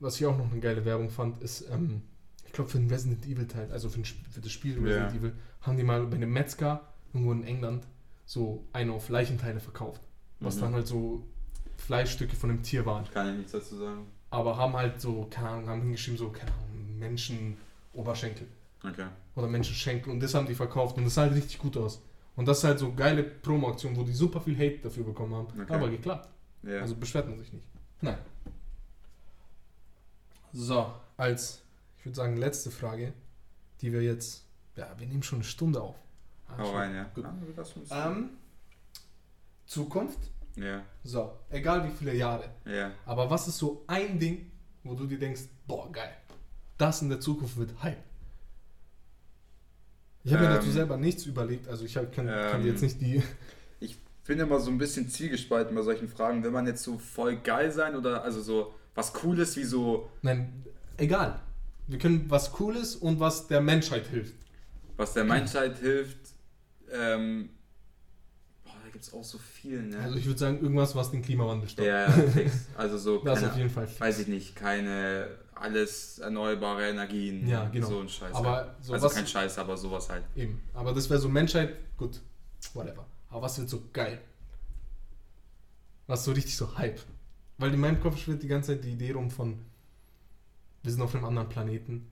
[0.00, 2.13] was ich auch noch eine geile Werbung fand, ist, ähm, ich
[2.54, 5.18] glaube für den Resident Evil Teil, also für, für das Spiel Resident Ja.
[5.18, 5.32] Evil,
[5.62, 6.80] haben die mal bei einem Metzger
[7.12, 7.86] irgendwo in England
[8.26, 10.00] so eine auf Leichenteile verkauft.
[10.40, 10.60] Was Mhm.
[10.60, 11.24] dann halt so
[11.76, 13.04] Fleischstücke von einem Tier waren.
[13.12, 14.06] Kann ich nichts dazu sagen.
[14.30, 18.46] Aber haben halt so, keine Ahnung, haben hingeschrieben, so, keine Ahnung, Menschen-Oberschenkel
[18.82, 19.06] Okay.
[19.36, 22.02] oder Menschenschenkel und das haben die verkauft und das sah halt richtig gut aus.
[22.36, 25.46] Und das ist halt so geile Promo-Aktion, wo die super viel Hate dafür bekommen haben.
[25.62, 25.72] Okay.
[25.72, 26.28] Aber geklappt.
[26.64, 26.80] Ja.
[26.80, 27.66] Also beschwert man sich nicht.
[28.00, 28.18] Nein.
[30.52, 31.62] So, als,
[32.04, 33.14] ich würde sagen, letzte Frage,
[33.80, 34.44] die wir jetzt,
[34.76, 35.96] ja, wir nehmen schon eine Stunde auf.
[36.46, 37.04] Ah, Hau rein, ja.
[37.14, 37.24] Gut.
[37.24, 38.28] Ja, Ähm,
[39.64, 40.18] Zukunft,
[40.54, 42.44] ja, so, egal wie viele Jahre.
[42.66, 42.92] ja.
[43.06, 44.50] Aber was ist so ein Ding,
[44.82, 46.14] wo du dir denkst, boah, geil,
[46.76, 47.96] das in der Zukunft wird Hype?
[50.24, 52.72] Ich habe mir Ähm, dazu selber nichts überlegt, also ich hab, kann, kann dir ähm,
[52.74, 53.22] jetzt nicht die.
[53.80, 56.42] Ich bin immer so ein bisschen zielgespalten bei solchen Fragen.
[56.42, 60.64] Will man jetzt so voll geil sein oder also so was Cooles wie so, Nein,
[60.98, 61.40] egal.
[61.86, 64.34] Wir können was Cooles und was der Menschheit hilft.
[64.96, 66.16] was der Menschheit hilft?
[66.92, 67.50] Ähm,
[68.64, 69.98] boah, da gibt es auch so viel, ne?
[69.98, 71.86] Also ich würde sagen, irgendwas, was den Klimawandel stoppt.
[71.88, 72.52] ja, ja, fix.
[72.76, 73.86] Also so, Das keine, auf jeden Fall.
[73.86, 74.00] fix.
[74.00, 77.46] weiß ich nicht, keine alles erneuerbare Energien.
[77.48, 77.86] Ja, genau.
[77.88, 78.34] So ein Scheiß.
[78.34, 78.70] Aber halt.
[78.80, 80.24] so also kein Scheiß, aber sowas halt.
[80.36, 80.60] Eben.
[80.74, 82.20] Aber das wäre so Menschheit, gut,
[82.74, 83.06] whatever.
[83.30, 84.20] Aber was wird so geil?
[86.06, 87.00] Was so richtig so Hype?
[87.58, 89.58] Weil in meinem Kopf schwirrt die ganze Zeit die Idee rum von,
[90.84, 92.08] wir sind auf einem anderen Planeten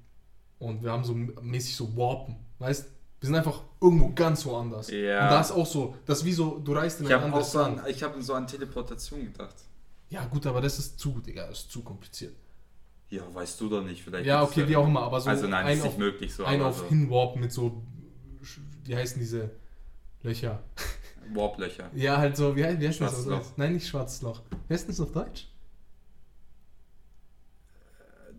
[0.58, 2.88] und wir haben so mäßig so Warpen, weißt?
[3.20, 4.90] Wir sind einfach irgendwo ganz woanders.
[4.90, 5.24] Ja.
[5.24, 7.60] Und da ist auch so, das ist wie so, du reist in ein anderes so
[7.60, 7.78] Land.
[7.78, 9.54] an, ich habe so an Teleportation gedacht.
[10.10, 12.34] Ja gut, aber das ist zu, Digga, das ist zu kompliziert.
[13.10, 14.26] Ja, weißt du doch nicht, vielleicht.
[14.26, 16.44] Ja, okay, wie auch immer, aber so also nein, ein ist auf, nicht möglich so.
[16.44, 16.86] ein auf so.
[16.86, 17.82] Hinwarp mit so,
[18.84, 19.50] wie heißen diese
[20.22, 20.60] Löcher?
[21.32, 21.90] Warplöcher.
[21.94, 23.26] Ja, halt so, wie, heißt- wie heißt das auf?
[23.26, 23.46] Loch.
[23.56, 24.40] Nein, nicht schwarzes Loch.
[24.66, 25.46] Wie heißt das auf Deutsch?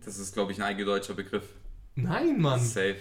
[0.04, 1.44] Das ist, glaube ich, ein eingedeutscher Begriff.
[1.94, 2.60] Nein, Mann.
[2.60, 2.96] Safe.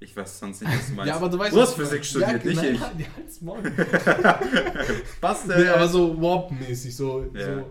[0.00, 1.08] Ich weiß sonst nicht, was du meinst.
[1.08, 2.80] Ja, aber du weißt Du hast Physik studiert, ja, nicht nein, ich.
[3.06, 3.62] Ja, halt's Maul.
[5.20, 5.68] Was nee, denn?
[5.68, 7.56] aber so Warp-mäßig, so, Ja.
[7.60, 7.70] so.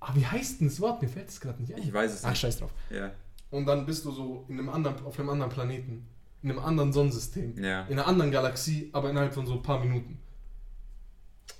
[0.00, 1.02] Aber wie heißt denn das Wort?
[1.02, 1.82] Mir fällt es gerade nicht ein.
[1.82, 2.40] Ich weiß es Ach, nicht.
[2.40, 2.70] scheiß drauf.
[2.90, 3.10] Ja.
[3.50, 6.06] Und dann bist du so in einem anderen, auf einem anderen Planeten,
[6.42, 7.82] in einem anderen Sonnensystem, Ja.
[7.86, 10.18] in einer anderen Galaxie, aber innerhalb von so ein paar Minuten.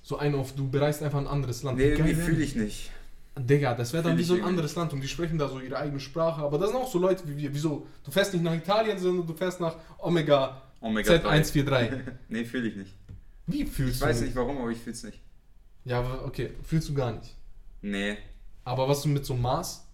[0.03, 1.79] So ein auf, du bereist einfach ein anderes Land.
[1.79, 2.91] Nee, Wie irgendwie fühle ich nicht.
[3.39, 5.61] Digga, das wäre dann wie ich so ein anderes Land und die sprechen da so
[5.61, 6.43] ihre eigene Sprache.
[6.43, 7.55] Aber das sind auch so Leute wie wir.
[7.55, 7.87] Wieso?
[8.05, 11.41] Du fährst nicht nach Italien, sondern du fährst nach Omega, Omega 3.
[11.41, 12.01] Z143.
[12.29, 12.95] Nee, fühle ich nicht.
[13.47, 14.07] Wie fühlst Ich du?
[14.07, 15.21] weiß nicht warum, aber ich fühle es nicht.
[15.85, 17.35] Ja, aber okay, fühlst du gar nicht.
[17.83, 18.19] Nee.
[18.65, 19.87] Aber was du mit so Mars,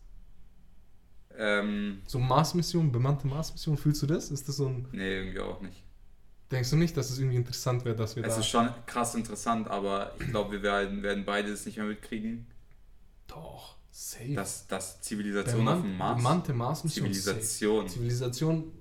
[1.39, 4.30] Ähm, so Mars-Mission, bemannte Mars-Mission, fühlst du das?
[4.30, 4.89] Ist das so ein.
[4.93, 5.82] nee, irgendwie auch nicht.
[6.51, 8.41] Denkst du nicht, dass es irgendwie interessant wäre, dass wir Es da.
[8.41, 12.47] ist schon krass interessant, aber ich glaube, wir werden, werden beide das nicht mehr mitkriegen,
[13.27, 14.35] Doch, safe.
[14.35, 16.16] dass, dass Zivilisation auf dem Mars.
[16.16, 16.89] Bemannte safe.
[16.89, 17.89] Zivilisation.
[17.89, 18.72] Zivilisation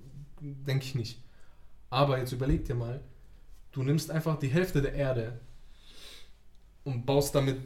[0.41, 1.21] denke ich nicht.
[1.89, 3.01] Aber jetzt überleg dir mal,
[3.71, 5.39] du nimmst einfach die Hälfte der Erde
[6.83, 7.57] und baust damit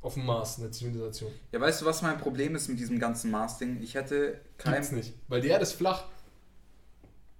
[0.00, 1.32] auf dem Mars eine Zivilisation.
[1.50, 3.82] Ja, weißt du, was mein Problem ist mit diesem ganzen Mars-Ding?
[3.82, 4.74] Ich hätte kein.
[4.74, 5.14] Gibt's nicht.
[5.28, 6.04] Weil die Erde ist flach.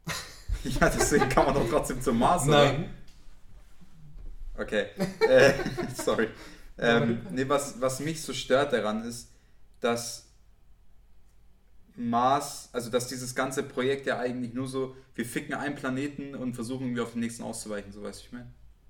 [0.81, 2.73] Ja, deswegen kann man doch trotzdem zum Mars, oder?
[2.73, 2.89] Nein.
[4.57, 4.87] Okay.
[5.29, 5.53] Äh,
[5.95, 6.29] sorry.
[6.77, 9.31] Ähm, nee, was, was mich so stört daran ist,
[9.81, 10.27] dass
[11.97, 16.55] Mars, also dass dieses ganze Projekt ja eigentlich nur so, wir ficken einen Planeten und
[16.55, 18.47] versuchen irgendwie auf den nächsten auszuweichen, so weiß ich mir.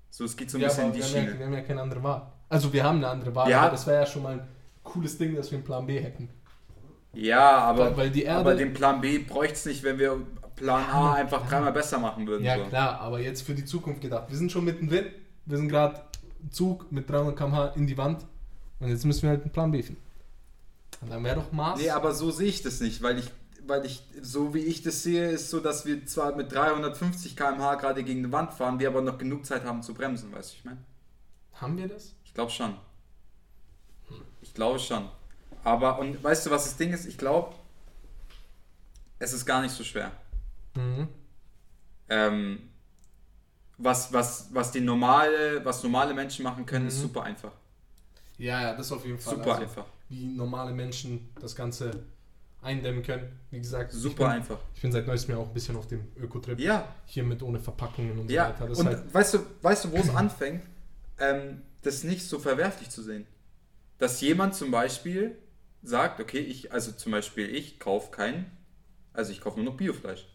[0.09, 1.39] So, es geht so ein Ja, bisschen in die wir, haben ja, Schiene.
[1.39, 2.31] wir haben ja keine andere Wahl.
[2.49, 3.61] Also wir haben eine andere Wahl, Ja.
[3.61, 4.47] aber das wäre ja schon mal ein
[4.83, 6.29] cooles Ding, dass wir einen Plan B hätten.
[7.13, 10.19] Ja, aber, Weil- die Erde- aber den Plan B bräuchte es nicht, wenn wir
[10.55, 12.43] Plan A einfach dreimal besser machen würden.
[12.43, 12.63] Ja so.
[12.65, 14.29] klar, aber jetzt für die Zukunft gedacht.
[14.29, 15.05] Wir sind schon mittendrin,
[15.45, 16.01] wir sind gerade
[16.51, 18.25] Zug mit 300 km/h in die Wand
[18.79, 20.01] und jetzt müssen wir halt einen Plan B finden.
[21.01, 21.79] Und dann wäre doch Mars.
[21.79, 23.31] Nee, aber so sehe ich das nicht, weil ich,
[23.67, 27.75] weil ich, so wie ich das sehe, ist so, dass wir zwar mit 350 km/h
[27.75, 30.57] gerade gegen die Wand fahren, wir aber noch genug Zeit haben zu bremsen, weißt du,
[30.57, 30.79] ich meine?
[31.55, 32.13] haben wir das?
[32.23, 32.75] Ich glaube schon.
[34.41, 35.09] Ich glaube schon.
[35.63, 37.05] Aber, und weißt du, was das Ding ist?
[37.05, 37.55] Ich glaube,
[39.19, 40.11] es ist gar nicht so schwer.
[40.75, 41.07] Mhm.
[42.09, 42.69] Ähm,
[43.77, 47.01] was, was, was die normale, was normale Menschen machen können, ist Mhm.
[47.03, 47.51] super einfach.
[48.37, 49.35] Ja, ja, das auf jeden Fall.
[49.35, 49.85] Super also, einfach.
[50.09, 51.91] Wie normale Menschen das Ganze
[52.61, 53.39] eindämmen können.
[53.51, 54.57] Wie gesagt, ich Super bin, einfach.
[54.73, 56.59] Ich bin seit neuestem Jahr auch ein bisschen auf dem Ökotrip.
[56.59, 58.47] Ja, Hier mit ohne Verpackungen und ja.
[58.47, 58.67] so weiter.
[58.69, 60.63] Das Und ist halt, weißt du, weißt du, wo es anfängt?
[61.19, 63.27] Ähm, das nicht so verwerflich zu sehen.
[63.99, 65.37] Dass jemand zum Beispiel
[65.83, 68.49] sagt, okay, ich, also zum Beispiel ich kaufe kein,
[69.13, 70.27] also ich kaufe nur noch Biofleisch.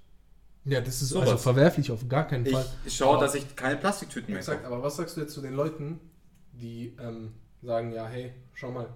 [0.64, 1.28] Ja, das ist sowas.
[1.30, 2.64] also verwerflich auf gar keinen Fall.
[2.84, 4.74] Ich schaue, Aber- dass ich keine Plastiktüten mehr Exakt, kaufe.
[4.74, 5.98] aber was sagst du jetzt zu den Leuten,
[6.52, 7.32] die ähm,
[7.62, 8.88] sagen, ja, hey, schau mal,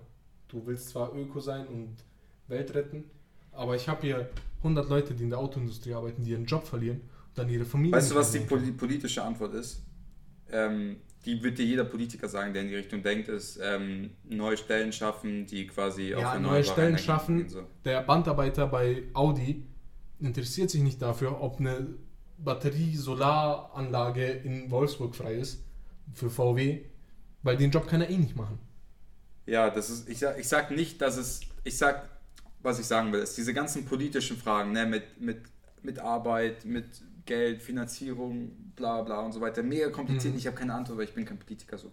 [0.48, 1.96] du willst zwar Öko sein und
[2.48, 3.04] Welt retten,
[3.52, 7.00] aber ich habe hier 100 Leute, die in der Autoindustrie arbeiten, die ihren Job verlieren
[7.00, 9.82] und dann ihre Familie Weißt du, was die poli politische Antwort ist?
[10.50, 14.56] Ähm, die wird dir jeder Politiker sagen, der in die Richtung denkt, ist ähm, neue
[14.58, 17.48] Stellen schaffen, die quasi Ja, erneuerbare neue Stellen schaffen.
[17.48, 17.62] So.
[17.84, 19.64] Der Bandarbeiter bei Audi
[20.20, 21.86] interessiert sich nicht dafür, ob eine
[22.38, 25.62] Batterie-Solaranlage in Wolfsburg frei ist
[26.12, 26.82] für VW,
[27.42, 28.58] weil den Job kann er eh nicht machen.
[29.46, 32.08] Ja, das ist, ich sag, ich sag nicht, dass es, ich sag,
[32.62, 35.42] was ich sagen will, ist diese ganzen politischen Fragen, ne, mit, mit,
[35.82, 36.86] mit Arbeit, mit
[37.26, 40.34] Geld, Finanzierung, bla bla und so weiter, mega kompliziert.
[40.34, 40.38] Mhm.
[40.38, 41.92] Ich habe keine Antwort, weil ich bin kein Politiker so.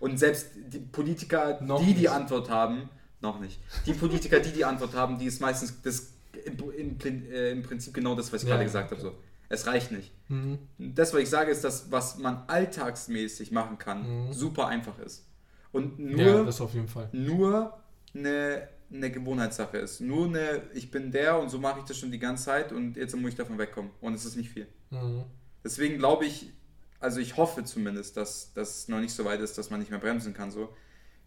[0.00, 2.10] Und selbst die Politiker, Noch die die nicht.
[2.10, 2.88] Antwort haben,
[3.20, 3.60] noch nicht.
[3.86, 6.11] Die Politiker, die die Antwort haben, die ist meistens das,
[6.44, 9.00] im, im, äh, im Prinzip genau das, was ich Ja, gerade gesagt habe.
[9.00, 9.14] So.
[9.48, 10.12] Es reicht nicht.
[10.28, 10.58] Mhm.
[10.78, 14.32] Das, was ich sage, ist, dass was man alltagsmäßig machen kann, Mhm.
[14.32, 15.26] super einfach ist.
[15.72, 17.08] Und nur Ja, das auf jeden Fall.
[17.12, 17.78] nur
[18.14, 20.00] eine, eine Gewohnheitssache ist.
[20.00, 22.96] Nur eine, ich bin der und so mache ich das schon die ganze Zeit und
[22.96, 23.90] jetzt muss ich davon wegkommen.
[24.00, 24.66] Und es ist nicht viel.
[24.90, 25.24] Mhm.
[25.64, 26.50] Deswegen glaube ich,
[27.00, 29.98] also ich hoffe zumindest, dass das noch nicht so weit ist, dass man nicht mehr
[30.00, 30.50] bremsen kann.
[30.50, 30.68] So.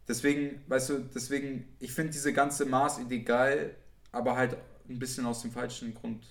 [0.07, 3.75] Deswegen, weißt du, deswegen, ich finde diese ganze Maßidee geil,
[4.11, 4.55] aber halt
[4.89, 6.23] ein bisschen aus dem falschen Grund.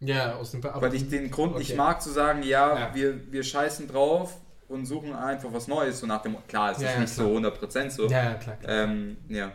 [0.00, 1.76] Ja, aus dem Weil ich den Grund nicht Okay.
[1.76, 2.94] mag zu sagen, ja, Ja.
[2.94, 6.00] Wir, wir scheißen drauf und suchen einfach was Neues.
[6.00, 7.26] So nach dem, klar, es Ja, ist ja, nicht klar.
[7.26, 8.06] so 100% so.
[8.08, 8.56] Ja, ja, klar.
[8.56, 8.84] klar.
[8.84, 9.52] Ähm, ja,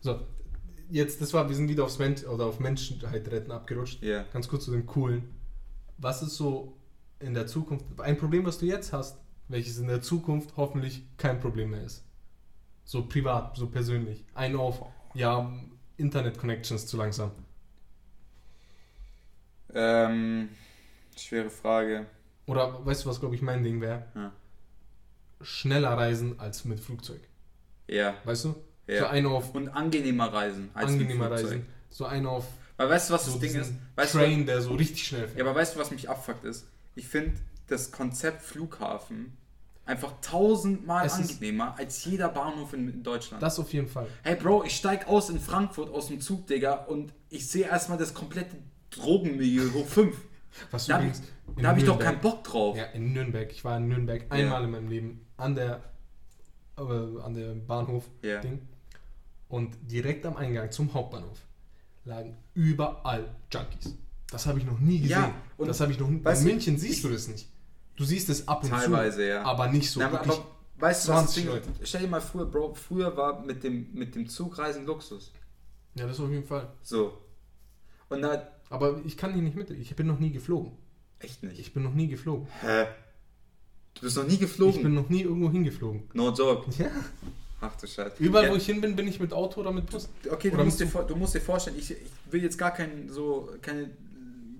[0.00, 0.20] So,
[0.90, 4.02] jetzt, das war, wir sind wieder aufs Mensch oder auf Menschheit retten abgerutscht.
[4.02, 4.24] ja.
[4.32, 5.34] Ganz kurz zu dem Coolen.
[5.98, 6.76] Was ist so
[7.20, 9.16] in der Zukunft, ein Problem, was du jetzt hast,
[9.48, 12.04] welches in der Zukunft hoffentlich kein Problem mehr ist?
[12.84, 14.24] So privat, so persönlich.
[14.34, 14.82] Ein auf,
[15.14, 15.50] ja,
[15.98, 17.32] Internet-Connections zu langsam.
[19.74, 20.48] Ähm,
[21.16, 22.06] schwere Frage.
[22.46, 24.04] Oder weißt du, was, glaube ich, mein Ding wäre?
[24.14, 24.32] Ja.
[25.40, 27.20] Schneller reisen als mit Flugzeug.
[27.88, 28.54] Ja, Weißt du?
[28.86, 29.00] ja.
[29.00, 31.46] So ein auf und angenehmer reisen als mit angenehmer Flugzeug.
[31.50, 31.66] Reisen.
[31.90, 33.72] So ein auf Weil weißt du, was so das Ding ist?
[33.96, 35.38] Weißt du, Train, der so richtig schnell fährt.
[35.38, 36.66] ja, aber weißt du, was mich abfuckt ist?
[36.94, 37.32] Ich finde
[37.68, 39.36] das Konzept Flughafen
[39.86, 43.42] einfach tausendmal Es ist- angenehmer als jeder Bahnhof in, Deutschland.
[43.42, 44.06] Das auf jeden Fall.
[44.22, 47.96] Hey Bro, ich steig aus in Frankfurt aus dem Zug, Digga, und ich sehe erstmal
[47.98, 48.56] das komplette
[48.90, 50.16] Drogenmilieu hoch 5.
[50.70, 51.22] Was Da habe übrigens
[51.60, 52.76] da hab ich doch keinen Bock drauf.
[52.76, 53.50] Ja, in Nürnberg.
[53.52, 55.82] Ich war in Nürnberg einmal in meinem Leben an der,
[56.78, 58.40] äh, an der Bahnhof Ja.
[58.40, 58.60] Ding.
[59.48, 61.38] Und direkt am Eingang zum Hauptbahnhof
[62.04, 63.94] lagen überall Junkies.
[64.30, 65.10] Das habe ich noch nie gesehen.
[65.10, 66.16] Ja, und das habe ich noch nie.
[66.16, 67.46] In du, München siehst du das nicht.
[67.96, 69.42] Du siehst es ab und Teilweise, zu, ja.
[69.42, 70.00] aber nicht so.
[70.00, 70.34] Na, aber, wirklich.
[70.36, 70.46] aber
[70.78, 71.68] weißt du, was das 20 Ding Leute.
[71.82, 75.32] Stell dir mal vor, Bro, früher war mit dem, mit dem Zugreisen Luxus.
[75.94, 76.68] ja, das auf jeden Fall.
[76.82, 77.16] So.
[78.08, 79.70] Und da, Aber ich kann hier nicht mit.
[79.70, 80.72] Ich bin noch nie geflogen.
[81.18, 81.58] echt nicht.
[81.58, 82.46] Ich bin noch nie geflogen.
[82.60, 82.86] Hä?
[83.94, 84.82] Du bist noch nie Ich geflogen?
[84.82, 86.02] bin noch nie irgendwo hingeflogen.
[86.12, 86.70] no joke.
[86.78, 86.90] Ja.
[87.62, 88.22] Ach du Scheiße.
[88.22, 90.10] Überall, ja, wo ich hin bin, bin ich mit Auto oder mit Bus.
[90.30, 91.98] Okay, du musst, dir, du musst dir vorstellen, ich, ich
[92.30, 93.88] will jetzt gar kein so keine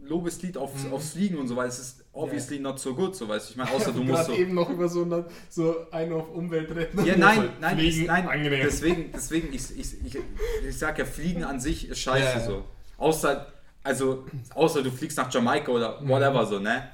[0.06, 0.92] Lobeslied aufs, Mhm.
[0.94, 3.50] aufs Fliegen und so, weil es ist obviously not so good, so weißt du.
[3.52, 4.32] Ich meine, außer du musst so.
[4.32, 7.04] eben noch über so, eine, so einen auf Umwelt retten.
[7.04, 8.60] Ja, nein, nein, ich, Fliegen, nein, angenehm.
[8.64, 10.18] deswegen, deswegen, ich, ich, ich,
[10.68, 12.40] ich sag ja, Fliegen an sich ist scheiße ja.
[12.40, 12.64] so.
[12.98, 13.46] Außer,
[13.82, 16.08] also, außer du fliegst nach Jamaika oder Mhm.
[16.08, 16.88] whatever so, ne?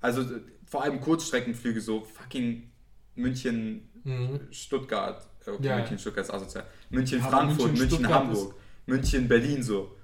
[0.00, 0.24] Also,
[0.66, 2.70] vor allem Kurzstreckenflüge, so fucking
[3.16, 4.40] München, Mhm.
[4.52, 5.76] Stuttgart, okay, ja.
[5.76, 6.64] München, Stuttgart ist asozial.
[6.88, 8.54] München, Frankfurt, München, München, Hamburg,
[8.86, 9.94] München, Berlin, so.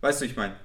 [0.00, 0.56] Weißt du, ich meine?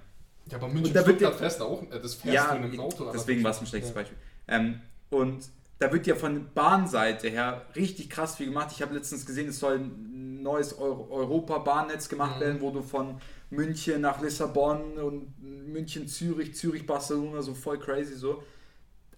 [0.50, 1.84] Ja, aber München Und da wird dir- du auch.
[1.92, 3.12] Äh, das fährst Ja, du in einem Auto.
[3.14, 3.96] deswegen war es ein schlechtes Ja.
[3.96, 4.18] Beispiel.
[4.48, 5.50] Ähm, und
[5.80, 8.70] da wird ja von Bahnseite her richtig krass viel gemacht.
[8.72, 12.42] Ich habe letztens gesehen, es soll ein neues Eu Europa-Bahnnetz gemacht Mhm.
[12.42, 13.20] werden, wo du von
[13.50, 18.44] München nach Lissabon und München, Zürich, Zürich, Barcelona, so voll crazy so.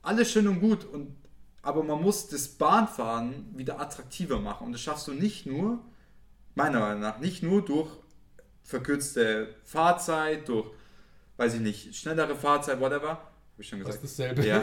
[0.01, 1.15] Alles schön und gut, und,
[1.61, 4.67] aber man muss das Bahnfahren wieder attraktiver machen.
[4.67, 5.79] Und das schaffst du nicht nur,
[6.55, 7.89] meiner Meinung nach, nicht nur durch
[8.63, 10.67] verkürzte Fahrzeit, durch,
[11.39, 13.09] weiß ich nicht, schnellere Fahrzeit, whatever.
[13.09, 13.23] Hab
[13.57, 14.03] ich schon Das gesagt.
[14.05, 14.45] ist dasselbe.
[14.45, 14.61] Ja,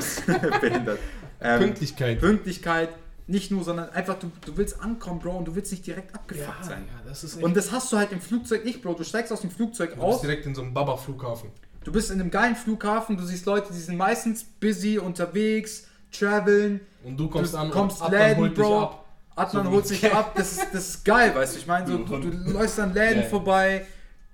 [0.61, 0.98] behindert.
[1.40, 2.20] Ähm, Pünktlichkeit.
[2.20, 2.90] Pünktlichkeit,
[3.27, 6.59] nicht nur, sondern einfach, du, du willst ankommen, Bro, und du willst nicht direkt abgefuckt
[6.61, 6.85] ja, sein.
[6.86, 7.43] ja, das ist.
[7.43, 8.94] Und das hast du halt im Flugzeug nicht, Bro.
[8.94, 11.51] Du steigst aus dem Flugzeug du bist aus, direkt in so einem Baba-Flughafen.
[11.82, 16.81] du bist in einem geilen Flughafen, du siehst Leute, die sind meistens busy unterwegs, traveln,
[17.03, 18.81] Und du kommst Du an kommst und Läden, holt dich Bro.
[18.82, 19.03] ab.
[19.35, 21.98] Adnan So holt sich ab, das ist, das ist geil, weißt du, ich meine, so,
[21.98, 23.28] du, du läufst an Läden ja.
[23.28, 23.86] vorbei,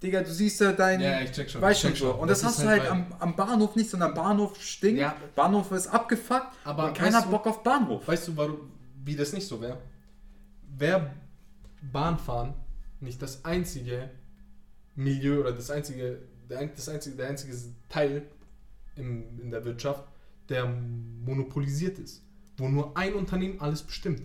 [0.02, 1.60] Digga, du siehst da dein, Ja, ich check schon.
[1.62, 2.90] weißt schon so, und das, ist hast du halt geil.
[2.90, 5.14] am, am Bahnhof nicht, sondern Bahnhof stinkt, Ja.
[5.34, 8.06] Bahnhof ist abgefuckt Aber und keiner hat Bock auf Bahnhof.
[8.08, 8.70] Weißt du, warum,
[9.04, 9.78] wie das nicht so wäre?
[10.76, 11.10] Wäre
[11.92, 12.54] Bahnfahren
[13.00, 14.10] nicht das einzige
[14.94, 16.18] Milieu oder das einzige,
[16.50, 17.56] der, das einzige, der einzige
[17.88, 18.22] Teil
[18.96, 20.04] im, in der Wirtschaft,
[20.48, 22.22] der monopolisiert ist,
[22.58, 24.22] wo nur ein Unternehmen alles bestimmt.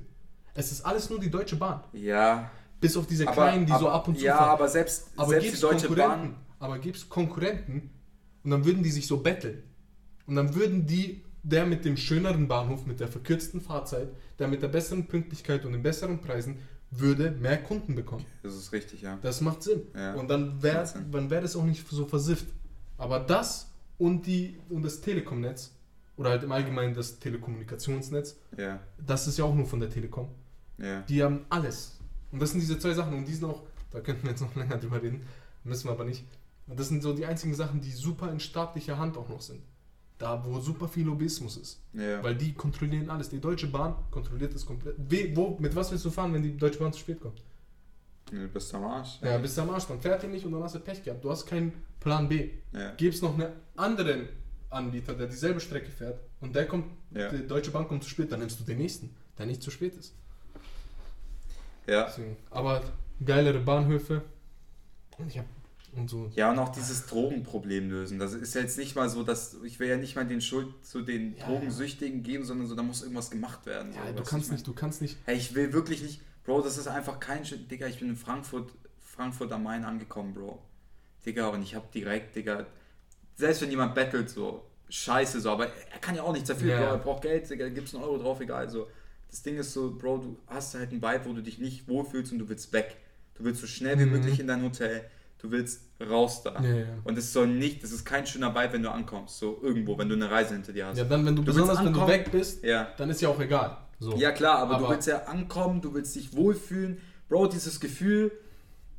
[0.53, 1.83] Es ist alles nur die Deutsche Bahn.
[1.93, 2.49] Ja,
[2.79, 4.49] Bis auf diese aber, kleinen, die aber, so ab und zu ja, fahren.
[4.49, 7.89] aber selbst, Aber selbst die Deutsche Konkurrenten, Bahn, aber gibt's Konkurrenten
[8.43, 9.63] und dann würden die sich so betteln.
[10.27, 14.61] Und dann würden die, der mit dem schöneren Bahnhof, mit der verkürzten Fahrzeit, der mit
[14.61, 16.57] der besseren Pünktlichkeit und den besseren Preisen,
[16.91, 18.25] würde mehr Kunden bekommen.
[18.43, 19.17] das ist richtig, ja.
[19.21, 19.81] Das macht Sinn.
[19.95, 22.47] Ja, und dann wäre wär das auch nicht so versifft.
[22.97, 25.73] Aber das und, die, und das Telekomnetz,
[26.15, 30.29] oder halt im Allgemeinen das Telekommunikationsnetz, Ja, das ist ja auch nur von der Telekom.
[30.77, 31.01] ja.
[31.01, 31.96] Die haben alles.
[32.31, 33.13] Und das sind diese zwei Sachen.
[33.13, 35.21] Und die sind auch, da könnten wir jetzt noch länger drüber reden,
[35.63, 36.23] müssen wir aber nicht.
[36.67, 39.61] Und das sind so die einzigen Sachen, die super in staatlicher Hand auch noch sind.
[40.17, 41.79] Da, wo super viel Lobbyismus ist.
[41.93, 42.23] ja.
[42.23, 43.29] Weil die kontrollieren alles.
[43.29, 44.95] Die Deutsche Bahn kontrolliert das komplett.
[44.97, 47.41] We, wo, mit was willst du fahren, wenn die Deutsche Bahn zu spät kommt?
[48.31, 49.19] Du bist am Arsch.
[49.21, 51.23] Ja, bist du am Arsch, dann fährt die nicht und dann hast du Pech gehabt.
[51.23, 52.49] Du hast keinen Plan B.
[52.73, 52.93] Ja.
[52.95, 54.27] Gibt es noch einen anderen
[54.69, 57.29] Anbieter, der dieselbe Strecke fährt und der kommt, Ja.
[57.29, 59.95] die Deutsche Bahn kommt zu spät, dann nimmst du den nächsten, der nicht zu spät
[59.95, 60.13] ist.
[61.87, 62.05] Ja.
[62.05, 62.37] Deswegen.
[62.51, 62.81] Aber
[63.25, 64.23] geilere Bahnhöfe.
[65.17, 65.45] Und ich hab.
[65.95, 66.29] Und so.
[66.35, 68.19] Ja, und auch dieses Drogenproblem lösen.
[68.19, 70.67] Das ist ja jetzt nicht mal so, dass ich will ja nicht mal den Schuld
[70.85, 73.93] zu den Ja, Drogensüchtigen geben, sondern so, da muss irgendwas gemacht werden.
[73.93, 75.17] Ja, so, du kannst ich nicht, du kannst nicht.
[75.25, 76.21] Hey, ich will wirklich nicht.
[76.43, 77.71] Bro, das ist einfach kein Shit.
[77.71, 80.61] Digga, ich bin in Frankfurt, Frankfurt am Main angekommen, Bro.
[81.25, 82.67] Digga, und ich hab direkt, Digga.
[83.35, 86.77] Selbst wenn jemand bettelt, so, scheiße, so, aber er kann ja auch nichts dafür, Ja.
[86.79, 86.85] Bro.
[86.85, 88.69] Er braucht Geld, Digga, gibst einen Euro drauf, egal.
[88.69, 88.87] So.
[89.29, 92.31] Das Ding ist so, Bro, du hast halt einen Vibe, wo du dich nicht wohlfühlst
[92.31, 92.97] und du willst weg.
[93.35, 94.11] Du willst so schnell wie Mhm.
[94.13, 95.03] möglich in dein Hotel.
[95.39, 96.59] Du willst raus da.
[96.63, 96.85] Ja, ja.
[97.03, 100.09] Und es soll nicht, das ist kein schöner Vibe, wenn du ankommst, so irgendwo, wenn
[100.09, 100.97] du eine Reise hinter dir hast.
[100.97, 102.87] Ja, dann, wenn du, Du besonders wenn du weg bist, ja.
[102.97, 103.77] dann ist ja auch egal.
[103.99, 104.15] So.
[104.15, 106.97] Ja klar, aber, du Aber- willst ja ankommen, du willst dich wohlfühlen.
[107.29, 108.31] Bro, dieses Gefühl,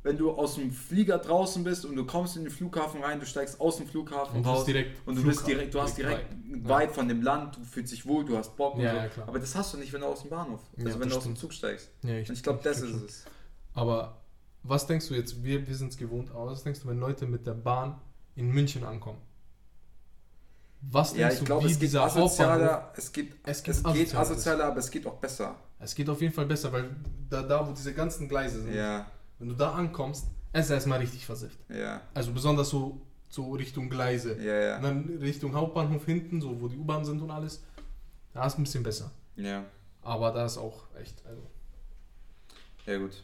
[0.01, 3.25] wenn du aus dem Flieger draußen bist und du kommst in den Flughafen rein, du
[3.25, 5.81] steigst aus dem Flughafen Und du raus bist direkt und du bist Flughafen, direkt, du
[5.81, 6.69] hast direkt Vibe.
[6.69, 9.19] Vibe von dem Land, du fühlst dich wohl, du hast Bock und Ja, so.
[9.21, 9.27] ja.
[9.27, 11.23] Aber das hast du nicht, wenn du aus dem Bahnhof, also Ja, wenn du aus
[11.23, 11.37] dem stimmt.
[11.39, 11.89] Zug steigst.
[12.03, 13.25] Ja, Und ich glaube, das check ist es.
[13.73, 14.21] Aber
[14.63, 15.43] was denkst du jetzt?
[15.43, 17.99] Wir, wir sind es gewohnt, aber was denkst du, wenn Leute mit der Bahn
[18.35, 19.19] in München ankommen?
[20.81, 23.63] Was denkst Ja, ich du, glaube, wie es geht dieser asozialer, es geht, Es es
[23.63, 23.83] geht geht,
[24.15, 24.21] asozialer.
[24.21, 25.55] asozialer, aber es geht auch besser.
[25.77, 26.89] Es geht auf jeden Fall besser, weil
[27.29, 29.05] da, da wo diese ganzen Gleise sind, Ja,
[29.39, 31.59] wenn du da ankommst, es ist erstmal richtig versifft.
[31.69, 34.33] ja, Also besonders so, so Richtung Gleise.
[34.41, 34.89] ja, Und ja.
[34.89, 37.63] dann Richtung Hauptbahnhof hinten, so wo die U-Bahn sind und alles,
[38.33, 39.11] da ist ein bisschen besser.
[39.35, 39.63] Ja,
[40.01, 41.41] Aber da ist auch echt, also.
[42.85, 43.23] ja gut.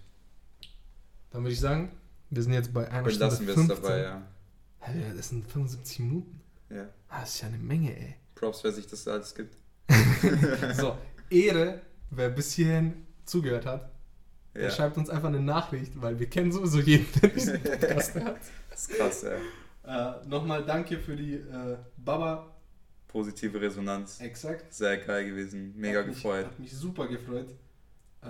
[1.32, 1.92] Dann würde ich sagen,
[2.30, 3.84] wir sind jetzt bei einer Stunde Belassen wir es 15.
[3.84, 4.22] dabei, ja.
[4.80, 6.42] Hä, das sind 75 Minuten.
[6.70, 6.86] ja.
[7.10, 8.16] Ah, Das ist ja eine Menge, ey.
[8.36, 9.56] Props, wer sich das alles gibt.
[10.76, 10.98] So,
[11.30, 13.90] Ehre, wer bis hierhin zugehört hat,
[14.56, 18.16] der Ja, schreibt uns einfach eine Nachricht, weil wir kennen sowieso jeden, der diesen Podcast
[18.16, 18.40] hört.
[18.70, 20.18] das ist krass, ja.
[20.22, 22.52] Äh, Nochmal danke für die äh, Baba.
[23.08, 24.20] Positive Resonanz.
[24.20, 24.74] Exakt.
[24.74, 25.74] Sehr geil gewesen.
[25.78, 26.46] Mega hat mich, gefreut.
[26.46, 27.50] Hat mich super gefreut.
[28.24, 28.28] Äh,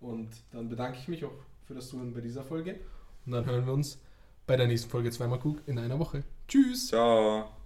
[0.00, 1.32] und dann bedanke ich mich auch
[1.66, 2.78] für das Zuhören bei dieser Folge.
[3.26, 3.98] Und dann hören wir uns
[4.46, 6.24] bei der nächsten Folge zweimal Cook in einer Woche.
[6.48, 6.88] Tschüss!
[6.88, 7.61] Ciao.